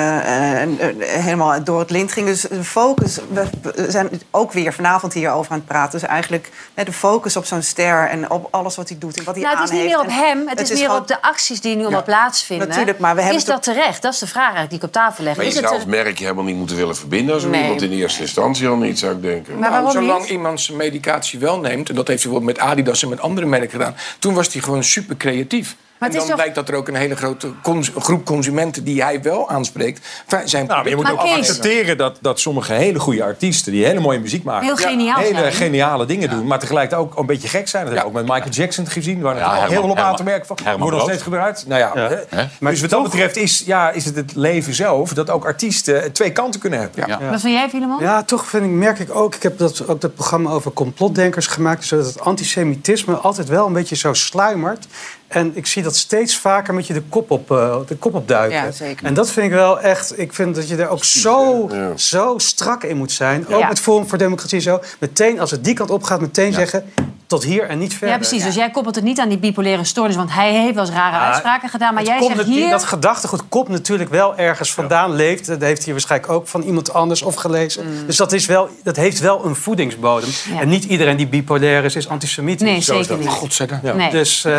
helemaal 0.98 1.64
door 1.64 1.78
het 1.78 1.90
lint 1.90 2.12
ging. 2.12 2.26
Dus 2.26 2.40
de 2.40 2.64
focus... 2.64 3.18
We 3.33 3.46
we 3.62 3.90
zijn 3.90 4.11
ook 4.31 4.52
weer 4.52 4.72
vanavond 4.72 5.12
hier 5.12 5.31
over 5.31 5.52
aan 5.52 5.59
het 5.59 5.66
praten. 5.66 6.00
Dus 6.00 6.09
eigenlijk 6.09 6.50
eh, 6.74 6.85
de 6.85 6.92
focus 6.92 7.37
op 7.37 7.44
zo'n 7.44 7.62
ster... 7.62 8.09
en 8.09 8.31
op 8.31 8.48
alles 8.50 8.76
wat 8.76 8.88
hij 8.88 8.98
doet 8.98 9.16
en 9.18 9.24
wat 9.24 9.35
hij 9.35 9.44
Nou, 9.44 9.57
het 9.59 9.64
is 9.70 9.74
niet 9.76 9.85
meer 9.85 9.98
op 10.00 10.07
hem, 10.11 10.48
het, 10.48 10.61
is, 10.61 10.68
meer 10.70 10.78
gewoon- 10.78 11.00
op 11.00 11.09
de 11.09 11.22
acties 11.22 11.61
die 11.61 11.74
nu 11.74 11.81
allemaal 11.81 11.98
Ja. 11.98 12.04
plaatsvinden. 12.04 12.68
Natuurlijk, 12.68 12.98
maar 12.98 13.14
we 13.14 13.20
hebben 13.20 13.40
is 13.40 13.46
het 13.46 13.52
dat 13.54 13.62
terecht? 13.74 14.02
Dat 14.02 14.12
is 14.12 14.18
de 14.18 14.26
vraag 14.26 14.42
eigenlijk 14.54 14.70
die 14.70 14.78
ik 14.78 14.85
op 14.85 14.92
tafel 14.92 15.24
leg. 15.24 15.35
Maar 15.37 15.44
je 15.44 15.50
Is 15.50 15.57
het 15.57 15.64
zou 15.64 15.76
als 15.76 15.85
terecht? 15.85 16.04
merk 16.04 16.18
je 16.18 16.24
helemaal 16.24 16.44
niet 16.44 16.57
moeten 16.57 16.76
willen 16.76 16.96
verbinden... 16.96 17.35
als 17.35 17.44
Nee. 17.44 17.62
iemand 17.62 17.83
in 17.83 17.92
eerste 17.92 18.20
instantie 18.20 18.68
al 18.68 18.76
niet, 18.76 18.98
zou 18.98 19.14
ik 19.14 19.22
denken. 19.22 19.59
Maar 19.59 19.70
waarom 19.70 19.92
Nou, 19.92 20.04
zolang 20.04 20.20
niet? 20.20 20.31
iemand 20.31 20.61
zijn 20.61 20.76
medicatie 20.76 21.38
wel 21.38 21.59
neemt... 21.61 21.88
en 21.88 21.94
dat 21.94 22.09
heeft 22.09 22.22
hij 22.22 22.33
bijvoorbeeld 22.33 22.59
met 22.59 22.68
Adidas 22.70 23.02
en 23.02 23.08
met 23.09 23.21
andere 23.21 23.47
merken 23.47 23.71
gedaan... 23.71 23.97
toen 24.18 24.35
was 24.35 24.53
hij 24.53 24.62
gewoon 24.62 24.85
super 24.85 25.16
creatief. 25.16 25.77
Maar 25.98 26.08
en 26.08 26.14
het 26.14 26.22
is 26.22 26.28
dan 26.28 26.37
toch- 26.37 26.37
blijkt 26.37 26.54
dat 26.54 26.68
er 26.68 26.74
ook 26.74 26.88
een 26.88 26.94
hele 26.94 27.16
grote 27.16 27.52
cons- 27.62 27.92
groep 27.98 28.24
consumenten... 28.24 28.84
die 28.84 29.02
hij 29.02 29.22
wel 29.22 29.48
aanspreekt, 29.48 30.06
zijn 30.44 30.66
Nou, 30.66 30.78
maar 30.78 30.88
je 30.88 30.94
moet 30.96 31.04
Maar 31.04 31.12
ook 31.12 31.20
Kees- 31.20 31.37
accepteren 31.37 31.96
dat, 31.96 32.18
dat 32.20 32.40
sommige 32.40 32.72
hele 32.72 32.98
goede 32.98 33.22
artiesten... 33.22 33.72
die 33.72 33.84
hele 33.84 34.00
mooie 34.00 34.18
muziek 34.18 34.44
maken... 34.44 34.66
Heel 34.66 34.76
geniaal 34.76 35.18
hele 35.18 35.38
zijn. 35.38 35.52
geniale 35.52 36.06
dingen 36.06 36.30
doen... 36.30 36.46
maar 36.46 36.58
tegelijkertijd 36.58 37.08
ook 37.08 37.18
een 37.18 37.26
beetje 37.26 37.48
gek 37.48 37.68
zijn. 37.68 37.84
Dat 37.84 37.94
hebben 37.94 38.12
we 38.12 38.18
ook 38.18 38.26
met 38.26 38.34
Michael 38.34 38.54
Jackson 38.54 38.87
gezien... 38.87 39.20
waar 39.20 39.37
Ja, 39.37 39.54
heel 39.54 39.80
veel 39.80 39.90
op 39.90 39.98
aan 39.98 40.16
te 40.16 40.22
merken 40.22 40.46
van... 40.46 40.78
Wordt 40.78 40.96
nog 40.96 41.02
steeds 41.06 41.22
gebruikt. 41.22 41.64
Nou 41.66 41.80
ja, 41.80 41.92
hè? 41.94 42.16
Hè? 42.28 42.70
dus 42.70 42.80
wat 42.80 42.90
dat 42.90 43.02
betreft 43.02 43.37
is, 43.37 43.62
ja, 43.66 43.90
is 43.90 44.04
het 44.04 44.16
het 44.16 44.34
leven 44.34 44.74
zelf... 44.74 45.12
dat 45.14 45.30
ook 45.30 45.44
artiesten 45.44 46.12
twee 46.12 46.32
kanten 46.32 46.61
kunnen 46.61 46.78
hebben. 46.78 47.06
Ja. 47.06 47.30
Wat 47.30 47.40
vind 47.40 47.54
jij, 47.54 47.68
Filemon? 47.68 48.00
Ja, 48.00 48.22
toch 48.22 48.46
vind 48.46 48.64
ik, 48.64 48.70
merk 48.70 48.98
ik 48.98 49.14
ook. 49.14 49.34
Ik 49.34 49.42
heb 49.42 49.58
dat, 49.58 49.88
ook 49.88 50.00
dat 50.00 50.14
programma 50.14 50.50
over 50.50 50.72
complotdenkers 50.72 51.46
gemaakt. 51.46 51.84
Zodat 51.84 52.06
het 52.06 52.20
antisemitisme 52.20 53.14
altijd 53.14 53.48
wel 53.48 53.66
een 53.66 53.72
beetje 53.72 53.96
zo 53.96 54.12
sluimert. 54.12 54.87
En 55.28 55.52
ik 55.54 55.66
zie 55.66 55.82
dat 55.82 55.96
steeds 55.96 56.36
vaker 56.38 56.74
met 56.74 56.86
je 56.86 56.92
de 56.92 57.02
kop 57.08 57.30
op, 57.30 57.50
eh, 57.50 57.76
de 57.86 57.96
kop 57.96 58.14
op 58.14 58.28
duiken. 58.28 58.58
Ja, 58.58 58.70
zeker. 58.70 59.06
En 59.06 59.14
dat 59.14 59.30
vind 59.30 59.46
ik 59.46 59.52
wel 59.52 59.80
echt. 59.80 60.18
Ik 60.18 60.32
vind 60.32 60.54
dat 60.54 60.68
je 60.68 60.76
er 60.76 60.88
ook 60.88 61.04
zo, 61.04 61.68
ja. 61.70 61.96
zo 61.96 62.34
strak 62.38 62.82
in 62.84 62.96
moet 62.96 63.12
zijn. 63.12 63.46
Ook 63.48 63.60
Ja. 63.60 63.68
met 63.68 63.80
Forum 63.80 64.08
voor 64.08 64.18
Democratie 64.18 64.60
zo. 64.60 64.80
Meteen, 64.98 65.40
als 65.40 65.50
het 65.50 65.64
die 65.64 65.74
kant 65.74 65.90
op 65.90 66.02
gaat, 66.02 66.20
meteen 66.20 66.52
zeggen. 66.52 66.84
Tot 67.28 67.44
hier 67.44 67.68
en 67.68 67.78
niet 67.78 67.92
verder. 67.92 68.08
Ja, 68.08 68.16
precies. 68.16 68.44
Dus 68.44 68.54
jij 68.54 68.70
koppelt 68.70 68.94
het 68.94 69.04
niet 69.04 69.20
aan 69.20 69.28
die 69.28 69.38
bipolaire 69.38 69.84
stoornis, 69.84 70.16
want 70.16 70.32
hij 70.32 70.52
heeft 70.52 70.74
wel 70.74 70.84
eens 70.84 70.94
rare 70.94 71.16
Ja, 71.16 71.26
uitspraken 71.26 71.68
gedaan. 71.68 71.94
Maar 71.94 72.04
jij 72.04 72.22
zegt 72.22 72.42
hier. 72.42 72.70
Dat 72.70 72.84
gedachtegoed 72.84 73.42
komt 73.48 73.68
natuurlijk 73.68 74.10
wel 74.10 74.36
ergens 74.36 74.72
vandaan 74.72 75.14
leeft. 75.14 75.46
Dat 75.46 75.60
heeft 75.60 75.84
hij 75.84 75.92
waarschijnlijk 75.92 76.32
ook 76.32 76.48
van 76.48 76.62
iemand 76.62 76.92
anders 76.92 77.22
of 77.22 77.34
gelezen. 77.34 78.06
Dus 78.06 78.16
dat, 78.16 78.32
is 78.32 78.46
wel, 78.46 78.68
dat 78.82 78.96
heeft 78.96 79.20
wel 79.20 79.44
een 79.44 79.54
voedingsbodem. 79.56 80.28
Mm. 80.46 80.54
Ja. 80.54 80.60
En 80.60 80.68
niet 80.68 80.84
iedereen 80.84 81.16
die 81.16 81.26
bipolair 81.26 81.84
is, 81.84 81.96
is 81.96 82.08
antisemitisch. 82.08 82.68
Nee, 82.68 82.80
Zo 82.80 83.02
zeker 83.02 83.08
dat. 83.40 83.82
niet. 83.82 83.94
Nee. 83.94 84.10
Dus, 84.10 84.44
eh, 84.44 84.52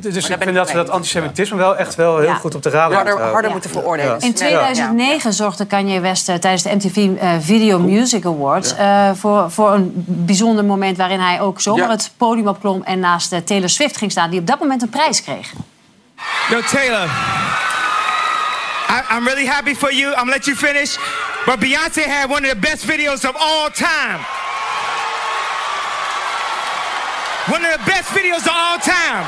dus 0.00 0.28
ik 0.28 0.36
vind 0.40 0.54
dat 0.54 0.70
we 0.70 0.76
dat 0.76 0.90
antisemitisme 0.90 1.56
wel 1.56 1.76
echt 1.76 1.94
wel 1.94 2.18
heel 2.18 2.28
Ja. 2.28 2.34
goed 2.34 2.54
op 2.54 2.62
de 2.62 2.70
radar 2.70 2.92
harder, 2.92 3.12
houden. 3.12 3.32
harder 3.32 3.50
moeten 3.50 3.70
veroordelen. 3.70 4.20
In 4.20 4.34
2009 4.34 5.32
zorgde 5.32 5.64
Kanye 5.66 6.00
West 6.00 6.28
eh, 6.28 6.34
tijdens 6.34 6.62
de 6.62 6.74
MTV 6.74 7.08
eh, 7.20 7.30
Video 7.40 7.78
Music 7.78 8.24
Awards 8.26 8.74
eh, 8.76 9.10
voor, 9.14 9.50
voor 9.50 9.72
een 9.72 9.92
bijzonder 10.06 10.64
moment 10.64 10.96
waarin 10.96 11.20
hij 11.20 11.40
ook 11.40 11.60
zomaar 11.60 11.88
Ja. 11.88 11.95
Het 12.02 12.10
podium 12.16 12.48
opklom 12.48 12.82
en 12.82 12.98
naast 13.00 13.32
eh, 13.32 13.38
Taylor 13.40 13.68
Swift 13.68 13.96
ging 13.96 14.10
staan, 14.10 14.30
die 14.30 14.40
op 14.40 14.46
dat 14.46 14.58
moment 14.60 14.82
een 14.82 14.88
prijs 14.88 15.22
kreeg. 15.22 15.52
Yo, 16.50 16.60
Taylor, 16.70 17.04
I, 18.90 19.14
I'm 19.16 19.24
really 19.26 19.46
happy 19.46 19.74
for 19.74 19.94
you. 19.94 20.10
I'm 20.10 20.16
gonna 20.18 20.32
let 20.32 20.44
you 20.44 20.56
finish. 20.56 20.96
But 21.46 21.58
Beyonce 21.58 22.00
had 22.08 22.30
one 22.30 22.42
of 22.42 22.48
the 22.50 22.56
best 22.56 22.84
videos 22.84 23.24
of 23.24 23.34
all 23.34 23.70
time. 23.72 24.18
One 27.48 27.64
of 27.66 27.72
the 27.72 27.80
best 27.84 28.08
videos 28.08 28.40
of 28.40 28.48
all 28.48 28.78
time. 28.78 29.24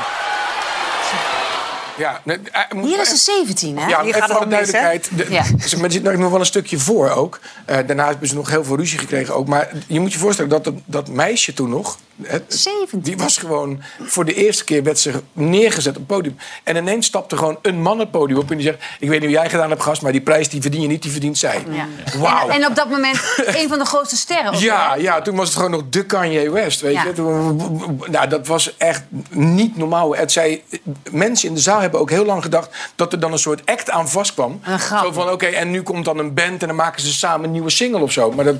Ja, 1.97 2.21
moet 2.25 2.85
Hier 2.85 2.93
is 3.01 3.09
echt- 3.11 3.17
ze 3.19 3.31
17, 3.31 3.77
hè? 3.77 3.87
Ja, 3.87 4.01
Hier 4.01 4.07
even 4.15 4.19
gaat 4.19 4.29
het 4.29 4.37
voor 4.37 4.45
de 4.45 4.51
duidelijkheid. 4.51 5.09
De, 5.11 5.25
Ja. 5.29 5.43
ze- 5.43 5.75
Maar 5.75 5.85
er 5.85 5.91
zit 5.91 6.03
nog 6.03 6.29
wel 6.31 6.39
een 6.39 6.45
stukje 6.45 6.79
voor 6.79 7.09
ook. 7.09 7.39
Eh, 7.65 7.77
daarna 7.87 8.05
hebben 8.07 8.27
ze 8.27 8.35
nog 8.35 8.49
heel 8.49 8.63
veel 8.63 8.75
ruzie 8.77 8.99
gekregen 8.99 9.35
ook. 9.35 9.47
Maar 9.47 9.69
je 9.87 9.99
moet 9.99 10.13
je 10.13 10.19
voorstellen 10.19 10.49
dat 10.51 10.63
dat, 10.63 10.73
dat 10.85 11.07
meisje 11.07 11.53
toen 11.53 11.69
nog... 11.69 11.97
het- 12.23 12.43
17. 12.47 12.99
Die 12.99 13.17
was 13.17 13.37
gewoon... 13.37 13.81
Voor 14.01 14.25
de 14.25 14.33
eerste 14.33 14.63
keer 14.63 14.83
werd 14.83 14.99
ze 14.99 15.11
neergezet 15.33 15.91
op 15.93 15.97
het 15.97 16.07
podium. 16.07 16.37
En 16.63 16.75
ineens 16.75 17.05
stapte 17.05 17.37
gewoon 17.37 17.57
een 17.61 17.81
man 17.81 17.99
het 17.99 18.11
podium 18.11 18.37
op. 18.39 18.51
En 18.51 18.57
die 18.57 18.65
zegt, 18.65 18.77
ik 18.99 19.09
weet 19.09 19.19
niet 19.19 19.29
hoe 19.29 19.39
jij 19.39 19.49
gedaan 19.49 19.69
hebt, 19.69 19.83
gast... 19.83 20.01
maar 20.01 20.11
die 20.11 20.21
prijs 20.21 20.49
die 20.49 20.61
verdien 20.61 20.81
je 20.81 20.87
niet, 20.87 21.01
die 21.01 21.11
verdient 21.11 21.37
zij. 21.37 21.63
Ja. 21.71 21.87
Wauw. 22.19 22.49
En, 22.49 22.61
en 22.61 22.67
op 22.67 22.75
dat 22.75 22.89
moment 22.89 23.33
een 23.61 23.69
van 23.69 23.79
de 23.79 23.85
grootste 23.85 24.17
sterren. 24.17 24.59
Ja, 24.59 24.95
ja, 24.95 25.21
toen 25.21 25.35
was 25.35 25.47
het 25.47 25.55
gewoon 25.55 25.71
nog 25.71 25.83
de 25.89 26.05
Kanye 26.05 26.49
West, 26.51 26.81
weet 26.81 26.93
Ja. 26.93 27.03
je. 27.05 27.13
Toen, 27.13 28.01
nou, 28.07 28.27
dat 28.27 28.47
was 28.47 28.77
echt 28.77 29.03
niet 29.29 29.77
normaal. 29.77 30.15
Het 30.15 30.31
zei, 30.31 30.63
mensen 31.11 31.47
in 31.49 31.55
de 31.55 31.61
zaal 31.61 31.79
hebben 31.79 31.99
ook 31.99 32.09
heel 32.09 32.25
lang 32.25 32.43
gedacht... 32.43 32.69
dat 32.95 33.13
er 33.13 33.19
dan 33.19 33.31
een 33.31 33.39
soort 33.39 33.61
act 33.65 33.89
aan 33.89 34.09
vastkwam. 34.09 34.59
Een 34.63 34.79
grap. 34.79 35.03
Zo 35.05 35.11
van, 35.11 35.29
oké, 35.31 35.45
en 35.45 35.71
nu 35.71 35.81
komt 35.81 36.05
dan 36.05 36.17
een 36.17 36.33
band... 36.33 36.61
en 36.61 36.67
dan 36.67 36.75
maken 36.75 37.01
ze 37.01 37.13
samen 37.13 37.45
een 37.45 37.51
nieuwe 37.51 37.69
single 37.69 38.01
of 38.01 38.11
zo. 38.11 38.31
Maar 38.31 38.45
dat, 38.45 38.55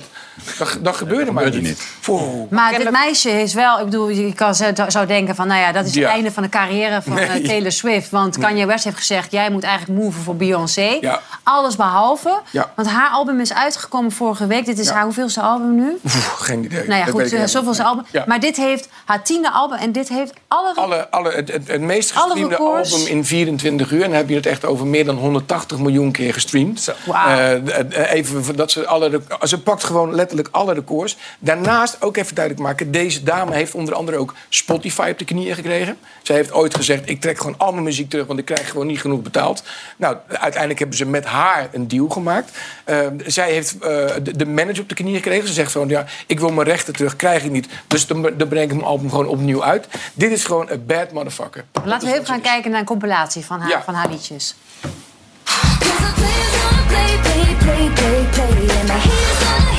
dat, 0.57 0.77
dat 0.81 0.95
gebeurde 0.95 1.31
maar 1.31 1.49
niet. 1.49 1.61
niet. 1.61 1.87
Wow. 2.05 2.51
Maar 2.51 2.77
dit 2.77 2.91
meisje 2.91 3.29
is 3.49 3.55
wel, 3.55 3.79
ik 3.79 3.85
bedoel, 3.85 4.09
je 4.09 4.33
kan, 4.33 4.55
zou 4.87 5.05
denken 5.05 5.35
van, 5.35 5.47
nou 5.47 5.59
ja, 5.59 5.71
dat 5.71 5.85
is 5.85 5.95
het 5.95 6.03
einde 6.03 6.31
van 6.31 6.43
de 6.43 6.49
carrière 6.49 7.01
van 7.01 7.13
Nee. 7.13 7.27
eh, 7.27 7.45
Taylor 7.47 7.71
Swift. 7.71 8.09
Want 8.09 8.37
Kanye 8.37 8.65
West 8.65 8.83
heeft 8.83 8.97
gezegd, 8.97 9.31
jij 9.31 9.49
moet 9.51 9.63
eigenlijk 9.63 9.99
moven 10.01 10.21
voor 10.21 10.35
Beyoncé. 10.35 10.97
Ja. 11.01 11.19
Alles 11.43 11.75
behalve. 11.75 12.39
Ja. 12.51 12.71
Want 12.75 12.87
haar 12.87 13.09
album 13.09 13.39
is 13.39 13.53
uitgekomen 13.53 14.11
vorige 14.11 14.47
week. 14.47 14.65
Dit 14.65 14.79
is 14.79 14.89
haar 14.89 15.03
hoeveelste 15.03 15.41
album 15.41 15.75
nu? 15.75 15.97
Geen 16.37 16.63
idee. 16.63 16.87
Nou 16.87 16.99
ja, 16.99 17.05
Dat 17.05 17.13
goed, 17.13 17.31
ik 17.31 17.39
eh, 17.39 17.45
zoveelste 17.45 17.83
album. 17.83 18.05
Maar 18.25 18.39
dit 18.39 18.55
heeft 18.57 18.87
haar 19.05 19.23
tiende 19.23 19.51
album 19.51 19.77
en 19.77 19.91
dit 19.91 20.09
heeft 20.09 20.33
alle... 20.47 20.75
Alle, 20.75 21.09
alle, 21.09 21.31
het, 21.31 21.51
het, 21.51 21.67
het 21.67 21.81
meest 21.81 22.11
gestreamde 22.11 22.57
album 22.57 23.05
in 23.07 23.25
24 23.25 23.91
uur. 23.91 24.01
En 24.03 24.07
dan 24.09 24.17
heb 24.17 24.29
je 24.29 24.35
het 24.35 24.45
echt 24.45 24.65
over 24.65 24.85
meer 24.87 25.05
dan 25.05 25.15
180 25.17 25.77
miljoen 25.77 26.11
keer 26.11 26.33
gestreamd. 26.33 26.89
Wauw. 27.05 27.27
Eh, 27.37 28.13
even 28.13 28.55
dat 28.55 28.71
ze 28.71 28.87
alle 28.87 29.21
Ze 29.43 29.61
pakt 29.61 29.83
gewoon 29.83 30.15
letterlijk 30.15 30.47
alle 30.51 30.73
records. 30.73 31.17
Daarnaast 31.39 31.97
ook 32.01 32.17
even 32.17 32.35
duidelijk 32.35 32.65
maken. 32.65 32.91
Deze 32.91 33.23
dame 33.39 33.55
heeft 33.55 33.73
onder 33.73 33.93
andere 33.93 34.17
ook 34.17 34.33
Spotify 34.49 35.09
op 35.11 35.19
de 35.19 35.25
knieën 35.25 35.55
gekregen. 35.55 35.97
Zij 36.23 36.35
heeft 36.35 36.51
ooit 36.51 36.75
gezegd: 36.75 37.09
ik 37.09 37.21
trek 37.21 37.37
gewoon 37.37 37.57
al 37.57 37.71
mijn 37.71 37.83
muziek 37.83 38.09
terug, 38.09 38.25
want 38.27 38.39
ik 38.39 38.45
krijg 38.45 38.69
gewoon 38.69 38.87
niet 38.87 39.01
genoeg 39.01 39.21
betaald. 39.21 39.63
Nou, 39.97 40.17
uiteindelijk 40.27 40.79
hebben 40.79 40.97
ze 40.97 41.05
met 41.05 41.25
haar 41.25 41.69
een 41.71 41.87
deal 41.87 42.09
gemaakt. 42.09 42.57
Eh, 42.83 43.07
zij 43.25 43.51
heeft 43.51 43.73
eh, 43.73 43.79
de, 44.23 44.35
de 44.35 44.45
manager 44.45 44.81
op 44.81 44.89
de 44.89 44.95
knieën 44.95 45.15
gekregen. 45.15 45.47
Ze 45.47 45.53
zegt 45.53 45.71
gewoon: 45.71 45.87
ja, 45.89 46.05
ik 46.27 46.39
wil 46.39 46.49
mijn 46.49 46.67
rechten 46.67 46.93
terug, 46.93 47.15
krijg 47.15 47.43
ik 47.43 47.51
niet. 47.51 47.67
Dus 47.87 48.07
dan, 48.07 48.21
dan 48.21 48.47
breng 48.47 48.69
ik 48.69 48.73
mijn 48.73 48.87
album 48.87 49.09
gewoon 49.09 49.27
opnieuw 49.27 49.63
uit. 49.63 49.87
Dit 50.13 50.31
is 50.31 50.45
gewoon 50.45 50.69
een 50.69 50.85
bad 50.85 51.11
motherfucker. 51.11 51.63
Laten 51.83 52.07
we 52.07 52.13
even 52.13 52.25
gaan 52.25 52.41
kijken 52.41 52.71
naar 52.71 52.79
een 52.79 52.85
compilatie 52.85 53.45
van 53.45 53.59
haar, 53.59 53.69
Ja. 53.69 53.83
van 53.83 53.93
haar 53.93 54.09
liedjes. 54.09 54.55
Play, 55.43 57.17
play, 57.21 57.57
play, 57.57 57.89
play, 57.93 58.27
play, 58.31 58.77
and 58.79 58.87
my 58.87 58.95
haters 58.95 59.78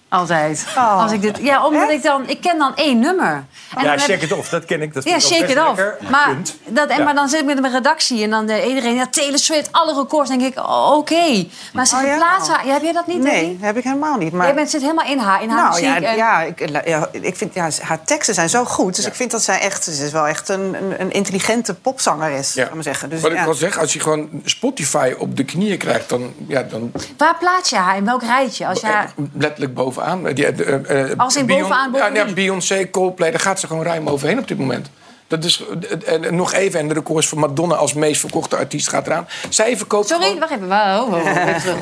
Altijd. 0.11 0.65
Oh. 0.77 1.01
Als 1.03 1.11
ik 1.11 1.21
dit, 1.21 1.37
ja, 1.41 1.65
omdat 1.65 1.89
ik 1.89 2.03
dan... 2.03 2.23
Ik 2.29 2.41
ken 2.41 2.57
dan 2.57 2.75
één 2.75 2.99
nummer. 2.99 3.43
En 3.77 3.83
ja, 3.83 3.97
Shake 3.97 4.25
It 4.25 4.31
Off, 4.31 4.49
dat 4.49 4.65
ken 4.65 4.81
ik. 4.81 4.93
Dat 4.93 5.03
Ja, 5.03 5.19
vind 5.19 5.23
ik 5.31 5.31
ook 5.31 5.37
shake 5.47 5.51
it 5.51 5.67
off. 5.69 6.09
Maar, 6.09 6.35
dat, 6.65 6.89
en, 6.89 6.97
Ja. 6.97 7.03
maar 7.03 7.15
dan 7.15 7.29
zit 7.29 7.39
ik 7.39 7.45
met 7.45 7.61
mijn 7.61 7.73
redactie 7.73 8.23
en 8.23 8.29
dan 8.29 8.45
de, 8.45 8.67
iedereen... 8.67 8.95
Ja, 8.95 9.07
Taylor 9.07 9.39
Swift, 9.39 9.71
alle 9.71 9.93
records. 10.01 10.29
denk 10.29 10.41
ik, 10.41 10.57
oh, 10.57 10.93
oké. 10.97 11.45
Maar 11.73 11.87
ze 11.87 11.95
Oh, 11.95 12.01
ja? 12.01 12.07
verplaatsen 12.07 12.53
haar. 12.53 12.65
Ja, 12.67 12.73
heb 12.73 12.81
jij 12.81 12.91
dat 12.91 13.07
niet? 13.07 13.21
Nee, 13.21 13.57
heb 13.61 13.77
ik 13.77 13.83
helemaal 13.83 14.17
niet. 14.17 14.31
Maar... 14.33 14.45
Jij 14.45 14.55
bent, 14.55 14.69
zit 14.69 14.81
helemaal 14.81 15.05
in 15.05 15.17
haar, 15.19 15.41
in 15.43 15.49
haar 15.49 15.57
nou 15.61 15.69
muziek. 15.69 15.85
ja, 15.85 16.09
en- 16.09 16.15
ja, 16.15 16.41
ik, 16.41 16.87
ja, 16.87 17.09
ik 17.11 17.35
vind 17.35 17.53
ja, 17.53 17.69
haar 17.81 18.03
teksten 18.03 18.33
zijn 18.33 18.49
zo 18.49 18.65
goed. 18.65 18.95
Dus 18.95 19.05
ik 19.05 19.15
vind 19.15 19.31
dat 19.31 19.43
zij 19.43 19.59
echt, 19.59 19.83
ze 19.83 20.05
is 20.05 20.11
wel 20.11 20.27
echt 20.27 20.49
een, 20.49 20.73
een, 20.75 21.01
een 21.01 21.11
intelligente 21.11 21.73
popzanger 21.73 22.31
is, 22.31 22.53
Ja. 22.53 22.69
maar 22.73 22.83
zeggen. 22.83 23.09
Dus, 23.09 23.21
Wat 23.21 23.31
ik 23.31 23.39
wil 23.39 23.53
zeggen, 23.53 23.81
als 23.81 23.93
je 23.93 23.99
gewoon 23.99 24.29
Spotify 24.45 25.13
op 25.17 25.37
de 25.37 25.43
knieën 25.43 25.77
krijgt, 25.77 26.09
dan, 26.09 26.33
ja, 26.47 26.63
dan 26.63 26.91
Waar 27.17 27.35
plaats 27.39 27.69
je 27.69 27.75
haar? 27.75 27.97
In 27.97 28.05
welk 28.05 28.21
rijtje? 28.23 28.67
Als 28.67 28.79
je 28.81 28.87
haar... 28.87 29.13
letterlijk 29.33 29.73
bovenaan. 30.05 30.33
Die, 30.33 30.45
eh, 30.45 31.09
eh, 31.11 31.17
Als 31.17 31.35
in 31.35 31.45
Beyon- 31.45 31.61
bovenaan, 31.61 31.91
boven 31.91 32.13
ja? 32.13 32.25
Beyoncé, 32.33 32.89
Coldplay, 32.89 33.31
daar 33.31 33.39
gaat 33.39 33.59
ze 33.59 33.67
gewoon 33.67 33.83
ruim 33.83 34.07
overheen 34.07 34.39
op 34.39 34.47
dit 34.47 34.57
moment. 34.57 34.89
Dat 35.27 35.43
is, 35.43 35.63
en, 36.05 36.35
nog 36.35 36.53
even, 36.53 36.79
en 36.79 36.87
de 36.87 36.93
records 36.93 37.27
van 37.27 37.37
Madonna 37.37 37.75
als 37.75 37.93
meest 37.93 38.19
verkochte 38.19 38.55
artiest 38.57 38.89
gaat 38.89 39.07
eraan. 39.07 39.27
Zij 39.49 39.77
verkoopt 39.77 40.07
Sorry, 40.07 40.23
gewoon- 40.23 40.39
wacht 40.39 40.51
even. 40.51 40.67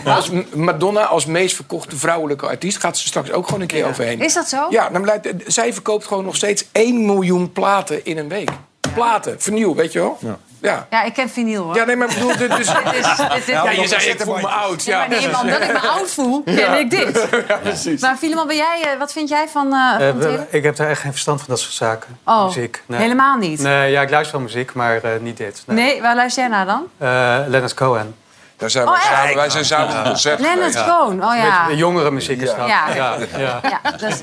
Wow, 0.06 0.16
als 0.16 0.30
Madonna 0.56 1.02
als 1.04 1.26
meest 1.26 1.56
verkochte 1.56 1.98
vrouwelijke 1.98 2.46
artiest 2.48 2.78
gaat 2.78 2.98
ze 2.98 3.08
straks 3.08 3.32
ook 3.32 3.46
gewoon 3.46 3.62
een 3.62 3.68
keer 3.68 3.86
overheen. 3.88 4.22
Is 4.22 4.34
dat 4.34 4.48
zo? 4.50 4.66
Ja, 4.70 4.90
dan 4.90 5.02
blijkt, 5.02 5.28
zij 5.48 5.74
verkoopt 5.74 6.06
gewoon 6.06 6.26
nog 6.26 6.36
steeds 6.36 6.66
1 6.72 7.06
miljoen 7.06 7.52
platen 7.52 8.06
in 8.06 8.18
een 8.18 8.28
week. 8.30 8.50
Platen, 8.94 9.36
vernieuw, 9.42 9.76
weet 9.76 9.92
je 9.92 10.00
wel? 10.00 10.18
Ja. 10.22 10.38
Ja, 10.62 11.04
ik 11.06 11.14
ken 11.14 11.30
vinyl 11.30 11.64
hoor. 11.64 11.76
Ja, 11.76 11.84
nee, 11.86 11.96
maar 11.96 12.10
ik 12.10 12.14
bedoel, 12.14 12.38
dit- 12.38 12.56
dus... 12.58 12.68
Dit 12.92 13.06
is- 13.06 13.18
dit- 13.18 13.46
dit- 13.46 13.56
ja, 13.56 13.70
je 13.72 13.88
zei, 13.88 14.10
ik 14.10 14.22
voel 14.22 14.36
me 14.36 14.48
oud. 14.48 14.86
Nee, 14.86 14.96
Ja. 14.96 14.98
maar 15.00 15.10
nee, 15.10 15.40
omdat 15.42 15.62
ik 15.62 15.72
me 15.82 15.88
oud 15.90 16.10
voel, 16.12 16.44
ken 16.44 16.54
Ja. 16.56 16.76
ik 16.76 16.90
dit. 16.90 17.28
Ja, 17.48 17.58
precies. 17.58 18.02
Maar 18.02 18.16
Filemon, 18.18 18.48
ben 18.48 18.56
jij, 18.56 18.80
eh, 18.94 19.00
wat 19.00 19.12
vind 19.12 19.30
jij 19.30 19.48
van, 19.52 19.74
eh 19.74 20.08
Eh, 20.10 20.16
van 20.20 20.46
ik 20.50 20.64
heb 20.64 20.76
daar 20.76 20.90
echt 20.90 21.02
geen 21.02 21.12
verstand 21.12 21.40
van 21.40 21.50
dat 21.50 21.60
soort 21.60 21.74
zaken. 21.74 22.20
Oh, 22.26 22.46
muziek. 22.46 22.84
helemaal 22.92 23.38
niet? 23.38 23.60
Nee, 23.62 23.92
ja, 23.92 24.02
ik 24.02 24.10
luister 24.10 24.36
wel 24.38 24.46
muziek, 24.46 24.74
maar 24.74 25.04
eh, 25.04 25.12
niet 25.20 25.38
dit. 25.38 25.64
Nee. 25.66 25.86
Nee, 25.86 26.02
waar 26.02 26.16
luister 26.16 26.44
jij 26.44 26.52
naar 26.52 26.66
dan? 26.66 26.84
Eh, 26.98 27.10
Leonard 27.48 27.74
Cohen. 27.74 28.16
Daar 28.60 28.70
zijn 28.70 28.86
we 28.86 28.92
Oh, 28.92 29.02
samen- 29.02 29.36
wij 29.36 29.50
zijn 29.50 29.66
samen 29.66 29.98
op 29.98 30.04
concert 30.04 30.40
Leonard. 30.40 30.74
Cohen, 30.86 31.24
oh 31.24 31.36
ja. 31.36 31.68
De 31.68 31.76
jongere 31.76 32.12
muziek 32.12 32.42
is 32.42 32.48
dat. 32.56 32.68
Ja. 32.68 32.94
ja, 32.96 33.18
ja. 33.38 33.82
Is- 34.08 34.20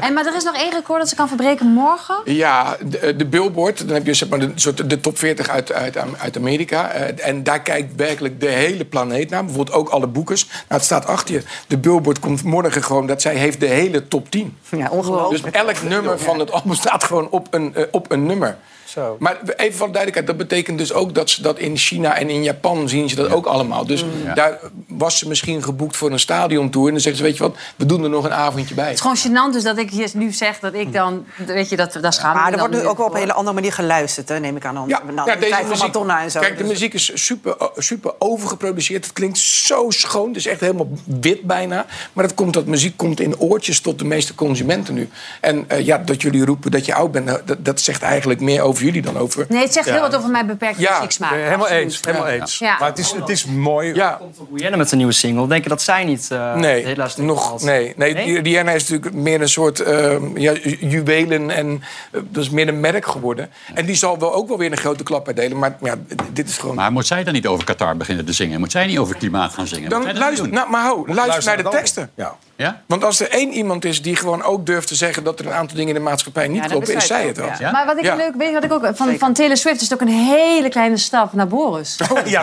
en, 0.00 0.12
maar 0.12 0.26
er 0.26 0.34
is 0.36 0.44
nog 0.44 0.54
één 0.56 0.70
record 0.72 0.98
dat 1.00 1.08
ze 1.08 1.14
kan 1.14 1.28
verbreken 1.28 1.66
morgen. 1.66 2.16
Ja, 2.24 2.76
de, 2.80 3.16
de 3.16 3.26
Billboard, 3.26 3.78
dan 3.86 3.94
heb 3.96 4.06
je 4.06 4.14
zeg 4.14 4.28
maar, 4.28 4.38
de, 4.38 4.52
soort, 4.54 4.90
de 4.90 5.00
top 5.00 5.18
40 5.18 5.48
uit, 5.48 5.72
uit, 5.72 5.96
uit 6.18 6.36
Amerika. 6.36 6.90
Eh, 6.90 7.28
en 7.28 7.42
daar 7.42 7.60
kijkt 7.60 7.94
werkelijk 7.96 8.40
de 8.40 8.48
hele 8.48 8.84
planeet 8.84 9.30
naar. 9.30 9.44
Bijvoorbeeld 9.44 9.76
ook 9.76 9.88
alle 9.88 10.06
boekers. 10.06 10.46
Nou, 10.46 10.58
het 10.68 10.84
staat 10.84 11.06
achter 11.06 11.34
je. 11.34 11.42
De 11.66 11.78
Billboard 11.78 12.18
komt 12.18 12.42
morgen 12.42 12.82
gewoon 12.84 13.06
dat 13.06 13.22
zij 13.22 13.34
heeft 13.34 13.60
de 13.60 13.66
hele 13.66 14.08
top 14.08 14.30
10. 14.30 14.56
Ja, 14.68 14.88
ongelooflijk. 14.90 15.42
Dus 15.42 15.52
elk 15.62 15.82
nummer 15.82 16.18
van 16.18 16.38
het 16.38 16.50
album 16.52 16.74
staat 16.74 17.04
gewoon 17.04 17.28
op 17.30 17.46
een, 17.50 17.74
eh, 17.74 17.82
op 17.90 18.10
een 18.10 18.26
nummer. 18.26 18.56
Zo. 18.92 19.16
Maar 19.18 19.36
even 19.56 19.78
van 19.78 19.86
de 19.86 19.92
duidelijkheid, 19.92 20.26
dat 20.26 20.36
betekent 20.48 20.78
dus 20.78 20.92
ook 20.92 21.14
dat 21.14 21.30
ze 21.30 21.42
dat 21.42 21.58
in 21.58 21.76
China 21.76 22.16
en 22.16 22.30
in 22.30 22.42
Japan 22.42 22.88
zien 22.88 23.08
ze 23.08 23.14
dat 23.16 23.30
ook 23.30 23.46
allemaal. 23.46 23.86
Dus 23.86 24.04
Mm. 24.04 24.10
daar 24.34 24.58
was 24.88 25.18
ze 25.18 25.28
misschien 25.28 25.62
geboekt 25.62 25.96
voor 25.96 26.10
een 26.10 26.18
stadiontour. 26.18 26.86
En 26.86 26.92
dan 26.92 27.00
zeggen 27.00 27.20
ze, 27.22 27.26
weet 27.28 27.36
je 27.36 27.42
wat, 27.42 27.56
we 27.76 27.86
doen 27.86 28.02
er 28.04 28.10
nog 28.10 28.24
een 28.24 28.32
avondje 28.32 28.74
bij. 28.74 28.84
Het 28.84 28.94
is 28.94 29.00
gewoon 29.00 29.16
gênant 29.16 29.52
dus 29.52 29.62
dat 29.62 29.78
ik 29.78 29.90
hier 29.90 30.10
nu 30.14 30.32
zeg 30.32 30.58
dat 30.58 30.74
ik 30.74 30.92
dan... 30.92 31.24
Weet 31.46 31.68
je, 31.68 31.76
dat, 31.76 31.98
dat 32.00 32.14
schaam 32.14 32.30
ik 32.30 32.36
Maar 32.42 32.52
er 32.52 32.58
wordt 32.58 32.74
nu 32.74 32.86
ook 32.86 32.96
wel 32.96 33.06
op 33.06 33.12
een 33.12 33.18
hele 33.18 33.32
andere 33.32 33.54
manier 33.54 33.72
geluisterd, 33.72 34.28
hè, 34.28 34.38
neem 34.40 34.56
ik 34.56 34.64
aan. 34.64 34.74
Dan, 34.74 34.88
Ja, 34.88 35.02
nou, 35.14 35.28
ja, 35.30 35.34
de 35.36 35.40
tijd 35.40 35.54
van 35.54 35.68
muziek- 35.68 35.84
Madonna 35.86 36.22
en 36.22 36.30
zo. 36.30 36.40
Kijk, 36.40 36.52
de 36.56 36.62
Dus- 36.62 36.72
muziek 36.72 36.94
is 36.94 37.10
super, 37.14 37.56
eh, 37.58 37.66
super 37.76 38.12
overgeproduceerd. 38.18 39.04
Het 39.04 39.12
klinkt 39.14 39.38
zo 39.38 39.84
schoon. 39.90 40.28
Het 40.28 40.36
is 40.36 40.46
echt 40.46 40.60
helemaal 40.60 40.88
wit 41.20 41.42
bijna. 41.42 41.86
Maar 42.12 42.24
dat, 42.26 42.34
komt, 42.34 42.52
dat 42.54 42.66
muziek 42.66 42.96
komt 42.96 43.20
in 43.20 43.38
oortjes 43.38 43.80
tot 43.80 43.98
de 43.98 44.04
meeste 44.04 44.34
consumenten 44.34 44.94
nu. 44.94 45.08
En 45.40 45.64
eh, 45.68 45.86
ja, 45.86 45.98
dat 45.98 46.22
jullie 46.22 46.44
roepen 46.44 46.70
dat 46.70 46.86
je 46.86 46.94
oud 46.94 47.12
bent... 47.12 47.26
dat, 47.46 47.56
dat 47.64 47.80
zegt 47.80 48.02
eigenlijk 48.02 48.40
meer 48.40 48.62
over 48.62 48.81
jullie 48.82 49.02
dan 49.02 49.16
over... 49.18 49.46
Nee, 49.48 49.62
het 49.62 49.72
zegt 49.72 49.86
Ja. 49.86 49.92
heel 49.92 50.00
wat 50.02 50.16
over 50.16 50.30
mijn 50.30 50.46
beperkte 50.46 50.80
Ja, 50.80 50.92
muzieksmaak. 50.94 51.30
helemaal 51.32 51.58
Absoluut. 51.58 51.82
eens, 51.84 52.00
helemaal 52.04 52.26
eens. 52.28 52.58
Ja. 52.58 52.76
Maar 52.78 52.88
het 52.88 52.98
is, 52.98 53.10
het 53.12 53.28
is 53.28 53.44
mooi. 53.44 53.94
Ja. 53.94 54.20
Rihanna 54.54 54.76
met 54.76 54.86
zijn 54.86 54.98
nieuwe 55.00 55.14
single. 55.14 55.46
Denk 55.46 55.62
je 55.62 55.68
dat 55.68 55.82
zij 55.82 56.04
niet 56.04 56.30
eh 56.30 56.54
Nee, 56.54 56.86
hitlijst 56.86 57.18
nog, 57.18 57.62
nee, 57.62 57.92
nee, 57.96 58.14
Nee? 58.14 58.24
die- 58.26 58.40
Rihanna 58.40 58.72
is 58.72 58.88
natuurlijk 58.88 59.14
meer 59.22 59.40
een 59.40 59.48
soort 59.48 59.80
ehm, 59.80 60.38
ja, 60.38 60.52
ju- 60.62 60.76
juwelen 60.80 61.50
en 61.50 61.82
eh, 62.10 62.20
dat 62.30 62.42
is 62.42 62.50
meer 62.50 62.68
een 62.68 62.80
merk 62.80 63.06
geworden. 63.06 63.50
En 63.74 63.86
die 63.86 63.94
zal 63.94 64.18
wel 64.18 64.34
ook 64.34 64.48
wel 64.48 64.58
weer 64.58 64.70
een 64.72 64.78
grote 64.78 65.02
klap 65.02 65.26
uitdelen. 65.26 65.58
Maar 65.58 65.76
ja, 65.80 65.94
dit 66.32 66.48
is 66.48 66.58
gewoon. 66.58 66.74
Maar 66.74 66.92
moet 66.92 67.06
zij 67.06 67.24
dan 67.24 67.32
niet 67.32 67.46
over 67.46 67.64
Qatar 67.64 67.96
beginnen 67.96 68.24
te 68.24 68.32
zingen? 68.32 68.60
Moet 68.60 68.70
zij 68.72 68.86
niet 68.86 68.98
over 68.98 69.16
klimaat 69.16 69.52
gaan 69.52 69.66
zingen? 69.66 69.90
Dan 69.90 70.16
luister, 70.18 70.48
nou, 70.48 70.70
maar 70.70 70.86
ho, 70.88 71.04
luister, 71.06 71.44
naar 71.44 71.62
de 71.62 71.68
teksten. 71.68 72.10
Ja. 72.14 72.36
Ja? 72.56 72.80
Want 72.86 73.04
als 73.04 73.20
er 73.20 73.30
één 73.30 73.52
iemand 73.52 73.84
is 73.84 74.02
die 74.02 74.16
gewoon 74.16 74.42
ook 74.42 74.66
durft 74.66 74.88
te 74.88 74.94
zeggen 74.94 75.24
dat 75.24 75.38
er 75.40 75.46
een 75.46 75.52
aantal 75.52 75.76
dingen 75.76 75.88
in 75.96 76.02
de 76.04 76.08
maatschappij 76.10 76.48
niet 76.48 76.62
Ja, 76.62 76.68
kloppen, 76.68 76.94
is 76.94 77.06
zij 77.06 77.26
het 77.26 77.36
wel. 77.36 77.50
ja. 77.58 77.70
Maar 77.70 77.86
wat 77.86 77.96
ik 77.98 78.04
Ja. 78.04 78.14
leuk 78.14 78.34
weet, 78.38 78.52
wat 78.52 78.64
ik 78.64 78.72
ook 78.72 78.86
van, 78.94 79.16
van 79.18 79.32
Taylor 79.32 79.56
Swift 79.56 79.76
is 79.80 79.88
het 79.90 79.92
ook 79.94 80.08
een 80.08 80.14
hele 80.14 80.68
kleine 80.68 80.96
stap 80.96 81.32
naar 81.32 81.46
Boris. 81.46 81.96
Ja, 82.24 82.42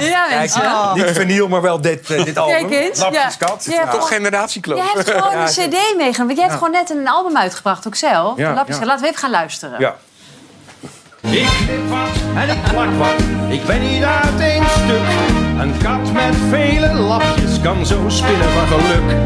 Ja, 0.00 0.26
mensen. 0.30 0.60
Kijk, 0.60 0.94
Niet 0.94 1.16
vinyl, 1.16 1.48
maar 1.48 1.62
wel 1.62 1.80
dit, 1.80 2.10
eh, 2.10 2.24
dit 2.24 2.38
album. 2.38 2.68
Kijk 2.68 2.70
eens. 2.88 2.98
Lapjeskat. 3.00 3.64
Ja. 3.64 3.72
Ja, 3.72 3.86
Toch 3.90 4.08
generatiekloof. 4.08 4.78
Je 4.78 4.90
hebt 4.96 5.10
gewoon 5.10 5.36
een 5.42 5.46
cd 5.46 5.72
meegenomen. 5.96 6.16
Want 6.26 6.32
jij 6.38 6.42
hebt 6.46 6.52
gewoon 6.58 6.70
net 6.70 6.90
een 6.90 7.08
album 7.08 7.36
uitgebracht, 7.36 7.86
ook 7.86 7.94
zelf. 7.94 8.38
Ja, 8.38 8.54
Lapjes- 8.54 8.78
ja. 8.78 8.84
Laten 8.84 9.02
we 9.02 9.08
even 9.08 9.20
gaan 9.20 9.30
luisteren. 9.30 9.80
Ja. 9.80 9.94
Ik 11.20 11.48
knip 11.66 11.88
wat 11.88 11.98
en 12.42 12.48
ik 12.48 12.62
plak 12.72 12.90
wat, 12.98 13.20
ik 13.48 13.66
ben 13.66 13.80
niet 13.90 14.02
uit 14.02 14.40
één 14.40 14.64
stuk. 14.64 15.45
Een 15.58 15.78
kat 15.78 16.12
met 16.12 16.36
vele 16.50 16.92
lapjes 16.92 17.60
kan 17.60 17.86
zo 17.86 18.08
spinnen 18.08 18.48
van 18.48 18.66
geluk. 18.66 19.16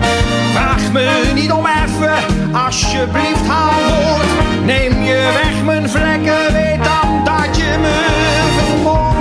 Vraag 0.53 0.93
me 0.93 1.31
niet 1.35 1.53
om 1.53 1.67
even, 1.67 2.15
alsjeblieft 2.55 3.47
haal 3.47 3.81
woord. 3.85 4.65
Neem 4.65 5.03
je 5.03 5.41
weg 5.43 5.65
mijn 5.65 5.89
vlekken, 5.89 6.53
weet 6.53 6.85
dan 6.85 7.25
dat 7.25 7.57
je 7.57 7.77
me 7.81 8.07
vermoordt. 8.59 9.19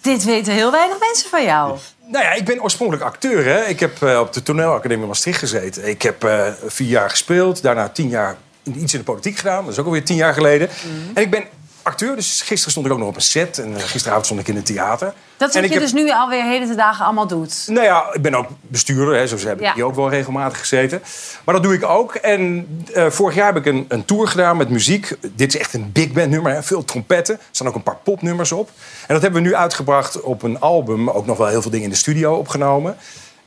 Dit 0.00 0.24
weten 0.24 0.52
heel 0.52 0.70
weinig 0.70 0.98
mensen 0.98 1.30
van 1.30 1.44
jou. 1.44 1.78
Nou 2.06 2.24
ja, 2.24 2.32
ik 2.32 2.44
ben 2.44 2.62
oorspronkelijk 2.62 3.04
acteur. 3.04 3.44
Hè. 3.44 3.64
Ik 3.64 3.80
heb 3.80 4.02
eh, 4.02 4.18
op 4.20 4.32
de 4.32 4.42
toneelacademie 4.42 5.06
Maastricht 5.06 5.38
gezeten. 5.38 5.88
Ik 5.88 6.02
heb 6.02 6.24
eh, 6.24 6.46
vier 6.66 6.88
jaar 6.88 7.10
gespeeld. 7.10 7.62
Daarna 7.62 7.88
tien 7.88 8.08
jaar 8.08 8.36
iets 8.62 8.92
in 8.92 8.98
de 8.98 9.04
politiek 9.04 9.36
gedaan. 9.36 9.64
Dat 9.64 9.72
is 9.72 9.78
ook 9.78 9.86
alweer 9.86 10.04
tien 10.04 10.16
jaar 10.16 10.34
geleden. 10.34 10.68
En 11.14 11.22
ik 11.22 11.30
ben 11.30 11.44
acteur. 11.86 12.16
Dus 12.16 12.40
gisteren 12.42 12.70
stond 12.70 12.86
ik 12.86 12.92
ook 12.92 12.98
nog 12.98 13.08
op 13.08 13.14
een 13.16 13.20
set. 13.22 13.58
En 13.58 13.76
eh, 13.76 13.82
gisteravond 13.82 14.24
stond 14.24 14.40
ik 14.40 14.48
in 14.48 14.56
het 14.56 14.66
theater. 14.66 15.12
Dat 15.36 15.48
is 15.48 15.54
wat 15.54 15.64
je 15.64 15.70
heb- 15.72 15.80
dus 15.82 15.92
nu 15.92 16.10
alweer 16.10 16.42
hele 16.44 16.74
dagen 16.74 17.04
allemaal 17.04 17.26
doet. 17.26 17.64
Nou 17.66 17.84
ja, 17.84 18.04
ik 18.12 18.22
ben 18.22 18.34
ook 18.34 18.46
bestuurder. 18.60 19.14
Hè, 19.14 19.26
zo 19.26 19.36
heb 19.36 19.58
ik 19.58 19.64
Ja. 19.64 19.74
hier 19.74 19.84
ook 19.84 19.94
wel 19.94 20.10
regelmatig 20.10 20.58
gezeten. 20.58 21.02
Maar 21.44 21.54
dat 21.54 21.62
doe 21.64 21.74
ik 21.74 21.84
ook. 21.84 22.14
En 22.14 22.66
eh, 22.94 23.06
vorig 23.10 23.34
jaar 23.34 23.46
heb 23.46 23.56
ik 23.56 23.66
een, 23.66 23.84
een 23.88 24.04
tour 24.04 24.28
gedaan 24.28 24.56
met 24.56 24.68
muziek. 24.68 25.16
Dit 25.36 25.54
is 25.54 25.60
echt 25.60 25.74
een 25.74 25.92
big 25.92 26.12
band 26.12 26.30
nummer. 26.30 26.52
Hè. 26.52 26.62
Veel 26.62 26.84
trompetten. 26.84 27.34
Er 27.34 27.40
staan 27.50 27.68
ook 27.68 27.74
een 27.74 27.82
paar 27.82 27.98
popnummers 28.04 28.52
op. 28.52 28.70
En 29.06 29.14
dat 29.14 29.22
hebben 29.22 29.42
we 29.42 29.48
nu 29.48 29.54
uitgebracht 29.54 30.20
op 30.20 30.42
een 30.42 30.60
album. 30.60 31.10
Ook 31.10 31.26
nog 31.26 31.36
wel 31.38 31.46
heel 31.46 31.62
veel 31.62 31.70
dingen 31.70 31.86
in 31.86 31.92
de 31.92 31.98
studio 31.98 32.34
opgenomen. 32.34 32.96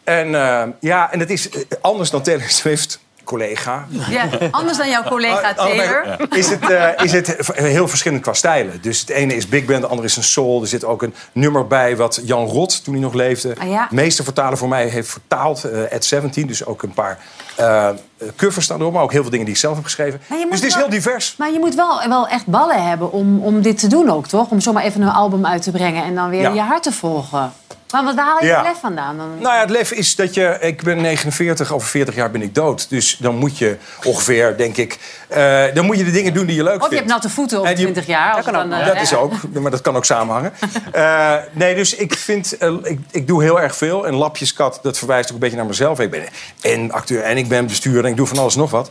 En 0.04 0.36
eh, 0.36 0.64
ja, 0.80 1.12
en 1.12 1.20
het 1.20 1.30
is 1.30 1.50
anders 1.82 2.10
dan 2.10 2.22
Taylor 2.22 2.50
Swift. 2.50 3.00
Collega. 3.30 3.86
Ja, 4.10 4.28
anders 4.52 4.78
dan 4.78 4.90
jouw 4.90 5.04
collega 5.04 5.54
Oh, 5.58 5.66
nee, 5.66 5.76
Taylor. 5.78 6.18
Is 6.38 6.50
het, 6.50 6.70
eh, 6.70 7.04
is 7.06 7.12
het 7.12 7.38
heel 7.54 7.88
verschillend 7.88 8.22
qua 8.22 8.34
stijlen. 8.34 8.82
Dus 8.82 9.00
het 9.00 9.10
ene 9.10 9.34
is 9.36 9.48
big 9.48 9.66
band, 9.66 9.82
het 9.82 9.90
andere 9.90 10.08
is 10.08 10.18
een 10.18 10.24
soul. 10.24 10.62
Er 10.62 10.68
zit 10.68 10.84
ook 10.86 11.02
een 11.02 11.14
nummer 11.32 11.68
bij 11.68 11.96
wat 11.98 12.22
Jan 12.24 12.46
Rot, 12.46 12.84
toen 12.84 12.94
hij 12.94 13.04
nog 13.04 13.14
leefde... 13.14 13.56
Ah, 13.60 13.70
ja. 13.70 13.88
meester 13.92 14.24
vertaler 14.24 14.58
voor 14.58 14.68
mij 14.68 14.88
heeft 14.88 15.10
vertaald. 15.10 15.64
eh 15.64 15.82
at 15.96 16.06
17, 16.06 16.48
dus 16.48 16.66
ook 16.66 16.84
een 16.84 16.94
paar 16.94 17.18
eh, 17.56 17.88
covers 18.36 18.66
staan 18.66 18.80
erop. 18.80 18.94
Maar 18.94 19.04
ook 19.04 19.12
heel 19.12 19.22
veel 19.22 19.32
dingen 19.32 19.46
die 19.46 19.54
ik 19.56 19.60
zelf 19.60 19.76
heb 19.76 19.84
geschreven. 19.84 20.22
Dus 20.30 20.38
het 20.50 20.64
is 20.64 20.74
wel- 20.74 20.84
heel 20.84 20.92
divers. 20.92 21.36
Maar 21.38 21.52
je 21.52 21.60
moet 21.60 21.76
wel, 21.76 22.08
wel 22.08 22.28
echt 22.28 22.46
ballen 22.46 22.84
hebben 22.88 23.12
om, 23.12 23.40
om 23.44 23.62
dit 23.62 23.80
te 23.80 23.88
doen 23.88 24.10
ook, 24.10 24.28
toch? 24.28 24.50
Om 24.50 24.60
zomaar 24.60 24.84
even 24.84 25.02
een 25.02 25.10
album 25.10 25.46
uit 25.46 25.62
te 25.62 25.72
brengen 25.72 26.04
en 26.04 26.16
dan 26.16 26.30
weer 26.30 26.42
Ja. 26.42 26.54
je 26.54 26.62
hart 26.62 26.84
te 26.84 26.92
volgen. 26.92 27.52
Maar 27.92 28.04
wat, 28.04 28.16
waar 28.16 28.26
haal 28.26 28.40
je 28.40 28.46
Ja. 28.46 28.58
het 28.58 28.68
lef 28.68 28.80
vandaan? 28.80 29.18
Dan? 29.18 29.28
Nou 29.40 29.54
ja, 29.56 29.60
het 29.60 29.70
lef 29.70 29.92
is 29.92 30.16
dat 30.16 30.34
je... 30.34 30.58
Ik 30.62 30.84
ben 30.84 31.02
49, 31.02 31.74
over 31.74 31.88
40 31.90 32.16
jaar 32.16 32.32
ben 32.32 32.42
ik 32.42 32.56
dood. 32.56 32.90
Dus 32.90 33.18
dan 33.20 33.36
moet 33.36 33.58
je 33.58 33.78
ongeveer, 34.04 34.58
denk 34.58 34.78
ik... 34.78 34.98
eh, 35.28 35.64
dan 35.74 35.86
moet 35.86 35.98
je 35.98 36.04
de 36.04 36.12
dingen 36.12 36.34
doen 36.34 36.46
die 36.46 36.56
je 36.56 36.64
leuk 36.64 36.76
of 36.76 36.82
je 36.82 36.88
vindt. 36.88 36.96
hebt 36.96 37.08
natte 37.08 37.30
voeten 37.30 37.60
op 37.60 37.66
En 37.66 37.72
je- 37.72 37.78
20 37.78 38.06
jaar. 38.08 38.36
Dat, 38.44 38.54
dan, 38.54 38.74
eh, 38.74 38.86
dat 38.86 39.02
is 39.02 39.14
ook, 39.24 39.34
maar 39.54 39.72
dat 39.72 39.82
kan 39.82 39.96
ook 39.96 40.06
samenhangen. 40.06 40.54
Eh, 40.92 41.36
nee, 41.52 41.76
dus 41.76 41.96
ik 41.96 42.14
vind, 42.14 42.56
ik, 42.84 43.00
ik 43.12 43.28
doe 43.28 43.44
heel 43.44 43.62
erg 43.62 43.76
veel. 43.76 44.08
En 44.08 44.14
Lapjeskat, 44.16 44.80
dat 44.82 44.98
verwijst 44.98 45.28
ook 45.28 45.34
een 45.34 45.40
beetje 45.40 45.58
naar 45.58 45.66
mezelf. 45.66 46.00
Ik 46.00 46.10
ben 46.12 46.24
en 46.62 46.92
acteur 46.92 47.22
en 47.24 47.38
ik 47.38 47.48
ben 47.48 47.68
bestuurder 47.68 48.04
en 48.04 48.10
ik 48.10 48.16
doe 48.18 48.28
van 48.28 48.38
alles 48.38 48.56
nog 48.56 48.72
wat. 48.72 48.90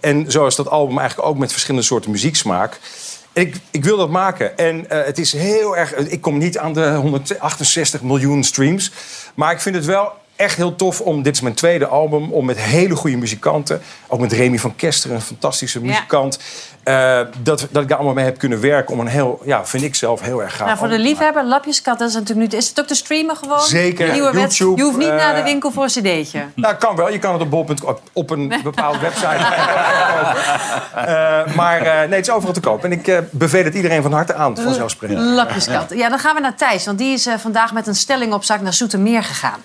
En 0.00 0.30
zo 0.30 0.46
is 0.46 0.54
dat 0.54 0.68
album 0.68 0.98
eigenlijk 0.98 1.28
ook 1.28 1.38
met 1.38 1.52
verschillende 1.52 1.86
soorten 1.86 2.10
muzieksmaak. 2.10 2.78
Ik, 3.32 3.56
ik 3.70 3.84
wil 3.84 3.96
dat 3.96 4.10
maken. 4.10 4.58
En 4.58 4.90
eh, 4.90 5.04
het 5.04 5.18
is 5.18 5.32
heel 5.32 5.76
erg... 5.76 5.94
Ik 5.94 6.20
kom 6.20 6.38
niet 6.38 6.58
aan 6.58 6.72
de 6.72 6.94
168 6.94 8.02
miljoen 8.02 8.44
streams. 8.44 8.92
Maar 9.34 9.52
ik 9.52 9.60
vind 9.60 9.74
het 9.74 9.84
wel 9.84 10.12
echt 10.40 10.56
heel 10.56 10.76
tof 10.76 11.00
om, 11.00 11.22
dit 11.22 11.34
is 11.34 11.40
mijn 11.40 11.54
tweede 11.54 11.86
album, 11.86 12.32
om 12.32 12.44
met 12.44 12.58
hele 12.58 12.96
goede 12.96 13.16
muzikanten, 13.16 13.82
ook 14.06 14.20
met 14.20 14.32
Remy 14.32 14.58
van 14.58 14.76
Kester, 14.76 15.10
een 15.10 15.20
fantastische 15.20 15.80
muzikant, 15.80 16.38
eh, 16.82 17.20
dat, 17.42 17.68
dat 17.70 17.82
ik 17.82 17.88
daar 17.88 17.96
allemaal 17.96 18.14
mee 18.14 18.24
heb 18.24 18.38
kunnen 18.38 18.60
werken 18.60 18.94
om 18.94 19.00
een 19.00 19.06
heel, 19.06 19.40
ja, 19.44 19.66
vind 19.66 19.82
ik 19.82 19.94
zelf 19.94 20.20
heel 20.20 20.42
erg 20.42 20.56
gaaf. 20.56 20.66
Nou, 20.66 20.78
voor 20.78 20.88
de 20.88 20.98
liefhebber, 20.98 21.44
Lapjeskat, 21.44 21.98
dat 21.98 22.08
is 22.08 22.14
natuurlijk 22.14 22.52
nu... 22.52 22.58
Is 22.58 22.68
het 22.68 22.80
ook 22.80 22.86
te 22.86 22.94
streamen 22.94 23.36
gewoon? 23.36 23.60
Zeker, 23.60 24.06
De 24.06 24.12
nieuwe 24.12 24.32
wet. 24.32 24.56
YouTube, 24.56 24.76
Je 24.80 24.82
hoeft 24.86 24.98
niet 24.98 25.08
eh, 25.08 25.16
naar 25.16 25.34
de 25.34 25.42
winkel 25.42 25.70
voor 25.70 25.82
een 25.82 25.88
cd'tje. 25.88 26.44
Nou, 26.54 26.74
kan 26.74 26.96
wel. 26.96 27.10
Je 27.12 27.18
kan 27.18 27.32
het 27.32 27.42
op 27.42 27.50
bol.com 27.50 27.98
op 28.12 28.30
een 28.30 28.54
bepaalde 28.62 28.98
website. 28.98 29.36
Eh, 30.94 31.54
maar 31.54 31.80
eh, 31.80 32.08
nee, 32.08 32.18
het 32.18 32.26
is 32.26 32.30
overal 32.30 32.54
te 32.54 32.60
koop. 32.60 32.84
En 32.84 32.92
ik 32.92 33.08
eh, 33.08 33.18
beveel 33.30 33.64
het 33.64 33.74
iedereen 33.74 34.02
van 34.02 34.12
harte 34.12 34.34
aan, 34.34 34.56
vanzelfsprekend. 34.56 35.20
Lapjeskat. 35.20 35.90
Ja, 35.94 36.08
dan 36.08 36.18
gaan 36.18 36.34
we 36.34 36.40
naar 36.40 36.54
Thijs, 36.54 36.84
want 36.84 36.98
die 36.98 37.12
is 37.12 37.26
eh, 37.26 37.34
vandaag 37.38 37.72
met 37.72 37.86
een 37.86 37.94
stelling 37.94 38.32
op 38.32 38.44
zak 38.44 38.60
naar 38.60 38.72
Zoetermeer 38.72 39.22
gegaan. 39.22 39.60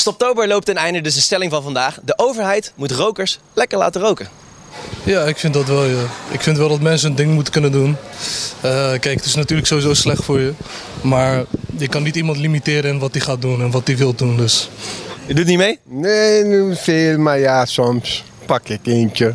Stoptober 0.00 0.48
loopt 0.48 0.66
ten 0.66 0.76
einde, 0.76 1.00
dus 1.00 1.14
de 1.14 1.20
stelling 1.20 1.50
van 1.50 1.62
vandaag. 1.62 1.98
De 2.04 2.12
overheid 2.18 2.72
moet 2.74 2.90
rokers 2.90 3.38
lekker 3.52 3.78
laten 3.78 4.00
roken. 4.00 4.28
Ja, 5.04 5.22
ik 5.22 5.36
vind 5.36 5.54
dat 5.54 5.66
wel. 5.66 5.84
Ja. 5.84 6.02
Ik 6.30 6.40
vind 6.40 6.56
wel 6.56 6.68
dat 6.68 6.80
mensen 6.80 7.08
hun 7.08 7.16
ding 7.16 7.32
moeten 7.32 7.52
kunnen 7.52 7.72
doen. 7.72 7.96
Eh, 8.60 8.70
kijk, 8.90 9.14
het 9.14 9.24
is 9.24 9.34
natuurlijk 9.34 9.68
sowieso 9.68 9.94
slecht 9.94 10.24
voor 10.24 10.40
je. 10.40 10.52
Maar 11.02 11.44
je 11.78 11.88
kan 11.88 12.02
niet 12.02 12.16
iemand 12.16 12.38
limiteren 12.38 12.90
in 12.90 12.98
wat 12.98 13.12
hij 13.12 13.20
gaat 13.20 13.42
doen 13.42 13.60
en 13.60 13.70
wat 13.70 13.86
hij 13.86 13.96
wil 13.96 14.14
doen. 14.14 14.36
Dus. 14.36 14.70
Je 15.26 15.34
doet 15.34 15.46
niet 15.46 15.58
mee? 15.58 15.78
Nee, 15.84 16.44
niet 16.44 16.78
veel, 16.78 17.18
maar 17.18 17.38
ja, 17.38 17.64
soms 17.64 18.24
pak 18.46 18.68
ik 18.68 18.86
eentje. 18.86 19.34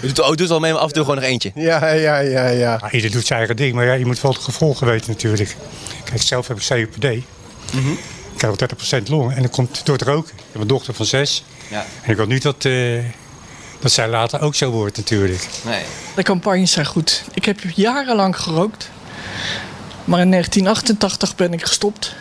Je 0.00 0.06
doet, 0.06 0.20
oh, 0.20 0.34
doet 0.34 0.48
wel 0.48 0.60
mee, 0.60 0.72
maar 0.72 0.80
af 0.80 0.88
en 0.88 0.94
toe 0.94 1.04
gewoon 1.04 1.20
nog 1.20 1.28
eentje. 1.28 1.50
Ja, 1.54 1.88
ja, 1.92 2.18
ja, 2.18 2.48
ja. 2.48 2.78
Ja, 2.82 2.90
ieder 2.90 3.10
doet 3.10 3.26
zijn 3.26 3.38
eigen 3.38 3.56
ding, 3.56 3.74
maar 3.74 3.86
ja, 3.86 3.92
je 3.92 4.06
moet 4.06 4.20
wel 4.20 4.32
de 4.32 4.40
gevolgen 4.40 4.86
weten 4.86 5.10
natuurlijk. 5.10 5.56
Kijk, 6.04 6.22
zelf 6.22 6.48
heb 6.48 6.56
ik 6.56 6.66
COPD. 6.68 7.04
Ik 7.04 7.24
heb 8.40 8.50
al 8.50 8.98
30% 9.00 9.02
longen 9.08 9.36
en 9.36 9.42
dat 9.42 9.50
komt 9.50 9.86
door 9.86 9.96
het 9.96 10.06
roken. 10.06 10.32
Ik 10.36 10.44
heb 10.52 10.62
een 10.62 10.68
dochter 10.68 10.94
van 10.94 11.06
zes. 11.06 11.44
Ja. 11.70 11.84
En 12.02 12.10
ik 12.10 12.16
wil 12.16 12.26
niet 12.26 12.42
dat, 12.42 12.64
eh, 12.64 13.04
dat 13.80 13.92
zij 13.92 14.08
later 14.08 14.40
ook 14.40 14.54
zo 14.54 14.70
wordt 14.70 14.96
natuurlijk. 14.96 15.48
Nee. 15.64 15.82
De 16.14 16.22
campagnes 16.22 16.72
zijn 16.72 16.86
goed. 16.86 17.24
Ik 17.34 17.44
heb 17.44 17.60
jarenlang 17.74 18.36
gerookt. 18.36 18.90
Maar 20.04 20.20
in 20.20 20.28
1988 20.28 21.34
ben 21.34 21.52
ik 21.52 21.66
gestopt. 21.66 22.14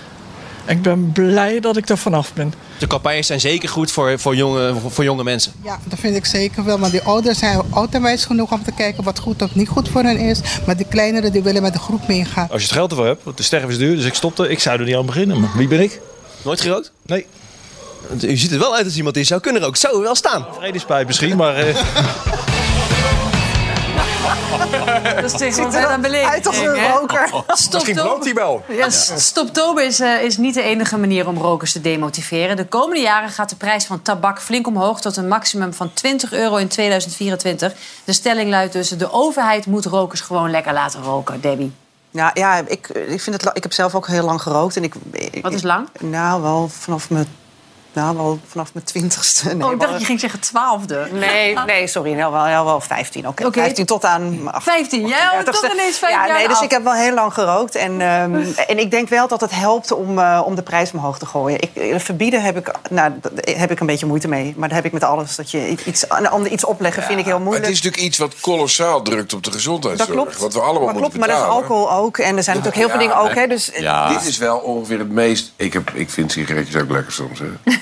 En 0.71 0.77
ik 0.77 0.83
ben 0.83 1.11
blij 1.11 1.59
dat 1.59 1.77
ik 1.77 1.89
er 1.89 1.97
vanaf 1.97 2.33
ben. 2.33 2.53
De 2.79 2.87
campagnes 2.87 3.27
zijn 3.27 3.39
zeker 3.39 3.69
goed 3.69 3.91
voor, 3.91 4.19
voor, 4.19 4.35
jonge, 4.35 4.73
voor 4.87 5.03
jonge 5.03 5.23
mensen. 5.23 5.51
Ja, 5.63 5.79
dat 5.83 5.99
vind 5.99 6.15
ik 6.15 6.25
zeker 6.25 6.63
wel. 6.63 6.77
Maar 6.77 6.91
die 6.91 7.01
ouders 7.01 7.39
zijn 7.39 7.61
oud 7.69 7.93
en 7.93 8.01
wijs 8.01 8.25
genoeg 8.25 8.51
om 8.51 8.63
te 8.63 8.71
kijken 8.71 9.03
wat 9.03 9.19
goed 9.19 9.41
of 9.41 9.55
niet 9.55 9.67
goed 9.67 9.89
voor 9.89 10.03
hen 10.03 10.17
is. 10.17 10.39
Maar 10.65 10.77
die 10.77 10.85
kleineren 10.85 11.31
die 11.31 11.41
willen 11.41 11.61
met 11.61 11.73
de 11.73 11.79
groep 11.79 12.07
meegaan. 12.07 12.47
Als 12.51 12.61
je 12.61 12.67
het 12.67 12.77
geld 12.77 12.91
ervoor 12.91 13.05
hebt, 13.05 13.23
want 13.23 13.37
de 13.37 13.43
sterf 13.43 13.69
is 13.69 13.77
duur, 13.77 13.95
dus 13.95 14.05
ik 14.05 14.13
stopte. 14.13 14.49
Ik 14.49 14.59
zou 14.59 14.79
er 14.79 14.85
niet 14.85 14.95
aan 14.95 15.05
beginnen, 15.05 15.39
maar 15.39 15.51
wie 15.55 15.67
ben 15.67 15.81
ik? 15.81 15.99
Nooit 16.43 16.61
gerookt? 16.61 16.91
Nee. 17.05 17.25
U 18.21 18.37
ziet 18.37 18.51
er 18.51 18.59
wel 18.59 18.75
uit 18.75 18.85
als 18.85 18.95
iemand 18.95 19.15
die 19.15 19.23
zou 19.23 19.41
kunnen 19.41 19.61
roken. 19.61 19.79
Zou 19.79 20.01
wel 20.01 20.15
staan. 20.15 20.45
Vredespijp 20.57 21.07
misschien, 21.07 21.37
maar... 21.37 21.55
Dat 25.15 25.23
is 25.23 25.37
tegenwoordig 25.37 25.81
wel 25.81 25.91
een 25.91 26.01
belediging. 26.01 26.33
Uit 26.33 26.47
als 26.47 26.57
een 26.57 26.89
roker. 26.89 27.29
Misschien 27.71 27.99
rookt 27.99 28.23
hij 28.23 28.33
wel. 28.33 28.63
Stoptober 29.15 29.85
is, 29.85 29.99
eh, 29.99 30.23
is 30.23 30.37
niet 30.37 30.53
de 30.53 30.61
enige 30.61 30.97
manier 30.97 31.27
om 31.27 31.37
rokers 31.37 31.71
te 31.71 31.81
demotiveren. 31.81 32.55
De 32.55 32.65
komende 32.65 33.01
jaren 33.01 33.29
gaat 33.29 33.49
de 33.49 33.55
prijs 33.55 33.85
van 33.85 34.01
tabak 34.01 34.41
flink 34.41 34.67
omhoog... 34.67 35.01
tot 35.01 35.17
een 35.17 35.27
maximum 35.27 35.73
van 35.73 35.93
20 35.93 36.33
euro 36.33 36.55
in 36.55 36.67
2024. 36.67 37.73
De 38.03 38.13
stelling 38.13 38.49
luidt 38.49 38.73
dus... 38.73 38.89
de 38.89 39.11
overheid 39.11 39.65
moet 39.65 39.85
rokers 39.85 40.21
gewoon 40.21 40.51
lekker 40.51 40.73
laten 40.73 41.03
roken. 41.03 41.41
Debbie. 41.41 41.73
Ja, 42.11 42.31
ja 42.33 42.57
ik, 42.67 42.87
ik, 42.89 43.21
vind 43.21 43.41
het, 43.41 43.51
ik 43.57 43.63
heb 43.63 43.73
zelf 43.73 43.95
ook 43.95 44.07
heel 44.07 44.25
lang 44.25 44.41
gerookt. 44.41 44.75
En 44.75 44.83
ik, 44.83 44.93
Wat 45.41 45.53
is 45.53 45.63
lang? 45.63 45.87
Nou, 45.99 46.41
wel 46.41 46.67
vanaf 46.67 47.09
mijn, 47.09 47.27
nou, 47.93 48.17
wel 48.17 48.39
vanaf 48.47 48.73
mijn 48.73 48.85
twintigste. 48.85 49.45
Nee, 49.55 49.65
oh, 49.65 49.71
ik 49.71 49.79
dacht 49.79 49.79
wel- 49.79 49.89
dat 49.91 49.99
je 49.99 50.05
ging 50.05 50.19
zeggen 50.19 50.39
twaalfde. 50.39 51.07
Nee, 51.11 51.55
nee, 51.65 51.87
sorry. 51.87 52.13
Nou, 52.13 52.31
wel, 52.31 52.47
ja, 52.47 52.63
wel 52.65 52.81
15. 52.81 53.27
Oké. 53.27 53.51
15 53.51 53.85
tot 53.85 54.05
aan... 54.05 54.43
mijn 54.43 54.61
15, 54.61 55.07
jij 55.07 55.19
houdt 55.19 55.47
38ste. 55.47 55.51
toch 55.51 55.73
ineens 55.73 55.97
vijf 55.97 56.13
ja, 56.13 56.27
jaar 56.27 56.37
nee, 56.37 56.47
dus 56.47 56.57
af. 56.57 56.63
ik 56.63 56.71
heb 56.71 56.83
wel 56.83 56.93
heel 56.93 57.13
lang 57.13 57.33
gerookt. 57.33 57.75
En, 57.75 58.01
ehm, 58.01 58.35
en 58.71 58.79
ik 58.79 58.91
denk 58.91 59.09
wel 59.09 59.27
dat 59.27 59.41
het 59.41 59.51
helpt 59.51 59.91
om, 59.91 60.19
eh, 60.19 60.41
om 60.45 60.55
de 60.55 60.61
prijs 60.61 60.91
omhoog 60.91 61.17
te 61.19 61.25
gooien. 61.25 61.61
Ik, 61.61 61.75
eh, 61.75 61.99
verbieden 61.99 62.41
heb 62.41 62.57
ik, 62.57 62.71
nou, 62.89 63.11
dat- 63.21 63.31
heb 63.57 63.71
ik 63.71 63.79
een 63.79 63.85
beetje 63.87 64.05
moeite 64.05 64.27
mee. 64.27 64.53
Maar 64.57 64.67
dat 64.67 64.77
heb 64.77 64.85
ik 64.85 64.91
met 64.93 65.03
alles. 65.03 65.35
Dat 65.35 65.51
je 65.51 65.75
iets, 65.85 66.05
een 66.09 66.29
ander 66.29 66.51
iets 66.51 66.65
opleggen 66.65 67.03
vind 67.03 67.19
ik 67.19 67.25
heel 67.25 67.33
Maar 67.33 67.41
moeilijk. 67.43 67.65
het 67.65 67.75
is 67.75 67.81
natuurlijk 67.81 68.07
iets 68.07 68.17
wat 68.17 68.39
kolossaal 68.39 69.01
drukt 69.01 69.33
op 69.33 69.43
de 69.43 69.49
dat 69.49 69.59
gezondheidszorg. 69.59 70.11
klopt. 70.11 70.37
Wat 70.37 70.53
we 70.53 70.59
allemaal 70.59 70.83
maar 70.83 70.93
klopt, 70.93 71.01
moeten 71.01 71.19
maar 71.19 71.29
dat 71.29 71.37
is 71.47 71.53
alcohol 71.53 71.91
ook. 71.91 72.17
En 72.17 72.37
er 72.37 72.43
zijn 72.43 72.57
natuurlijk 72.57 72.75
heel 72.75 72.89
veel 72.89 72.99
dingen 72.99 73.17
ook. 73.17 73.33
Hè, 73.35 73.47
dus, 73.47 73.71
Dit 74.09 74.25
is 74.25 74.37
wel 74.37 74.57
ongeveer 74.57 74.99
het 74.99 75.11
meest... 75.11 75.51
Ik, 75.55 75.73
heb, 75.73 75.89
ik 75.93 76.09
vind 76.09 76.31
sigaretjes 76.31 76.81
ook 76.81 76.89
lekker 76.91 77.11
soms. 77.11 77.39
Hè. 77.39 77.73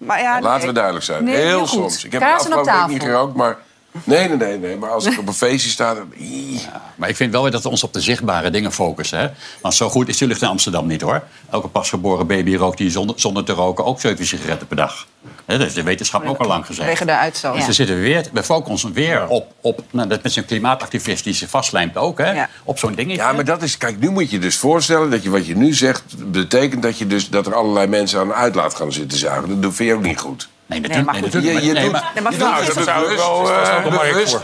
Maar 0.00 0.20
ja, 0.20 0.40
Laten 0.40 0.58
nee. 0.58 0.66
we 0.66 0.72
duidelijk 0.72 1.04
zijn. 1.04 1.24
Nee, 1.24 1.36
heel, 1.36 1.66
soms. 1.66 2.04
Ik 2.04 2.12
heb 2.12 2.20
de 2.20 2.26
Kaarsen 2.26 2.52
op 2.52 2.58
afgelopen 2.58 2.88
week 2.88 3.00
niet 3.00 3.08
gerookt, 3.08 3.36
maar... 3.36 3.56
Nee, 4.04 4.28
nee, 4.28 4.36
nee, 4.36 4.58
nee. 4.58 4.76
Maar 4.76 4.90
als 4.90 5.06
ik 5.06 5.18
op 5.18 5.26
een 5.26 5.34
feestje 5.34 5.70
sta... 5.70 5.94
Dan... 5.94 6.12
Ii. 6.20 6.60
Maar 6.96 7.08
ik 7.08 7.16
vind 7.16 7.32
wel 7.32 7.42
weer 7.42 7.50
dat 7.50 7.62
we 7.62 7.68
ons 7.68 7.82
op 7.82 7.92
de 7.92 8.00
zichtbare 8.00 8.50
dingen 8.50 8.72
focussen. 8.72 9.18
Hè? 9.18 9.28
Want 9.60 9.74
zo 9.74 9.88
goed 9.88 10.08
is 10.08 10.18
de 10.18 10.26
lucht 10.26 10.42
in 10.42 10.48
Amsterdam 10.48 10.86
niet 10.86 11.00
hoor. 11.00 11.22
Elke 11.50 11.68
pasgeboren 11.68 12.26
baby 12.26 12.56
rookt 12.56 12.78
die 12.78 12.90
zonder, 12.90 13.20
zonder 13.20 13.44
te 13.44 13.52
roken 13.52 13.84
ook 13.84 14.00
7 14.00 14.26
sigaretten 14.26 14.66
per 14.66 14.76
dag. 14.76 15.06
Hè, 15.44 15.54
dat 15.54 15.60
heeft 15.60 15.74
de 15.74 15.82
wetenschap 15.82 16.26
ook 16.26 16.38
al 16.38 16.46
lang 16.46 16.66
gezegd. 16.66 16.78
Vanwege 16.78 17.04
de 17.04 17.16
uitstoot. 17.16 17.54
Dus 17.54 17.66
we, 17.66 17.72
zitten 17.72 18.00
weer, 18.00 18.26
we 18.32 18.42
focussen 18.42 18.92
weer 18.92 19.26
op, 19.26 19.52
op 19.60 19.82
nou, 19.90 20.08
dat 20.08 20.22
met 20.22 20.32
zo'n 20.32 20.44
klimaatactivist 20.44 21.24
die 21.24 21.34
zich 21.34 21.50
vastlijmt 21.50 21.96
ook, 21.96 22.18
hè, 22.18 22.42
op 22.64 22.78
zo'n 22.78 22.94
dingetje. 22.94 23.22
Ja, 23.22 23.32
maar 23.32 23.44
dat 23.44 23.62
is... 23.62 23.76
Kijk, 23.76 24.00
nu 24.00 24.10
moet 24.10 24.30
je 24.30 24.38
dus 24.38 24.56
voorstellen 24.56 25.10
dat 25.10 25.22
je 25.22 25.30
wat 25.30 25.46
je 25.46 25.56
nu 25.56 25.74
zegt... 25.74 26.02
betekent 26.30 26.82
dat, 26.82 26.98
je 26.98 27.06
dus, 27.06 27.28
dat 27.28 27.46
er 27.46 27.54
allerlei 27.54 27.86
mensen 27.86 28.20
aan 28.20 28.28
de 28.28 28.34
uitlaat 28.34 28.74
gaan 28.74 28.92
zitten 28.92 29.18
zuigen. 29.18 29.60
Dat 29.60 29.74
vind 29.74 29.88
je 29.88 29.94
ook 29.94 30.02
niet 30.02 30.18
goed. 30.18 30.48
Nee, 30.70 30.80
Nee, 30.80 31.02
maar 31.02 31.14
goed. 31.14 31.32
Je, 31.32 31.40
je 31.40 31.72
Nee, 31.72 31.82
doet, 31.82 31.92
maar- 31.92 32.10
Nee, 32.14 32.22
maar 32.22 32.32
is 32.32 32.38
bewust, 32.38 32.84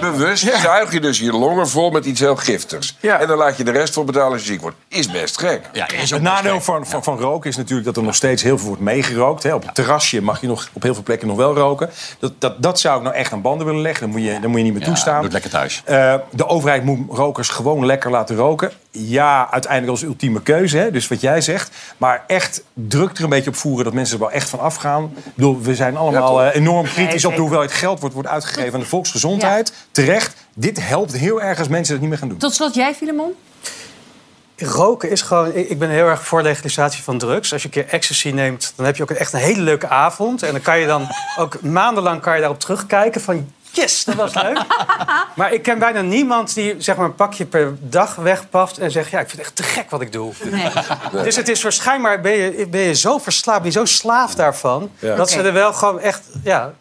wel, 0.01 0.11
bewust, 0.13 0.49
eh, 0.49 0.61
zuig 0.61 0.93
je 0.93 1.01
dus 1.01 1.19
je 1.19 1.33
longen 1.33 1.69
vol 1.69 1.91
met 1.91 2.05
iets 2.05 2.21
heel 2.21 2.37
giftigs. 2.37 2.97
En 3.01 3.27
dan 3.27 3.37
laat 3.39 3.57
je 3.57 3.65
de 3.65 3.71
rest 3.71 3.95
voor 3.95 4.05
betalen 4.05 4.33
als 4.33 4.41
je 4.41 4.47
ziek 4.47 4.61
wordt. 4.61 4.77
Is 4.89 5.11
best 5.11 5.39
gek. 5.39 5.61
Ja, 5.73 5.89
is 5.91 6.11
Het 6.11 6.23
nadeel 6.23 6.61
van, 6.61 6.87
van, 6.87 7.03
van 7.05 7.19
roken 7.19 7.51
is 7.51 7.57
natuurlijk 7.57 7.87
dat 7.87 7.97
er 7.97 8.03
nog 8.03 8.15
steeds 8.15 8.43
heel 8.43 8.59
veel 8.59 8.67
wordt 8.67 8.83
meegerookt. 8.83 9.43
Hè. 9.43 9.55
Op 9.55 9.63
het 9.63 9.75
terrasje 9.75 10.23
mag 10.23 10.41
je 10.41 10.47
nog 10.47 10.69
op 10.73 10.83
heel 10.83 10.95
veel 10.95 11.03
plekken 11.03 11.29
nog 11.29 11.37
wel 11.37 11.55
roken. 11.55 11.91
Dat, 12.19 12.33
dat, 12.39 12.63
dat 12.63 12.81
zou 12.81 12.97
ik 12.97 13.03
nou 13.03 13.15
echt 13.15 13.33
aan 13.33 13.41
banden 13.43 13.67
willen 13.67 13.81
leggen. 13.83 14.07
Dat 14.07 14.17
moet 14.17 14.27
je, 14.27 14.33
dat 14.41 14.51
moet 14.51 14.59
je 14.59 14.65
niet 14.65 14.73
meer 14.73 14.83
Ja, 14.83 14.89
toestaan. 14.89 15.15
doe 15.15 15.25
het 15.25 15.33
lekker 15.33 15.51
thuis. 15.51 15.83
Eh, 15.85 16.15
de 16.31 16.47
overheid 16.49 16.85
moet 16.85 17.01
rokers 17.11 17.49
gewoon 17.49 17.87
lekker 17.87 18.11
laten 18.11 18.37
roken. 18.37 18.71
Ja, 18.91 19.49
uiteindelijk 19.51 19.93
als 19.93 20.03
ultieme 20.03 20.43
keuze. 20.43 20.77
Hè? 20.79 20.91
Dus 20.91 21.09
wat 21.09 21.21
jij 21.21 21.41
zegt. 21.41 21.71
Maar 21.97 22.25
echt 22.27 22.63
druk 22.75 23.17
er 23.19 23.25
een 23.25 23.31
beetje 23.31 23.51
op 23.51 23.57
voeren 23.57 23.85
dat 23.85 23.93
mensen 23.95 24.15
er 24.15 24.21
wel 24.21 24.31
echt 24.33 24.49
van 24.49 24.59
afgaan. 24.61 25.13
Ik 25.17 25.35
bedoel, 25.35 25.61
we 25.61 25.75
zijn 25.75 25.97
allemaal 25.97 26.16
Ja, 26.21 26.51
eh, 26.51 26.55
enorm 26.55 26.87
kritisch 26.87 27.25
op 27.25 27.35
de 27.35 27.41
hoeveelheid 27.41 27.73
geld 27.73 28.01
wordt, 28.01 28.15
wordt 28.15 28.29
uitgegeven 28.29 28.75
aan 28.75 28.81
de 28.81 28.87
volksgezondheid. 28.87 29.73
Terecht. 29.91 30.35
Dit 30.55 30.89
helpt 30.89 31.13
heel 31.13 31.43
erg 31.43 31.59
als 31.59 31.69
mensen 31.69 31.93
dat 31.93 32.01
niet 32.01 32.11
meer 32.11 32.19
gaan 32.19 32.29
doen. 32.29 32.39
Tot 32.39 32.55
slot 32.55 32.75
jij, 32.75 32.95
Filemon? 32.95 33.35
Roken 34.57 35.11
is 35.11 35.23
gewoon... 35.23 35.55
Ik 35.55 35.69
ik 35.69 35.79
ben 35.79 35.91
heel 35.91 36.07
erg 36.07 36.27
voor 36.27 36.43
legalisatie 36.43 37.03
van 37.03 37.19
drugs. 37.19 37.53
Als 37.53 37.63
je 37.63 37.69
een 37.69 37.75
keer 37.75 37.89
ecstasy 37.89 38.31
neemt, 38.31 38.73
dan 38.77 38.87
heb 38.87 38.97
je 38.97 39.03
ook 39.03 39.11
echt 39.11 39.33
een 39.33 39.39
hele 39.39 39.61
leuke 39.61 39.89
avond. 39.89 40.43
En 40.43 40.53
dan 40.53 40.61
kan 40.61 40.79
je 40.79 40.87
dan 40.87 41.09
ook 41.39 41.63
maandenlang 41.63 42.21
kan 42.21 42.35
je 42.35 42.41
daarop 42.41 42.61
terugkijken 42.61 43.21
van... 43.21 43.53
Yes, 43.77 44.05
dat 44.05 44.15
was 44.15 44.35
leuk. 44.35 44.59
maar 45.37 45.53
ik 45.53 45.63
ken 45.63 45.79
bijna 45.79 46.01
niemand 46.01 46.55
die 46.55 46.75
zeg 46.79 46.97
maar, 46.97 47.05
een 47.05 47.15
pakje 47.15 47.45
per 47.45 47.77
dag 47.81 48.15
wegpaft... 48.15 48.79
en 48.79 48.91
zegt, 48.91 49.11
ja, 49.11 49.21
ik 49.21 49.29
vind 49.29 49.39
het 49.39 49.47
echt 49.47 49.57
te 49.57 49.63
gek 49.63 49.91
wat 49.91 50.01
ik 50.01 50.13
doe. 50.13 50.33
Dus 51.23 51.37
het 51.37 51.49
is 51.49 51.63
waarschijnlijk, 51.63 52.23
ben 52.23 52.33
je, 52.33 52.67
ben 52.71 52.81
je 52.81 52.95
zo 52.95 53.19
verslaafd, 53.19 53.63
ben 53.63 53.71
je 53.71 53.79
zo 53.79 53.85
slaaf 53.85 54.35
daarvan... 54.35 54.91
Ja. 54.99 55.17
dat 55.17 55.31
ze 55.31 55.43
er 55.43 55.53
wel 55.53 55.73
gewoon 55.73 56.01
echt 56.01 56.23
ja, 56.45 56.73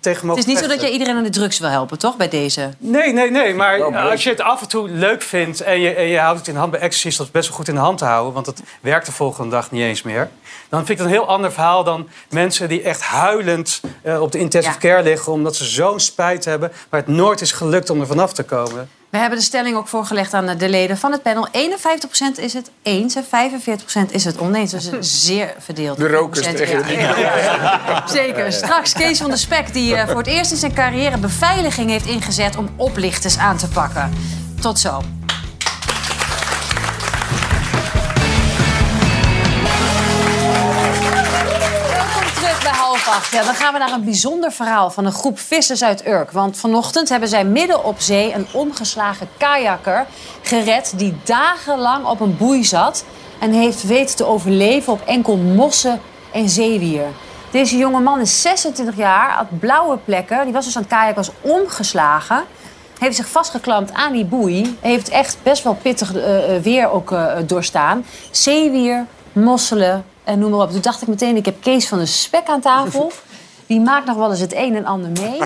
tegen 0.00 0.26
mogen 0.26 0.40
Het 0.42 0.48
is 0.50 0.54
niet 0.54 0.64
zo 0.64 0.74
dat 0.74 0.80
jij 0.80 0.90
iedereen 0.90 1.16
aan 1.16 1.22
de 1.22 1.30
drugs 1.30 1.58
wil 1.58 1.68
helpen, 1.68 1.98
toch? 1.98 2.16
Bij 2.16 2.28
deze. 2.28 2.70
Nee, 2.78 3.12
nee, 3.12 3.30
nee. 3.30 3.54
Maar 3.54 3.82
als 4.10 4.22
je 4.22 4.30
het 4.30 4.40
af 4.40 4.60
en 4.60 4.68
toe 4.68 4.88
leuk 4.88 5.22
vindt 5.22 5.60
en 5.60 5.80
je, 5.80 5.94
en 5.94 6.06
je 6.06 6.18
houdt 6.18 6.38
het 6.38 6.48
in 6.48 6.54
de 6.54 6.60
hand 6.60 6.72
bij 6.72 6.88
is 6.88 7.16
dat 7.16 7.30
best 7.30 7.48
wel 7.48 7.56
goed 7.56 7.68
in 7.68 7.74
de 7.74 7.80
hand 7.80 7.98
te 7.98 8.04
houden. 8.04 8.32
Want 8.32 8.46
het 8.46 8.62
werkt 8.80 9.06
de 9.06 9.12
volgende 9.12 9.50
dag 9.50 9.70
niet 9.70 9.82
eens 9.82 10.02
meer. 10.02 10.30
Dan 10.68 10.86
vind 10.86 10.90
ik 10.90 11.04
het 11.04 11.06
een 11.06 11.20
heel 11.20 11.28
ander 11.28 11.52
verhaal 11.52 11.84
dan 11.84 12.08
mensen 12.30 12.68
die 12.68 12.82
echt 12.82 13.02
huilend 13.02 13.80
eh, 14.02 14.20
op 14.22 14.32
de 14.32 14.38
intensive 14.38 14.78
care 14.78 15.02
liggen. 15.02 15.32
Omdat 15.32 15.56
ze 15.56 15.64
zo'n 15.64 16.00
spijt 16.00 16.44
hebben, 16.44 16.72
maar 16.90 17.00
het 17.00 17.08
nooit 17.08 17.40
is 17.40 17.52
gelukt 17.52 17.90
om 17.90 18.00
er 18.00 18.06
vanaf 18.06 18.32
te 18.32 18.42
komen. 18.42 18.88
We 19.12 19.18
hebben 19.18 19.38
de 19.38 19.44
stelling 19.44 19.76
ook 19.76 19.88
voorgelegd 19.88 20.34
aan 20.34 20.56
de 20.56 20.68
leden 20.68 20.98
van 20.98 21.12
het 21.12 21.22
panel. 21.22 21.48
51% 21.48 22.40
is 22.40 22.52
het 22.52 22.70
eens 22.82 23.14
en 23.14 23.24
45% 23.24 24.10
is 24.10 24.24
het 24.24 24.38
oneens. 24.38 24.70
Dus 24.70 24.84
het 24.84 25.04
is 25.04 25.24
zeer 25.26 25.54
verdeeld. 25.58 25.96
De 25.98 26.08
rokers 26.08 26.46
10%, 26.46 26.54
tegen 26.54 26.86
de 26.86 26.92
ja. 26.92 28.06
Zeker. 28.20 28.52
Straks 28.52 28.92
Kees 28.92 29.18
van 29.18 29.30
de 29.30 29.36
Spek, 29.36 29.72
die 29.72 29.94
eh, 29.94 30.08
voor 30.08 30.16
het 30.16 30.26
eerst 30.26 30.50
in 30.50 30.56
zijn 30.56 30.74
carrière 30.74 31.18
beveiliging 31.18 31.90
heeft 31.90 32.06
ingezet 32.06 32.56
om 32.56 32.68
oplichters 32.76 33.38
aan 33.38 33.56
te 33.56 33.68
pakken. 33.68 34.12
Tot 34.60 34.78
zo. 34.78 35.02
Ja, 43.12 43.44
dan 43.44 43.54
gaan 43.54 43.72
we 43.72 43.78
naar 43.78 43.92
een 43.92 44.04
bijzonder 44.04 44.52
verhaal 44.52 44.90
van 44.90 45.04
een 45.04 45.12
groep 45.12 45.38
vissers 45.38 45.84
uit 45.84 46.06
Urk. 46.06 46.30
Want 46.30 46.56
vanochtend 46.56 47.08
hebben 47.08 47.28
zij 47.28 47.44
midden 47.44 47.84
op 47.84 48.00
zee 48.00 48.34
een 48.34 48.46
omgeslagen 48.52 49.28
kajakker 49.36 50.06
gered... 50.42 50.92
die 50.96 51.16
dagenlang 51.24 52.06
op 52.06 52.20
een 52.20 52.36
boei 52.36 52.64
zat 52.64 53.04
en 53.40 53.52
heeft 53.52 53.82
weten 53.82 54.16
te 54.16 54.24
overleven 54.24 54.92
op 54.92 55.00
enkel 55.06 55.36
mossen 55.36 56.00
en 56.32 56.48
zeewier. 56.48 57.06
Deze 57.50 57.76
jonge 57.76 58.00
man 58.00 58.20
is 58.20 58.42
26 58.42 58.96
jaar, 58.96 59.30
had 59.30 59.58
blauwe 59.58 59.96
plekken. 59.96 60.44
Die 60.44 60.52
was 60.52 60.64
dus 60.64 60.76
aan 60.76 60.82
het 60.82 60.90
kajakken, 60.90 61.24
was 61.24 61.32
omgeslagen. 61.40 62.42
Heeft 62.98 63.16
zich 63.16 63.28
vastgeklampt 63.28 63.92
aan 63.92 64.12
die 64.12 64.24
boei. 64.24 64.78
Heeft 64.80 65.08
echt 65.08 65.36
best 65.42 65.62
wel 65.62 65.74
pittig 65.74 66.14
eh, 66.14 66.56
eh, 66.56 66.62
weer 66.62 66.90
ook 66.90 67.12
eh, 67.12 67.36
doorstaan. 67.46 68.04
Zeewier, 68.30 69.06
mosselen 69.32 70.04
en 70.24 70.38
noem 70.38 70.50
maar 70.50 70.60
op. 70.60 70.70
Toen 70.70 70.80
dacht 70.80 71.02
ik 71.02 71.08
meteen, 71.08 71.36
ik 71.36 71.44
heb 71.44 71.60
Kees 71.60 71.88
van 71.88 71.98
de 71.98 72.06
Spek 72.06 72.46
aan 72.46 72.60
tafel. 72.60 73.12
Die 73.72 73.80
maakt 73.80 74.06
nog 74.06 74.16
wel 74.16 74.30
eens 74.30 74.40
het 74.40 74.54
een 74.54 74.76
en 74.76 74.84
ander 74.84 75.10
mee. 75.22 75.38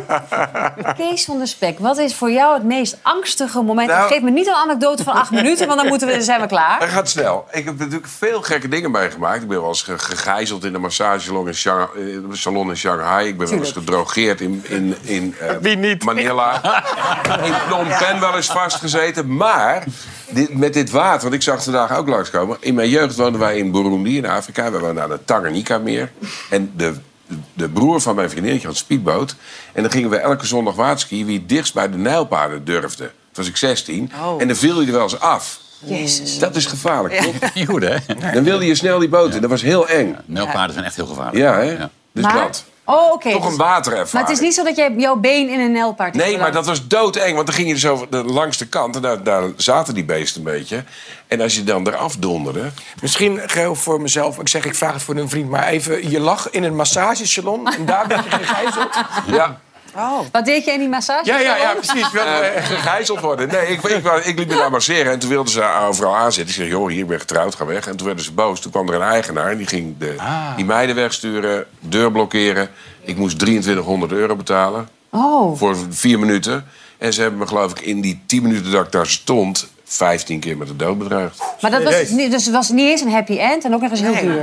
Kees 0.97 1.24
van 1.24 1.39
de 1.39 1.47
Spek, 1.47 1.79
wat 1.79 1.99
is 1.99 2.14
voor 2.14 2.31
jou 2.31 2.55
het 2.55 2.64
meest 2.64 2.97
angstige 3.03 3.62
moment? 3.62 3.89
Nou- 3.89 4.09
Geef 4.12 4.22
me 4.22 4.31
niet 4.31 4.47
een 4.47 4.55
anekdote 4.55 5.03
van 5.05 5.12
acht 5.14 5.31
minuten, 5.31 5.66
want 5.66 5.79
dan, 5.81 5.89
moeten 5.89 6.07
we, 6.09 6.12
dan 6.14 6.22
zijn 6.22 6.41
we 6.41 6.47
klaar. 6.47 6.81
Dat 6.81 6.89
gaat 6.89 7.09
snel. 7.09 7.45
Ik 7.53 7.64
heb 7.64 7.79
natuurlijk 7.79 8.07
veel 8.07 8.43
gekke 8.43 8.68
dingen 8.68 8.91
meegemaakt. 8.91 9.43
Ik 9.43 9.49
ben 9.49 9.61
wel 9.61 9.68
eens 9.68 9.83
ge- 9.83 9.99
gegijzeld 9.99 10.64
in 10.64 10.74
een 10.74 10.81
massagesalon 10.81 11.47
in, 11.47 11.55
Shang- 11.55 11.89
eh, 11.97 12.16
salon 12.33 12.68
in 12.68 12.77
Shanghai. 12.77 13.29
Ik 13.29 13.39
ben 13.39 13.49
wel 13.49 13.59
eens 13.59 13.72
gedrogeerd 13.72 14.41
in, 14.41 14.64
in, 14.68 14.97
in 15.03 15.35
eh, 15.62 15.97
Manila. 16.05 16.55
in 17.45 17.53
Phnom 17.53 17.87
Penh 17.99 18.18
wel 18.20 18.37
eens 18.37 18.47
vastgezeten. 18.47 19.37
Maar 19.37 19.85
dit, 20.31 20.55
met 20.59 20.72
dit 20.72 20.91
water, 20.91 21.22
want 21.22 21.35
ik 21.35 21.43
zag 21.43 21.62
vandaag 21.62 21.97
ook 21.97 22.09
langskomen. 22.09 22.57
In 22.61 22.74
mijn 22.74 22.89
jeugd 22.89 23.16
woonden 23.16 23.41
wij 23.41 23.59
in 23.59 23.70
Burundi, 23.70 24.16
in 24.16 24.27
Afrika. 24.27 24.70
We 24.70 24.79
woonden 24.79 25.03
aan 25.03 25.11
het 25.11 25.27
Tanganyika-meer. 25.27 26.11
En 26.51 26.72
de, 26.77 26.95
de 27.55 27.68
broer 27.68 28.01
van 28.01 28.14
mijn 28.14 28.31
vriendinnetje 28.31 28.66
had 28.66 28.77
een 28.77 28.83
speedboot. 28.83 29.35
En 29.72 29.83
dan 29.83 29.91
gingen 29.93 30.11
we 30.11 30.16
elke 30.16 30.47
zondag 30.47 30.74
waterskiën 30.74 31.27
wie 31.27 31.39
het 31.39 31.49
dichtst 31.49 31.74
bij 31.74 31.91
de 31.91 31.97
Nijlpaden 31.97 32.64
durfde. 32.64 33.05
Toen 33.05 33.11
was 33.33 33.49
ik 33.49 33.57
16. 33.57 34.11
Oh. 34.22 34.41
En 34.41 34.47
dan 34.47 34.57
viel 34.57 34.81
je 34.81 34.87
er 34.87 34.93
wel 34.93 35.03
eens 35.03 35.20
af. 35.20 35.61
Jezus. 35.79 36.39
Dat 36.39 36.57
is 36.57 36.66
gevaarlijk, 36.66 37.14
Ja. 37.14 37.22
toch? 37.22 37.66
Goed, 37.66 37.83
hè? 37.83 37.97
Dan 38.33 38.45
wilde 38.45 38.66
je 38.66 38.74
snel 38.74 38.99
die 38.99 39.09
boot 39.09 39.35
in. 39.35 39.41
Dat 39.41 39.51
was 39.51 39.62
heel 39.62 39.89
eng. 39.89 40.16
Nijlpaarden 40.24 40.72
zijn 40.72 40.85
echt 40.87 40.97
heel 40.97 41.07
gevaarlijk. 41.07 41.37
Ja, 41.37 41.59
hè? 41.59 41.77
Dus 42.12 42.24
Maar- 42.24 42.35
dat. 42.35 42.64
Oh, 42.87 43.12
oké. 43.12 43.30
Toch 43.30 43.43
dus- 43.43 43.53
een 43.53 43.59
waterervaring. 43.59 44.12
Maar 44.12 44.22
het 44.22 44.30
is 44.30 44.41
niet 44.41 44.55
zo 44.55 44.64
dat 44.64 44.76
jij 44.76 44.95
jouw 44.97 45.16
been 45.16 45.49
in 45.49 45.61
een 45.61 45.72
nijlpaard 45.72 46.14
hebt 46.14 46.26
Nee, 46.26 46.39
maar 46.39 46.53
dat 46.53 46.66
was 46.66 46.87
doodeng. 46.87 47.34
Want 47.34 47.47
dan 47.47 47.55
ging 47.55 47.68
je 47.68 47.74
dus 47.74 47.87
over 47.87 48.11
de 48.11 48.24
langs 48.24 48.57
de 48.57 48.66
kant. 48.66 48.97
En 48.97 49.03
daar, 49.03 49.22
daar 49.22 49.43
zaten 49.57 49.95
die 49.95 50.05
beesten 50.05 50.47
een 50.47 50.53
beetje. 50.53 50.84
En 51.26 51.41
als 51.41 51.55
je 51.55 51.64
dan 51.64 51.87
eraf 51.87 52.16
donderde... 52.16 52.70
Misschien 53.01 53.41
geheel 53.47 53.74
voor 53.74 54.01
mezelf. 54.01 54.39
Ik 54.39 54.49
zeg, 54.49 54.64
ik 54.64 54.74
vraag 54.74 54.93
het 54.93 55.03
voor 55.03 55.16
een 55.16 55.28
vriend. 55.28 55.51
Maar 55.51 55.66
even, 55.66 56.11
je 56.11 56.20
lag 56.20 56.51
in 56.51 56.62
een 56.62 56.76
massagesalon 56.76 57.72
en 57.72 57.87
daar 57.87 58.07
ben 58.07 58.22
je 58.24 58.30
gegijzeld. 58.30 58.95
Ja. 59.26 59.61
Oh. 59.97 60.18
Wat 60.32 60.44
deed 60.44 60.64
je 60.64 60.70
in 60.72 60.78
die 60.78 60.88
massage? 60.88 61.24
Ja, 61.24 61.38
ja, 61.38 61.57
ja, 61.57 61.72
precies. 61.74 62.11
Wel, 62.12 62.24
Eh, 62.26 62.57
eh, 62.57 62.64
gegijzeld 62.74 63.20
worden. 63.20 63.49
Nee, 63.49 63.66
ik, 63.66 63.82
ik, 63.82 64.03
wou- 64.03 64.20
ik 64.20 64.38
liep 64.38 64.49
me 64.49 64.55
daar 64.55 64.70
masseren 64.70 65.12
en 65.12 65.18
toen 65.18 65.28
wilden 65.30 65.53
ze 65.53 65.62
overal 65.88 66.16
aanzitten. 66.16 66.55
Ik 66.55 66.61
zeg, 66.61 66.70
joh, 66.70 66.88
hier 66.88 67.01
ik 67.01 67.07
ben 67.07 67.20
getrouwd, 67.20 67.55
ga 67.55 67.64
weg. 67.66 67.86
En 67.86 67.97
toen 67.97 68.07
werden 68.07 68.24
ze 68.24 68.32
boos. 68.32 68.61
Toen 68.61 68.70
kwam 68.70 68.88
er 68.88 68.94
een 68.94 69.03
eigenaar 69.03 69.51
en 69.51 69.57
die 69.57 69.66
ging 69.66 69.94
de, 69.99 70.14
Ah. 70.18 70.57
die 70.57 70.64
meiden 70.64 70.94
wegsturen, 70.97 71.66
deur 71.80 72.12
blokkeren. 72.12 72.68
Ik 73.03 73.16
moest 73.16 73.38
2300 73.38 74.12
euro 74.12 74.36
betalen 74.36 74.88
Oh. 75.11 75.59
voor 75.59 75.76
vier 75.90 76.18
minuten. 76.18 76.64
En 76.99 77.12
ze 77.12 77.20
hebben 77.20 77.38
me 77.38 77.47
geloof 77.47 77.70
ik 77.70 77.80
in 77.80 78.01
die 78.01 78.22
10 78.26 78.42
minuten 78.42 78.70
dat 78.72 78.86
ik 78.86 78.92
daar 78.92 79.07
stond... 79.07 79.66
15 79.89 80.41
keer 80.41 80.57
met 80.57 80.68
de 80.68 80.76
dood 80.76 80.99
bedreigd. 80.99 81.39
Maar 81.61 81.70
dat 81.70 81.82
was, 81.82 82.09
niet- 82.09 82.30
dus 82.30 82.45
het 82.45 82.55
was 82.55 82.68
niet 82.68 82.89
eens 82.89 83.01
een 83.01 83.11
happy 83.12 83.39
end 83.39 83.64
en 83.64 83.74
ook 83.74 83.80
nog 83.80 83.91
eens 83.91 84.01
heel 84.01 84.14
duur. 84.14 84.43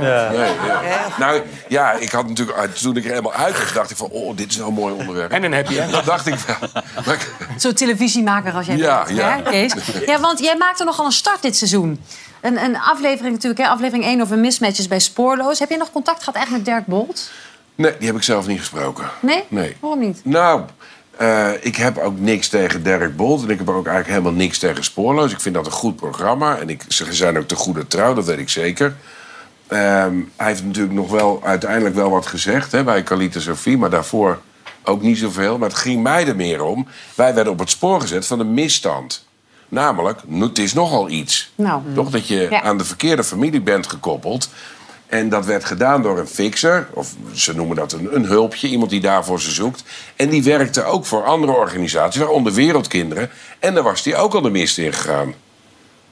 ja. 0.66 0.80
Nou 1.18 1.40
ja, 1.68 1.92
ik 1.92 2.10
had 2.10 2.28
natuurlijk, 2.28 2.58
uit- 2.58 2.80
toen 2.82 2.96
ik 2.96 3.04
er 3.04 3.10
helemaal 3.10 3.32
uit 3.32 3.58
was, 3.62 3.72
dacht 3.72 3.90
ik 3.90 3.96
van, 3.96 4.08
oh, 4.10 4.36
dit 4.36 4.50
is 4.50 4.56
wel 4.56 4.68
een 4.68 4.74
mooi 4.74 4.94
onderwerp. 4.94 5.30
En 5.32 5.44
een 5.44 5.52
happy 5.52 5.78
end. 5.78 5.92
Dat 5.92 6.04
dacht 6.04 6.26
ik 6.26 6.34
wel. 6.34 6.56
Zo'n 7.56 7.72
televisiemaker 7.74 8.52
als 8.52 8.66
jij 8.66 8.76
Ja, 8.76 9.04
bent, 9.04 9.16
ja. 9.18 9.36
hè, 9.36 9.42
Kees? 9.50 9.72
Ja, 10.06 10.20
want 10.20 10.38
jij 10.38 10.56
maakte 10.56 10.84
nogal 10.84 11.06
een 11.06 11.12
start 11.12 11.42
dit 11.42 11.56
seizoen. 11.56 12.00
Een, 12.40 12.64
een 12.64 12.78
aflevering 12.78 13.34
natuurlijk, 13.34 13.60
hè, 13.62 13.68
aflevering 13.68 14.04
1 14.04 14.20
over 14.20 14.38
mismatches 14.38 14.88
bij 14.88 14.98
Spoorloos. 15.00 15.58
Heb 15.58 15.70
je 15.70 15.76
nog 15.76 15.92
contact 15.92 16.22
gehad 16.22 16.42
echt 16.42 16.50
met 16.50 16.64
Dirk 16.64 16.86
Bolt? 16.86 17.30
Nee, 17.74 17.94
die 17.98 18.06
heb 18.06 18.16
ik 18.16 18.22
zelf 18.22 18.46
niet 18.46 18.58
gesproken. 18.58 19.04
Nee? 19.20 19.44
Nee. 19.48 19.76
Waarom 19.80 19.98
niet? 20.00 20.20
Nou, 20.24 20.60
eh, 21.16 21.50
ik 21.60 21.76
heb 21.76 21.98
ook 21.98 22.18
niks 22.18 22.48
tegen 22.48 22.82
Derek 22.82 23.16
Bolt. 23.16 23.42
En 23.42 23.50
ik 23.50 23.58
heb 23.58 23.68
ook 23.68 23.86
eigenlijk 23.86 24.08
helemaal 24.08 24.42
niks 24.42 24.58
tegen 24.58 24.84
Spoorloos. 24.84 25.32
Ik 25.32 25.40
vind 25.40 25.54
dat 25.54 25.66
een 25.66 25.72
goed 25.72 25.96
programma. 25.96 26.56
En 26.58 26.68
ik, 26.68 26.84
ze 26.88 27.12
zijn 27.12 27.38
ook 27.38 27.48
te 27.48 27.54
goede 27.54 27.86
trouw, 27.86 28.14
dat 28.14 28.24
weet 28.24 28.38
ik 28.38 28.48
zeker. 28.48 28.94
Ehm, 29.66 30.14
hij 30.36 30.46
heeft 30.46 30.64
natuurlijk 30.64 30.94
nog 30.94 31.10
wel 31.10 31.40
uiteindelijk 31.44 31.94
wel 31.94 32.10
wat 32.10 32.26
gezegd 32.26 32.72
hè, 32.72 32.84
bij 32.84 33.02
Kalita 33.02 33.40
Sofie. 33.40 33.78
Maar 33.78 33.90
daarvoor 33.90 34.40
ook 34.84 35.02
niet 35.02 35.18
zoveel. 35.18 35.58
Maar 35.58 35.68
het 35.68 35.78
ging 35.78 36.02
mij 36.02 36.26
er 36.26 36.36
meer 36.36 36.62
om. 36.62 36.86
Wij 37.14 37.34
werden 37.34 37.52
op 37.52 37.58
het 37.58 37.70
spoor 37.70 38.00
gezet 38.00 38.26
van 38.26 38.40
een 38.40 38.54
misstand. 38.54 39.26
Namelijk, 39.68 40.20
het 40.38 40.58
is 40.58 40.74
nogal 40.74 41.08
iets. 41.08 41.52
Nou. 41.54 41.82
Toch 41.94 42.10
dat 42.10 42.28
je 42.28 42.46
Ja. 42.50 42.62
aan 42.62 42.78
de 42.78 42.84
verkeerde 42.84 43.24
familie 43.24 43.60
bent 43.60 43.86
gekoppeld. 43.86 44.48
En 45.14 45.28
dat 45.28 45.44
werd 45.44 45.64
gedaan 45.64 46.02
door 46.02 46.18
een 46.18 46.26
fixer, 46.26 46.88
of 46.92 47.14
ze 47.34 47.54
noemen 47.54 47.76
dat 47.76 47.92
een, 47.92 48.14
een 48.14 48.24
hulpje, 48.24 48.68
iemand 48.68 48.90
die 48.90 49.00
daarvoor 49.00 49.40
ze 49.40 49.50
zoekt. 49.50 49.84
En 50.16 50.28
die 50.28 50.42
werkte 50.42 50.84
ook 50.84 51.06
voor 51.06 51.24
andere 51.24 51.52
organisaties, 51.52 52.20
waaronder 52.20 52.52
Wereldkinderen. 52.52 53.30
En 53.58 53.74
daar 53.74 53.82
was 53.82 54.02
die 54.02 54.16
ook 54.16 54.34
al 54.34 54.40
de 54.40 54.50
mist 54.50 54.78
in 54.78 54.92
gegaan. 54.92 55.34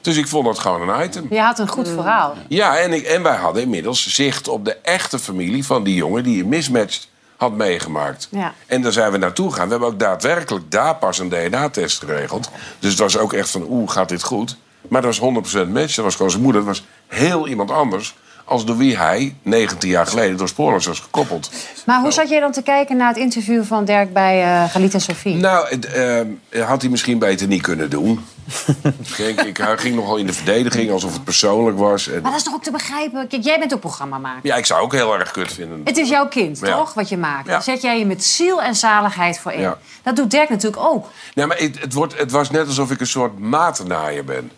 Dus 0.01 0.17
ik 0.17 0.29
vond 0.29 0.45
dat 0.45 0.59
gewoon 0.59 0.89
een 0.89 1.05
item. 1.05 1.27
Je 1.31 1.41
had 1.41 1.59
een 1.59 1.69
goed 1.69 1.89
verhaal. 1.89 2.35
Ja, 2.49 2.79
en, 2.79 2.93
ik, 2.93 3.05
en 3.05 3.23
wij 3.23 3.37
hadden 3.37 3.63
inmiddels 3.63 4.07
zicht 4.07 4.49
op 4.49 4.65
de 4.65 4.77
echte 4.83 5.19
familie 5.19 5.67
van 5.67 5.85
die 5.85 5.95
jongen 5.95 6.23
die 6.23 6.43
een 6.43 6.49
mismatch 6.49 7.07
had 7.37 7.57
meegemaakt. 7.57 8.29
Ja. 8.31 8.55
En 8.67 8.83
daar 8.83 8.93
zijn 8.93 9.13
we 9.13 9.19
naartoe 9.19 9.51
gegaan. 9.51 9.65
We 9.65 9.71
hebben 9.71 9.89
ook 9.89 9.99
daadwerkelijk 9.99 10.71
daar 10.71 10.97
pas 10.97 11.19
een 11.19 11.29
DNA-test 11.29 11.99
geregeld. 11.99 12.51
Dus 12.79 12.91
het 12.91 12.99
was 12.99 13.19
ook 13.19 13.33
echt 13.33 13.51
van, 13.51 13.67
oeh, 13.69 13.91
gaat 13.91 14.09
dit 14.09 14.23
goed? 14.23 14.57
Maar 14.89 15.03
dat 15.03 15.19
was 15.19 15.65
100% 15.65 15.69
match. 15.69 15.95
Dat 15.95 16.05
was 16.05 16.15
gewoon 16.15 16.31
zijn 16.31 16.43
moeder. 16.43 16.65
Dat 16.65 16.71
was 16.71 16.85
heel 17.07 17.49
iemand 17.49 17.71
anders 17.71 18.15
als 18.53 18.65
door 18.65 18.77
wie 18.77 18.97
hij 18.97 19.35
19 19.43 19.89
jaar 19.89 20.07
geleden 20.07 20.37
door 20.37 20.49
spoorloos 20.49 20.87
was 20.87 21.01
gekoppeld. 21.01 21.51
Maar 21.87 22.01
hoe 22.01 22.13
zat 22.13 22.29
jij 22.29 22.41
dan 22.41 22.53
te 22.53 22.63
kijken 22.63 22.97
naar 22.97 23.09
het 23.09 23.17
interview 23.17 23.65
van 23.65 23.85
Dirk 23.85 24.13
bij 24.13 24.43
eh 24.43 24.71
Galit 24.71 24.95
en 24.95 25.01
Sofie? 25.01 25.35
Nou, 25.35 25.69
ehm, 25.69 26.27
had 26.67 26.81
hij 26.83 26.91
misschien 26.91 27.19
beter 27.19 27.47
niet 27.47 27.63
kunnen 27.63 27.91
doen. 27.91 28.25
Denk 29.17 29.41
ik, 29.41 29.57
hij 29.57 29.79
ging 29.79 29.95
nogal 29.95 30.17
in 30.17 30.27
de 30.27 30.33
verdediging 30.33 30.91
alsof 30.91 31.13
het 31.13 31.25
persoonlijk 31.25 31.79
was. 31.79 32.09
En, 32.09 32.23
Maar 32.23 32.31
dat 32.31 32.41
is 32.41 32.47
toch 32.47 32.55
ook 32.55 32.63
te 32.63 32.71
begrijpen? 32.71 33.27
Kijk, 33.29 33.43
jij 33.43 33.59
bent 33.59 33.75
ook 33.75 33.81
programmamaker. 33.81 34.41
ja, 34.43 34.57
ik 34.57 34.67
zou 34.67 34.83
ook 34.83 34.93
heel 34.93 35.19
erg 35.19 35.31
kut 35.31 35.53
vinden. 35.53 35.81
Het 35.85 35.97
is 35.97 36.09
jouw 36.09 36.29
kind, 36.29 36.59
Ja. 36.59 36.77
toch? 36.77 36.95
Wat 36.95 37.09
je 37.09 37.17
maakt. 37.17 37.47
Ja. 37.47 37.53
Daar 37.53 37.63
zet 37.63 37.83
jij 37.83 37.99
je 37.99 38.07
met 38.07 38.25
ziel 38.25 38.63
en 38.63 38.75
zaligheid 38.75 39.39
voor 39.39 39.53
in. 39.53 39.61
Ja. 39.61 39.79
Dat 40.03 40.17
doet 40.17 40.31
Dirk 40.31 40.49
natuurlijk 40.49 40.83
ook. 40.83 41.07
Nee, 41.35 41.47
maar 41.47 41.59
het, 41.59 41.81
het, 41.81 41.93
wordt, 41.93 42.19
het 42.19 42.31
was 42.31 42.51
net 42.51 42.67
alsof 42.67 42.91
ik 42.91 43.01
een 43.01 43.07
soort 43.07 43.39
matenaaier 43.39 44.25
ben. 44.25 44.51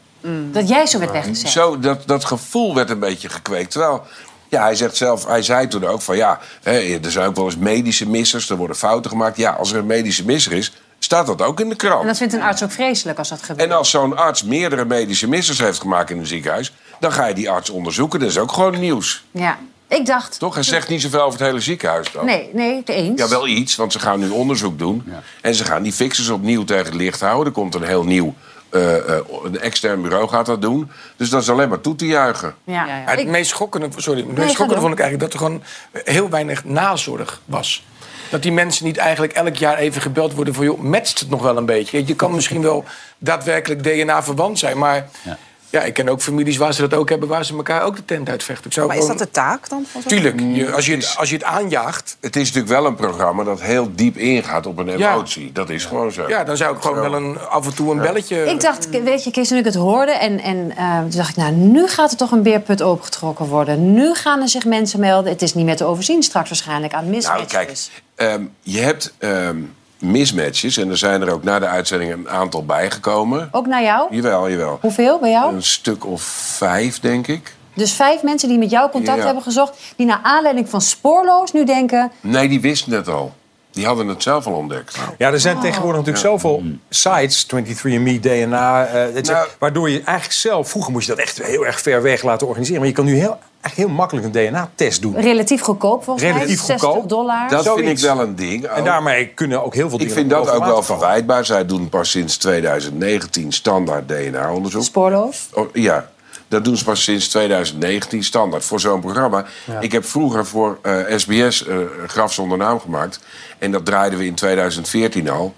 Dat 0.50 0.68
jij 0.68 0.86
zo 0.86 0.98
werd 0.98 1.10
weggezet. 1.10 1.50
Zo, 1.50 1.78
dat, 1.78 2.06
dat 2.06 2.24
gevoel 2.24 2.74
werd 2.74 2.90
een 2.90 2.98
beetje 2.98 3.28
gekweekt. 3.28 3.70
Terwijl, 3.70 4.02
ja, 4.48 4.62
hij 4.62 4.74
zegt 4.74 4.96
zelf, 4.96 5.26
hij 5.26 5.42
zei 5.42 5.68
toen 5.68 5.84
ook 5.84 6.02
van 6.02 6.16
ja, 6.16 6.40
hè, 6.62 6.98
er 7.02 7.10
zijn 7.10 7.28
ook 7.28 7.36
wel 7.36 7.44
eens 7.44 7.56
medische 7.56 8.08
missers, 8.08 8.50
er 8.50 8.56
worden 8.56 8.76
fouten 8.76 9.10
gemaakt. 9.10 9.36
Ja, 9.36 9.50
als 9.50 9.72
er 9.72 9.78
een 9.78 9.86
medische 9.86 10.24
misser 10.24 10.52
is, 10.52 10.72
staat 10.98 11.26
dat 11.26 11.42
ook 11.42 11.60
in 11.60 11.68
de 11.68 11.74
krant. 11.74 12.00
En 12.00 12.06
dat 12.06 12.16
vindt 12.16 12.32
een 12.32 12.42
arts 12.42 12.62
ook 12.62 12.70
vreselijk 12.70 13.18
als 13.18 13.28
dat 13.28 13.42
gebeurt. 13.42 13.68
En 13.68 13.76
als 13.76 13.90
zo'n 13.90 14.16
arts 14.16 14.42
meerdere 14.42 14.84
medische 14.84 15.28
missers 15.28 15.58
heeft 15.58 15.80
gemaakt 15.80 16.10
in 16.10 16.18
een 16.18 16.26
ziekenhuis, 16.26 16.72
dan 17.00 17.12
ga 17.12 17.26
je 17.26 17.34
die 17.34 17.50
arts 17.50 17.70
onderzoeken. 17.70 18.20
Dat 18.20 18.28
is 18.28 18.38
ook 18.38 18.52
gewoon 18.52 18.80
nieuws. 18.80 19.24
Ja, 19.30 19.58
ik 19.88 20.06
dacht... 20.06 20.38
Toch? 20.38 20.54
Hij 20.54 20.62
zegt 20.62 20.88
niet 20.88 21.00
zoveel 21.00 21.22
over 21.22 21.38
het 21.38 21.48
hele 21.48 21.60
ziekenhuis 21.60 22.12
dan. 22.12 22.24
Nee, 22.24 22.50
nee, 22.52 22.76
het 22.76 22.88
eens. 22.88 23.20
Ja, 23.20 23.28
wel 23.28 23.46
iets, 23.46 23.76
want 23.76 23.92
ze 23.92 23.98
gaan 23.98 24.20
nu 24.20 24.28
onderzoek 24.28 24.78
doen. 24.78 25.04
En 25.40 25.54
ze 25.54 25.64
gaan 25.64 25.82
die 25.82 25.92
fixers 25.92 26.28
opnieuw 26.28 26.64
tegen 26.64 26.84
het 26.84 26.94
licht 26.94 27.20
houden. 27.20 27.46
Er 27.46 27.52
komt 27.52 27.74
een 27.74 27.82
heel 27.82 28.04
nieuw, 28.04 28.34
een 28.74 29.60
extern 29.60 30.02
bureau 30.02 30.28
gaat 30.28 30.46
dat 30.46 30.62
doen. 30.62 30.90
Dus 31.16 31.30
dat 31.30 31.42
is 31.42 31.50
alleen 31.50 31.68
maar 31.68 31.80
toe 31.80 31.96
te 31.96 32.06
juichen. 32.06 32.54
Ja. 32.64 32.86
Ja, 32.86 33.02
het 33.04 33.26
meest 33.26 33.50
schokkende, 33.50 33.88
sorry, 33.96 34.20
het 34.20 34.36
meest 34.36 34.54
schokkende 34.54 34.80
vond 34.80 34.92
ik 34.92 35.00
eigenlijk 35.00 35.32
dat 35.32 35.40
er 35.40 35.46
gewoon 35.46 35.62
heel 35.92 36.30
weinig 36.30 36.64
nazorg 36.64 37.40
was. 37.44 37.84
Dat 38.30 38.42
die 38.42 38.52
mensen 38.52 38.84
niet 38.84 38.96
eigenlijk 38.96 39.32
elk 39.32 39.54
jaar 39.54 39.76
even 39.76 40.02
gebeld 40.02 40.34
worden 40.34 40.54
voor... 40.54 40.64
joh, 40.64 40.80
matcht 40.80 41.20
het 41.20 41.30
nog 41.30 41.42
wel 41.42 41.56
een 41.56 41.66
beetje? 41.66 42.06
Je 42.06 42.14
kan 42.16 42.34
misschien 42.34 42.62
wel 42.62 42.84
daadwerkelijk 43.18 43.82
DNA-verwant 43.82 44.58
zijn, 44.58 44.78
maar... 44.78 45.08
Ja. 45.22 45.38
Ik 45.80 45.94
ken 45.94 46.08
ook 46.08 46.20
families 46.20 46.56
waar 46.56 46.74
ze 46.74 46.80
dat 46.88 46.94
ook 46.98 47.08
hebben... 47.08 47.28
waar 47.28 47.44
ze 47.44 47.54
elkaar 47.56 47.82
ook 47.82 47.96
de 47.96 48.04
tent 48.04 48.28
uitvechten. 48.28 48.66
Ik 48.66 48.72
zou 48.72 48.86
Maar 48.86 48.96
is 48.96 49.06
dat 49.06 49.18
de 49.18 49.30
taak 49.30 49.68
dan? 49.68 49.84
Van 49.92 50.02
Tuurlijk, 50.02 50.40
je- 50.40 50.72
als, 50.72 50.86
je 50.86 50.96
het, 50.96 51.14
als 51.18 51.28
je 51.30 51.34
het 51.34 51.44
aanjaagt... 51.44 52.16
Het 52.20 52.36
is 52.36 52.46
natuurlijk 52.52 52.80
wel 52.80 52.86
een 52.86 52.94
programma 52.94 53.44
dat 53.44 53.60
heel 53.60 53.90
diep 53.94 54.16
ingaat 54.16 54.66
op 54.66 54.78
een 54.78 54.98
Ja. 54.98 55.12
emotie. 55.12 55.52
Dat 55.52 55.70
is 55.70 55.84
gewoon 55.84 56.12
zo. 56.12 56.28
Ja, 56.28 56.44
dan 56.44 56.56
zou 56.56 56.76
ik 56.76 56.82
gewoon 56.82 57.00
wel 57.00 57.14
een, 57.14 57.38
af 57.48 57.66
en 57.66 57.74
toe 57.74 57.90
een 57.92 58.00
belletje... 58.00 58.44
Ik 58.44 58.60
dacht, 58.60 58.88
weet 59.02 59.24
je, 59.24 59.30
Kees, 59.30 59.48
toen 59.48 59.58
ik 59.58 59.64
het 59.64 59.74
hoorde... 59.74 60.12
en, 60.12 60.40
en 60.40 60.76
eh, 60.76 61.00
toen 61.00 61.10
dacht 61.10 61.28
ik, 61.30 61.36
nou, 61.36 61.52
nu 61.52 61.86
gaat 61.88 62.10
er 62.10 62.16
toch 62.16 62.30
een 62.30 62.42
beerput 62.42 62.82
opengetrokken 62.82 63.46
worden. 63.46 63.92
Nu 63.92 64.14
gaan 64.14 64.40
er 64.40 64.48
zich 64.48 64.64
mensen 64.64 65.00
melden. 65.00 65.32
Het 65.32 65.42
is 65.42 65.54
niet 65.54 65.64
meer 65.64 65.76
te 65.76 65.84
overzien 65.84 66.22
straks 66.22 66.48
waarschijnlijk 66.48 66.92
aan 66.92 67.00
Nou, 67.04 67.14
mismatches. 67.14 67.90
kijk, 68.16 68.30
ehm, 68.32 68.42
je 68.62 68.80
hebt 68.80 69.14
ehm, 69.18 69.56
mismatches. 70.04 70.76
En 70.76 70.90
er 70.90 70.96
zijn 70.98 71.22
er 71.22 71.30
ook 71.32 71.42
na 71.42 71.58
de 71.58 71.66
uitzending 71.66 72.12
een 72.12 72.28
aantal 72.28 72.64
bijgekomen. 72.64 73.48
Ook 73.52 73.66
naar 73.66 73.82
jou? 73.82 74.14
Jawel, 74.14 74.50
jawel. 74.50 74.78
Hoeveel 74.80 75.18
bij 75.18 75.30
jou? 75.30 75.54
Een 75.54 75.62
stuk 75.62 76.06
of 76.06 76.22
vijf, 76.56 77.00
denk 77.00 77.26
ik. 77.26 77.54
Dus 77.74 77.92
vijf 77.92 78.22
mensen 78.22 78.48
die 78.48 78.58
met 78.58 78.70
jou 78.70 78.90
contact 78.90 79.18
Ja. 79.18 79.24
hebben 79.24 79.42
gezocht... 79.42 79.78
die 79.96 80.06
naar 80.06 80.20
aanleiding 80.22 80.68
van 80.68 80.80
spoorloos 80.80 81.52
nu 81.52 81.64
denken... 81.64 82.12
Nee, 82.20 82.48
die 82.48 82.60
wisten 82.60 82.92
het 82.92 83.08
al. 83.08 83.32
Die 83.74 83.86
hadden 83.86 84.08
het 84.08 84.22
zelf 84.22 84.46
al 84.46 84.52
ontdekt. 84.52 84.96
Ja, 85.18 85.32
er 85.32 85.40
zijn 85.40 85.60
tegenwoordig 85.60 85.98
natuurlijk 86.04 86.26
zoveel 86.26 86.62
sites, 86.88 87.46
23andMe, 87.54 88.20
DNA, 88.20 88.86
eh, 88.86 89.14
cetera, 89.14 89.46
waardoor 89.58 89.90
je 89.90 89.96
eigenlijk 89.96 90.32
zelf... 90.32 90.68
Vroeger 90.68 90.92
moest 90.92 91.06
je 91.06 91.14
dat 91.14 91.24
echt 91.24 91.42
heel 91.42 91.66
erg 91.66 91.80
ver 91.80 92.02
weg 92.02 92.22
laten 92.22 92.46
organiseren. 92.46 92.80
Maar 92.80 92.88
je 92.88 92.94
kan 92.94 93.04
nu 93.04 93.14
heel, 93.14 93.38
eigenlijk 93.60 93.76
heel 93.76 93.88
makkelijk 93.88 94.26
een 94.26 94.32
DNA-test 94.32 95.02
doen. 95.02 95.20
relatief 95.20 95.60
goedkoop 95.60 96.04
volgens 96.04 96.26
Relatief 96.26 96.46
mij. 96.46 96.56
60 96.56 96.80
goedkoop. 96.80 97.08
dollar. 97.08 97.48
Dat 97.48 97.74
vind 97.74 97.88
ik 97.88 97.98
wel 97.98 98.20
een 98.20 98.36
ding. 98.36 98.64
En 98.64 98.84
daarmee 98.84 99.28
kunnen 99.28 99.64
ook 99.64 99.74
heel 99.74 99.88
veel 99.88 99.98
Ik 99.98 100.06
dingen 100.06 100.14
vind 100.14 100.30
dat 100.30 100.50
ook 100.50 100.64
wel 100.64 100.82
verwijtbaar. 100.82 101.44
Zij 101.44 101.66
doen 101.66 101.88
pas 101.88 102.10
sinds 102.10 102.36
2019 102.36 103.52
standaard 103.52 104.08
DNA-onderzoek. 104.08 104.82
Spoorloos. 104.82 105.48
Oh, 105.52 105.68
ja, 105.72 106.08
dat 106.54 106.64
doen 106.64 106.76
ze 106.76 106.84
pas 106.84 107.02
sinds 107.02 107.28
2019 107.28 108.24
standaard 108.24 108.64
voor 108.64 108.80
zo'n 108.80 109.00
programma. 109.00 109.44
Ja. 109.64 109.80
Ik 109.80 109.92
heb 109.92 110.04
vroeger 110.04 110.46
voor 110.46 110.78
eh, 110.82 111.16
SBS 111.16 111.66
eh 111.66 111.76
Graf 112.06 112.32
zonder 112.32 112.58
naam 112.58 112.80
gemaakt. 112.80 113.20
En 113.58 113.70
dat 113.70 113.84
draaiden 113.86 114.18
we 114.18 114.26
in 114.26 114.34
2014 114.34 115.30
al. 115.30 115.54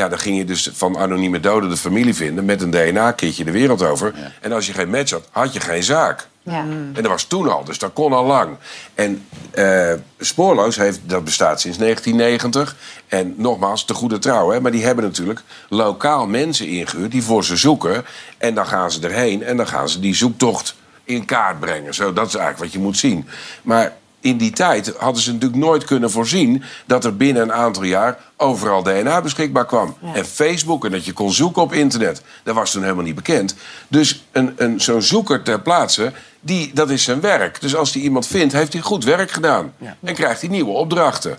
Ja, 0.00 0.08
dan 0.08 0.18
ging 0.18 0.36
je 0.36 0.44
dus 0.44 0.70
van 0.72 0.98
anonieme 0.98 1.40
doden 1.40 1.70
de 1.70 1.76
familie 1.76 2.14
vinden... 2.14 2.44
met 2.44 2.62
een 2.62 2.70
DNA-kitje 2.70 3.44
de 3.44 3.50
wereld 3.50 3.82
over. 3.82 4.14
En 4.40 4.52
als 4.52 4.66
je 4.66 4.72
geen 4.72 4.90
match 4.90 5.10
had, 5.10 5.28
had 5.30 5.52
je 5.52 5.60
geen 5.60 5.82
zaak. 5.82 6.28
Ja. 6.42 6.60
En 6.60 6.92
dat 6.92 7.06
was 7.06 7.24
toen 7.24 7.48
al, 7.48 7.64
dus 7.64 7.78
dat 7.78 7.92
kon 7.92 8.12
al 8.12 8.24
lang. 8.24 8.56
En 8.94 9.26
eh, 9.50 9.92
Spoorloos 10.18 10.76
heeft, 10.76 11.00
dat 11.02 11.24
bestaat 11.24 11.60
sinds 11.60 11.78
1990. 11.78 12.76
En 13.08 13.34
nogmaals, 13.36 13.84
te 13.84 13.94
goede 13.94 14.18
trouw. 14.18 14.50
Hè? 14.50 14.60
Maar 14.60 14.72
die 14.72 14.84
hebben 14.84 15.04
natuurlijk 15.04 15.42
lokaal 15.68 16.26
mensen 16.26 16.66
ingehuurd 16.66 17.10
die 17.10 17.22
voor 17.22 17.44
ze 17.44 17.56
zoeken. 17.56 18.04
En 18.38 18.54
dan 18.54 18.66
gaan 18.66 18.90
ze 18.90 19.00
erheen 19.00 19.42
en 19.42 19.56
dan 19.56 19.66
gaan 19.66 19.88
ze 19.88 20.00
die 20.00 20.14
zoektocht 20.14 20.74
in 21.04 21.24
kaart 21.24 21.60
brengen. 21.60 21.94
Zo, 21.94 22.12
dat 22.12 22.26
is 22.26 22.34
eigenlijk 22.34 22.64
wat 22.64 22.72
je 22.72 22.86
moet 22.86 22.98
zien. 22.98 23.28
Maar 23.62 23.96
in 24.20 24.36
die 24.36 24.50
tijd 24.50 24.94
hadden 24.98 25.22
ze 25.22 25.32
natuurlijk 25.32 25.60
nooit 25.60 25.84
kunnen 25.84 26.10
voorzien... 26.10 26.62
dat 26.86 27.04
er 27.04 27.16
binnen 27.16 27.42
een 27.42 27.52
aantal 27.52 27.82
jaar 27.82 28.18
overal 28.36 28.82
DNA 28.82 29.20
beschikbaar 29.20 29.66
kwam. 29.66 29.96
En 30.14 30.26
Facebook 30.26 30.84
en 30.84 30.90
dat 30.90 31.04
je 31.04 31.12
kon 31.12 31.32
zoeken 31.32 31.62
op 31.62 31.72
internet. 31.72 32.22
Dat 32.42 32.54
was 32.54 32.70
toen 32.70 32.82
helemaal 32.82 33.04
niet 33.04 33.14
bekend. 33.14 33.54
Dus 33.88 34.24
een, 34.32 34.52
een, 34.56 34.80
zo'n 34.80 35.02
zoeker 35.02 35.42
ter 35.42 35.60
plaatse, 35.60 36.12
die, 36.40 36.70
dat 36.74 36.90
is 36.90 37.04
zijn 37.04 37.20
werk. 37.20 37.60
Dus 37.60 37.76
als 37.76 37.92
hij 37.92 38.02
iemand 38.02 38.26
vindt, 38.26 38.52
heeft 38.52 38.72
hij 38.72 38.82
goed 38.82 39.04
werk 39.04 39.30
gedaan. 39.30 39.72
En 40.04 40.14
krijgt 40.14 40.40
hij 40.40 40.50
nieuwe 40.50 40.72
opdrachten. 40.72 41.38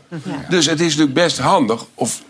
Dus 0.50 0.66
het 0.66 0.80
is 0.80 0.88
natuurlijk 0.88 1.14
best 1.14 1.40
handig... 1.40 1.86
of 1.94 2.22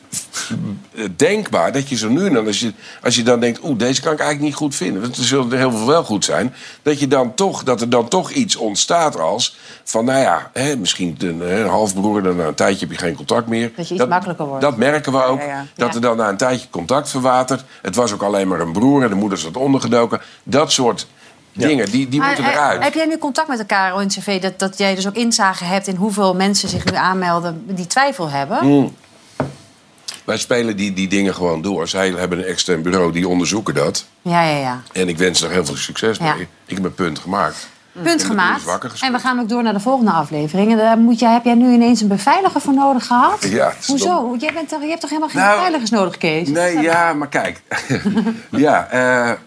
denkbaar 1.15 1.71
dat 1.71 1.89
je 1.89 1.97
zo 1.97 2.09
nu 2.09 2.25
en 2.25 2.33
dan, 2.33 2.47
als 2.47 2.59
je, 2.59 2.73
als 3.03 3.15
je 3.15 3.23
dan 3.23 3.39
denkt, 3.39 3.63
oeh, 3.63 3.77
deze 3.77 4.01
kan 4.01 4.13
ik 4.13 4.19
eigenlijk 4.19 4.49
niet 4.49 4.59
goed 4.59 4.75
vinden, 4.75 5.01
want 5.01 5.17
er 5.17 5.23
zullen 5.23 5.51
er 5.51 5.57
heel 5.57 5.71
veel 5.71 5.85
wel 5.85 6.03
goed 6.03 6.25
zijn, 6.25 6.53
dat, 6.81 6.99
je 6.99 7.07
dan 7.07 7.33
toch, 7.33 7.63
dat 7.63 7.81
er 7.81 7.89
dan 7.89 8.07
toch 8.07 8.31
iets 8.31 8.55
ontstaat 8.55 9.19
als 9.19 9.57
van, 9.83 10.05
nou 10.05 10.19
ja, 10.19 10.49
hè, 10.53 10.75
misschien 10.75 11.15
een, 11.19 11.59
een 11.59 11.67
halfbroer, 11.67 12.23
dan 12.23 12.35
na 12.35 12.45
een 12.45 12.55
tijdje 12.55 12.79
heb 12.79 12.91
je 12.91 12.97
geen 12.97 13.15
contact 13.15 13.47
meer. 13.47 13.71
Dat 13.75 13.87
je 13.87 13.93
iets 13.93 14.05
makkelijker 14.05 14.45
wordt. 14.45 14.61
Dat 14.61 14.77
merken 14.77 15.11
we 15.11 15.23
ook. 15.23 15.39
Ja, 15.39 15.45
ja, 15.45 15.53
ja. 15.53 15.65
Dat 15.75 15.95
er 15.95 16.01
dan 16.01 16.17
na 16.17 16.29
een 16.29 16.37
tijdje 16.37 16.67
contact 16.69 17.09
verwatert. 17.09 17.63
Het 17.81 17.95
was 17.95 18.11
ook 18.11 18.21
alleen 18.21 18.47
maar 18.47 18.59
een 18.59 18.71
broer 18.71 19.03
en 19.03 19.09
de 19.09 19.15
moeder 19.15 19.37
zat 19.37 19.57
ondergedoken. 19.57 20.21
Dat 20.43 20.71
soort 20.71 21.07
dingen, 21.53 21.91
die, 21.91 22.09
die 22.09 22.19
Maar, 22.19 22.27
moeten 22.27 22.45
eh, 22.45 22.51
eruit. 22.51 22.83
Heb 22.83 22.93
jij 22.93 23.05
nu 23.05 23.17
contact 23.17 23.47
met 23.47 23.57
de 23.57 23.65
KRO-NCV... 23.65 24.41
Dat, 24.41 24.59
dat 24.59 24.77
jij 24.77 24.95
dus 24.95 25.07
ook 25.07 25.15
inzage 25.15 25.63
hebt 25.63 25.87
in 25.87 25.95
hoeveel 25.95 26.35
mensen 26.35 26.69
zich 26.69 26.85
nu 26.85 26.95
aanmelden... 26.95 27.63
die 27.67 27.87
twijfel 27.87 28.29
hebben? 28.29 28.67
Mm. 28.67 28.95
Wij 30.23 30.37
spelen 30.37 30.75
die, 30.75 30.93
die 30.93 31.07
dingen 31.07 31.33
gewoon 31.35 31.61
door. 31.61 31.87
Zij 31.87 32.09
hebben 32.09 32.37
een 32.37 32.45
extern 32.45 32.81
bureau, 32.81 33.11
die 33.11 33.27
onderzoeken 33.27 33.73
dat. 33.73 34.05
Ja, 34.21 34.43
ja, 34.43 34.57
ja. 34.57 34.81
En 34.91 35.09
ik 35.09 35.17
wens 35.17 35.41
er 35.41 35.51
heel 35.51 35.65
veel 35.65 35.75
succes 35.75 36.17
Ja. 36.17 36.33
mee. 36.35 36.47
Ik 36.65 36.75
heb 36.75 36.85
een 36.85 36.93
punt 36.95 37.19
gemaakt. 37.19 37.69
Punt 38.03 38.23
gemaakt. 38.23 38.63
En 39.01 39.11
we 39.11 39.19
gaan 39.19 39.39
ook 39.39 39.49
door 39.49 39.63
naar 39.63 39.73
de 39.73 39.79
volgende 39.79 40.11
aflevering. 40.11 40.71
En 40.71 40.77
daar 40.77 40.97
moet 40.97 41.19
jij, 41.19 41.33
heb 41.33 41.43
jij 41.43 41.53
nu 41.53 41.73
ineens 41.73 42.01
een 42.01 42.07
beveiliger 42.07 42.61
voor 42.61 42.73
nodig 42.73 43.05
gehad? 43.05 43.43
Ja, 43.43 43.73
Hoezo? 43.87 44.35
Jij 44.39 44.53
bent 44.53 44.69
toch, 44.69 44.81
je 44.81 44.87
hebt 44.87 45.01
toch 45.01 45.09
helemaal 45.09 45.29
geen 45.31 45.41
Nou, 45.41 45.53
beveiligers 45.53 45.89
nodig, 45.89 46.17
Kees? 46.17 46.47
Nee, 46.47 46.79
ja, 46.79 47.13
maar 47.13 47.27
kijk. 47.27 47.61
ja, 48.49 48.87
eh, 48.89 49.29
eh, 49.29 49.37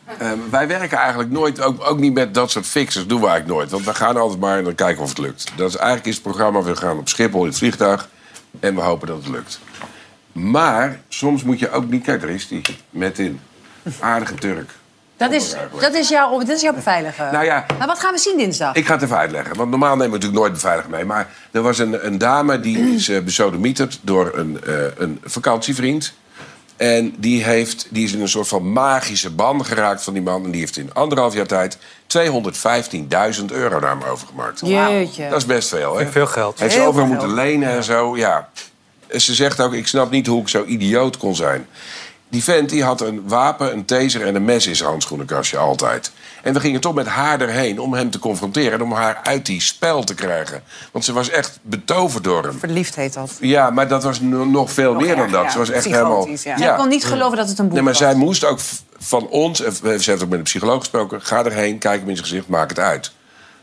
wij 0.51 0.69
werken 0.69 0.99
eigenlijk 0.99 1.31
nooit, 1.31 1.61
ook, 1.63 1.89
ook 1.91 1.99
niet 1.99 2.13
met 2.15 2.35
dat 2.35 2.51
soort 2.51 2.67
fixers, 2.67 3.07
doen 3.07 3.21
we 3.21 3.27
eigenlijk 3.27 3.57
nooit. 3.59 3.71
Want 3.71 3.85
we 3.85 3.95
gaan 3.95 4.17
altijd 4.17 4.41
maar 4.41 4.59
en 4.59 4.65
dan 4.65 4.75
kijken 4.75 5.03
of 5.03 5.09
het 5.09 5.19
lukt. 5.19 5.53
Dat 5.57 5.69
is, 5.69 5.77
eigenlijk 5.77 6.07
is 6.07 6.15
het 6.15 6.23
programma, 6.23 6.63
we 6.63 6.77
gaan 6.77 6.99
op 6.99 7.09
Schiphol 7.09 7.41
in 7.41 7.49
het 7.49 7.59
vliegtuig 7.59 8.09
en 8.61 8.75
we 8.75 8.81
hopen 8.81 9.07
dat 9.07 9.17
het 9.17 9.29
lukt. 9.29 9.61
Maar 10.35 11.01
soms 11.09 11.43
moet 11.43 11.59
je 11.59 11.71
ook 11.71 11.91
niet, 11.91 12.05
kijk, 12.05 12.21
daar 12.21 12.31
is 12.31 12.49
die, 12.49 12.63
met 12.91 13.19
in. 13.19 13.41
Aardige 14.01 14.35
Turk. 14.35 14.71
Dat 15.17 15.33
is, 15.33 15.55
dat, 15.81 15.95
is 15.95 16.09
jouw, 16.09 16.39
dat 16.39 16.49
is 16.49 16.61
jouw 16.61 16.73
beveiliger. 16.73 17.33
Nou 17.33 17.45
ja. 17.45 17.67
Maar 17.79 17.87
wat 17.87 17.99
gaan 17.99 18.13
we 18.13 18.19
zien 18.19 18.37
dinsdag? 18.37 18.75
Ik 18.75 18.87
ga 18.87 18.93
het 18.95 19.03
even 19.03 19.17
uitleggen, 19.17 19.57
want 19.57 19.71
normaal 19.71 19.97
nemen 19.97 20.07
we 20.07 20.13
natuurlijk 20.13 20.41
nooit 20.41 20.53
beveiliger 20.53 20.91
mee. 20.91 21.05
Maar 21.05 21.29
er 21.51 21.63
was 21.63 21.79
een, 21.79 22.07
een 22.07 22.19
dame 22.19 22.61
die 22.61 22.79
is 22.95 23.09
uh, 23.09 23.21
besodemieterd 23.21 23.99
door 24.03 24.31
een, 24.35 24.65
eh, 24.65 24.75
een 24.97 25.21
vakantievriend. 25.25 26.15
En 26.77 27.15
die, 27.19 27.45
heeft, 27.45 27.87
die 27.91 28.05
is 28.05 28.13
in 28.13 28.21
een 28.21 28.29
soort 28.29 28.49
van 28.49 28.73
magische 28.73 29.31
ban 29.31 29.65
geraakt 29.65 30.03
van 30.03 30.13
die 30.13 30.23
man. 30.23 30.45
En 30.45 30.51
die 30.51 30.61
heeft 30.61 30.77
in 30.77 30.95
anderhalf 30.95 31.35
jaar 31.35 31.47
tijd 31.47 31.79
215.000 31.79 33.45
euro 33.47 33.81
naar 33.81 33.91
hem 33.91 34.03
overgemaakt. 34.03 34.61
Jeetje. 34.65 35.29
Dat 35.29 35.39
is 35.39 35.47
best 35.47 35.69
veel, 35.69 35.97
hè? 35.97 36.07
Veel 36.11 36.27
geld. 36.27 36.59
Heeft 36.59 36.75
ze 36.75 36.81
overal 36.81 37.07
veel 37.07 37.15
moeten 37.15 37.35
lenen 37.35 37.69
en 37.69 37.85
zo, 37.85 38.17
ja. 38.17 38.49
Ze 39.17 39.35
zegt 39.35 39.61
ook, 39.61 39.73
ik 39.73 39.87
snap 39.87 40.11
niet 40.11 40.27
hoe 40.27 40.41
ik 40.41 40.49
zo 40.49 40.65
idioot 40.65 41.17
kon 41.17 41.35
zijn. 41.37 41.67
Die 42.29 42.45
vent 42.45 42.69
die 42.71 42.85
had 42.85 43.01
een 43.01 43.23
wapen, 43.29 43.73
een 43.73 43.85
taser 43.85 44.27
en 44.27 44.35
een 44.35 44.45
mes 44.45 44.67
in 44.67 44.77
zijn 44.77 44.89
handschoenenkastje 44.89 45.57
altijd. 45.59 46.13
En 46.43 46.53
we 46.55 46.61
gingen 46.61 46.81
toch 46.81 46.95
met 46.95 47.07
haar 47.07 47.41
erheen 47.41 47.79
om 47.79 47.95
hem 47.95 48.11
te 48.11 48.19
confronteren... 48.19 48.73
en 48.73 48.83
om 48.83 48.93
haar 48.93 49.21
uit 49.23 49.47
die 49.47 49.61
spel 49.61 50.05
te 50.05 50.15
krijgen. 50.15 50.63
Want 50.93 51.05
ze 51.05 51.13
was 51.13 51.31
echt 51.31 51.59
betoverd 51.63 52.25
door 52.25 52.43
hem. 52.45 52.59
Verliefd 52.59 52.95
heet 52.95 53.15
dat. 53.15 53.31
Ja, 53.41 53.71
maar 53.71 53.89
dat 53.89 54.03
was 54.03 54.21
no- 54.21 54.45
nog 54.45 54.73
veel 54.73 54.93
Nog 54.93 55.03
meer 55.03 55.17
dan 55.17 55.31
dat. 55.31 55.45
ja. 55.45 55.51
Ze 55.51 55.59
was 55.59 55.71
echt 55.71 55.85
helemaal... 55.85 56.29
Ja. 56.29 56.57
Zij 56.59 56.75
kon 56.77 56.89
niet 56.89 57.05
geloven 57.05 57.37
dat 57.37 57.49
het 57.49 57.59
een 57.59 57.65
boek 57.65 57.75
Nee, 57.75 57.83
maar 57.83 57.93
was. 57.93 58.03
zij 58.03 58.15
moest 58.15 58.45
ook 58.45 58.59
van 58.99 59.29
ons... 59.29 59.63
en 59.63 59.73
ze 60.03 60.11
heeft 60.11 60.23
ook 60.23 60.29
met 60.29 60.39
een 60.39 60.45
psycholoog 60.45 60.79
gesproken... 60.79 61.23
ga 61.23 61.45
erheen, 61.45 61.79
kijk 61.79 62.01
hem 62.01 62.09
in 62.09 62.17
zijn 62.17 62.29
gezicht, 62.29 62.49
maak 62.49 62.69
het 62.69 62.79
uit. 62.79 63.13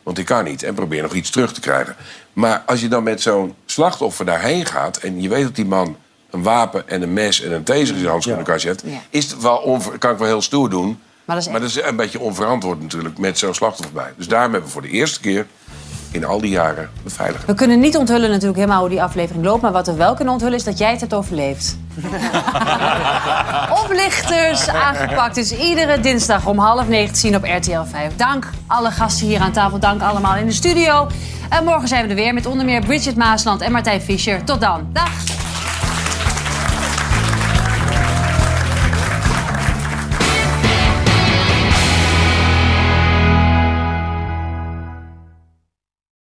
Want 0.04 0.16
die 0.16 0.26
kan 0.26 0.43
niet. 0.43 0.64
En 0.64 0.74
probeer 0.74 1.02
nog 1.02 1.14
iets 1.14 1.30
terug 1.30 1.54
te 1.54 1.60
krijgen. 1.60 1.95
Maar 2.34 2.64
als 2.66 2.82
je 2.82 2.88
dan 2.88 3.04
met 3.04 3.22
zo'n 3.22 3.56
slachtoffer 3.66 4.26
daarheen 4.26 4.66
gaat... 4.66 4.98
en 4.98 5.22
je 5.22 5.30
weet 5.30 5.44
dat 5.44 5.56
die 5.56 5.66
man 5.66 5.96
een 6.30 6.44
wapen 6.44 6.90
en 6.90 7.02
een 7.02 7.14
mes 7.14 7.42
en 7.42 7.52
een 7.52 7.64
taser 7.64 7.94
in 7.94 8.00
zijn 8.00 8.12
handschoenenkastje 8.12 8.68
heeft... 8.70 8.84
Ja. 8.86 9.02
Is 9.10 9.32
het 9.32 9.42
wel 9.42 9.58
onver- 9.58 9.98
kan 9.98 10.12
ik 10.12 10.18
wel 10.18 10.28
heel 10.28 10.42
stoer 10.42 10.70
doen... 10.70 11.00
Maar 11.26 11.36
dat 11.36 11.46
is 11.46 11.52
Maar 11.52 11.62
dat 11.62 11.70
is 11.70 11.82
een 11.82 11.96
beetje 11.96 12.20
onverantwoord 12.20 12.82
natuurlijk 12.82 13.18
met 13.18 13.38
zo'n 13.38 13.54
slachtoffer 13.54 13.94
bij. 13.94 14.14
Dus 14.18 14.28
daarom 14.28 14.52
hebben 14.52 14.70
we 14.70 14.74
voor 14.74 14.82
de 14.82 14.90
eerste 14.90 15.20
keer 15.20 15.48
in 16.12 16.26
al 16.26 16.41
die 16.41 16.49
jaren 16.49 16.89
beveiligd. 17.03 17.45
We 17.45 17.53
kunnen 17.53 17.80
niet 17.80 17.97
onthullen 17.97 18.30
natuurlijk 18.30 18.57
helemaal 18.57 18.80
hoe 18.80 18.89
die 18.89 19.03
aflevering 19.03 19.45
loopt. 19.45 19.62
Maar 19.62 19.72
wat 19.72 19.88
we 19.88 19.93
wel 19.93 20.14
kunnen 20.14 20.34
onthullen 20.34 20.55
is 20.55 20.64
dat 20.64 20.78
jij 20.78 20.91
het 20.91 20.99
hebt 20.99 21.14
overleefd. 21.14 21.78
Oplichters 23.84 24.68
aangepakt. 24.68 25.36
Dus 25.36 25.51
iedere 25.57 25.99
dinsdag 25.99 26.45
om 26.45 26.59
half 26.59 26.88
negen 26.88 27.14
te 27.14 27.20
zien 27.20 27.36
op 27.36 27.43
RTL 27.43 27.84
5. 27.89 28.16
Dank 28.16 28.49
alle 28.68 28.91
gasten 28.91 29.28
hier 29.28 29.39
aan 29.39 29.51
tafel. 29.51 29.80
Dank 29.80 30.01
allemaal 30.01 30.36
in 30.36 30.45
de 30.45 30.51
studio. 30.51 31.07
En 31.49 31.64
morgen 31.64 31.88
zijn 31.88 32.03
we 32.03 32.09
er 32.09 32.16
weer 32.16 32.34
met 32.34 32.45
onder 32.45 32.66
meer 32.66 32.82
Bridget 32.86 33.16
Maasland 33.16 33.62
en 33.62 33.72
Martijn 33.72 34.01
Fischer. 34.01 34.43
Tot 34.43 34.62
dan. 34.62 34.89
Dag. 34.93 35.41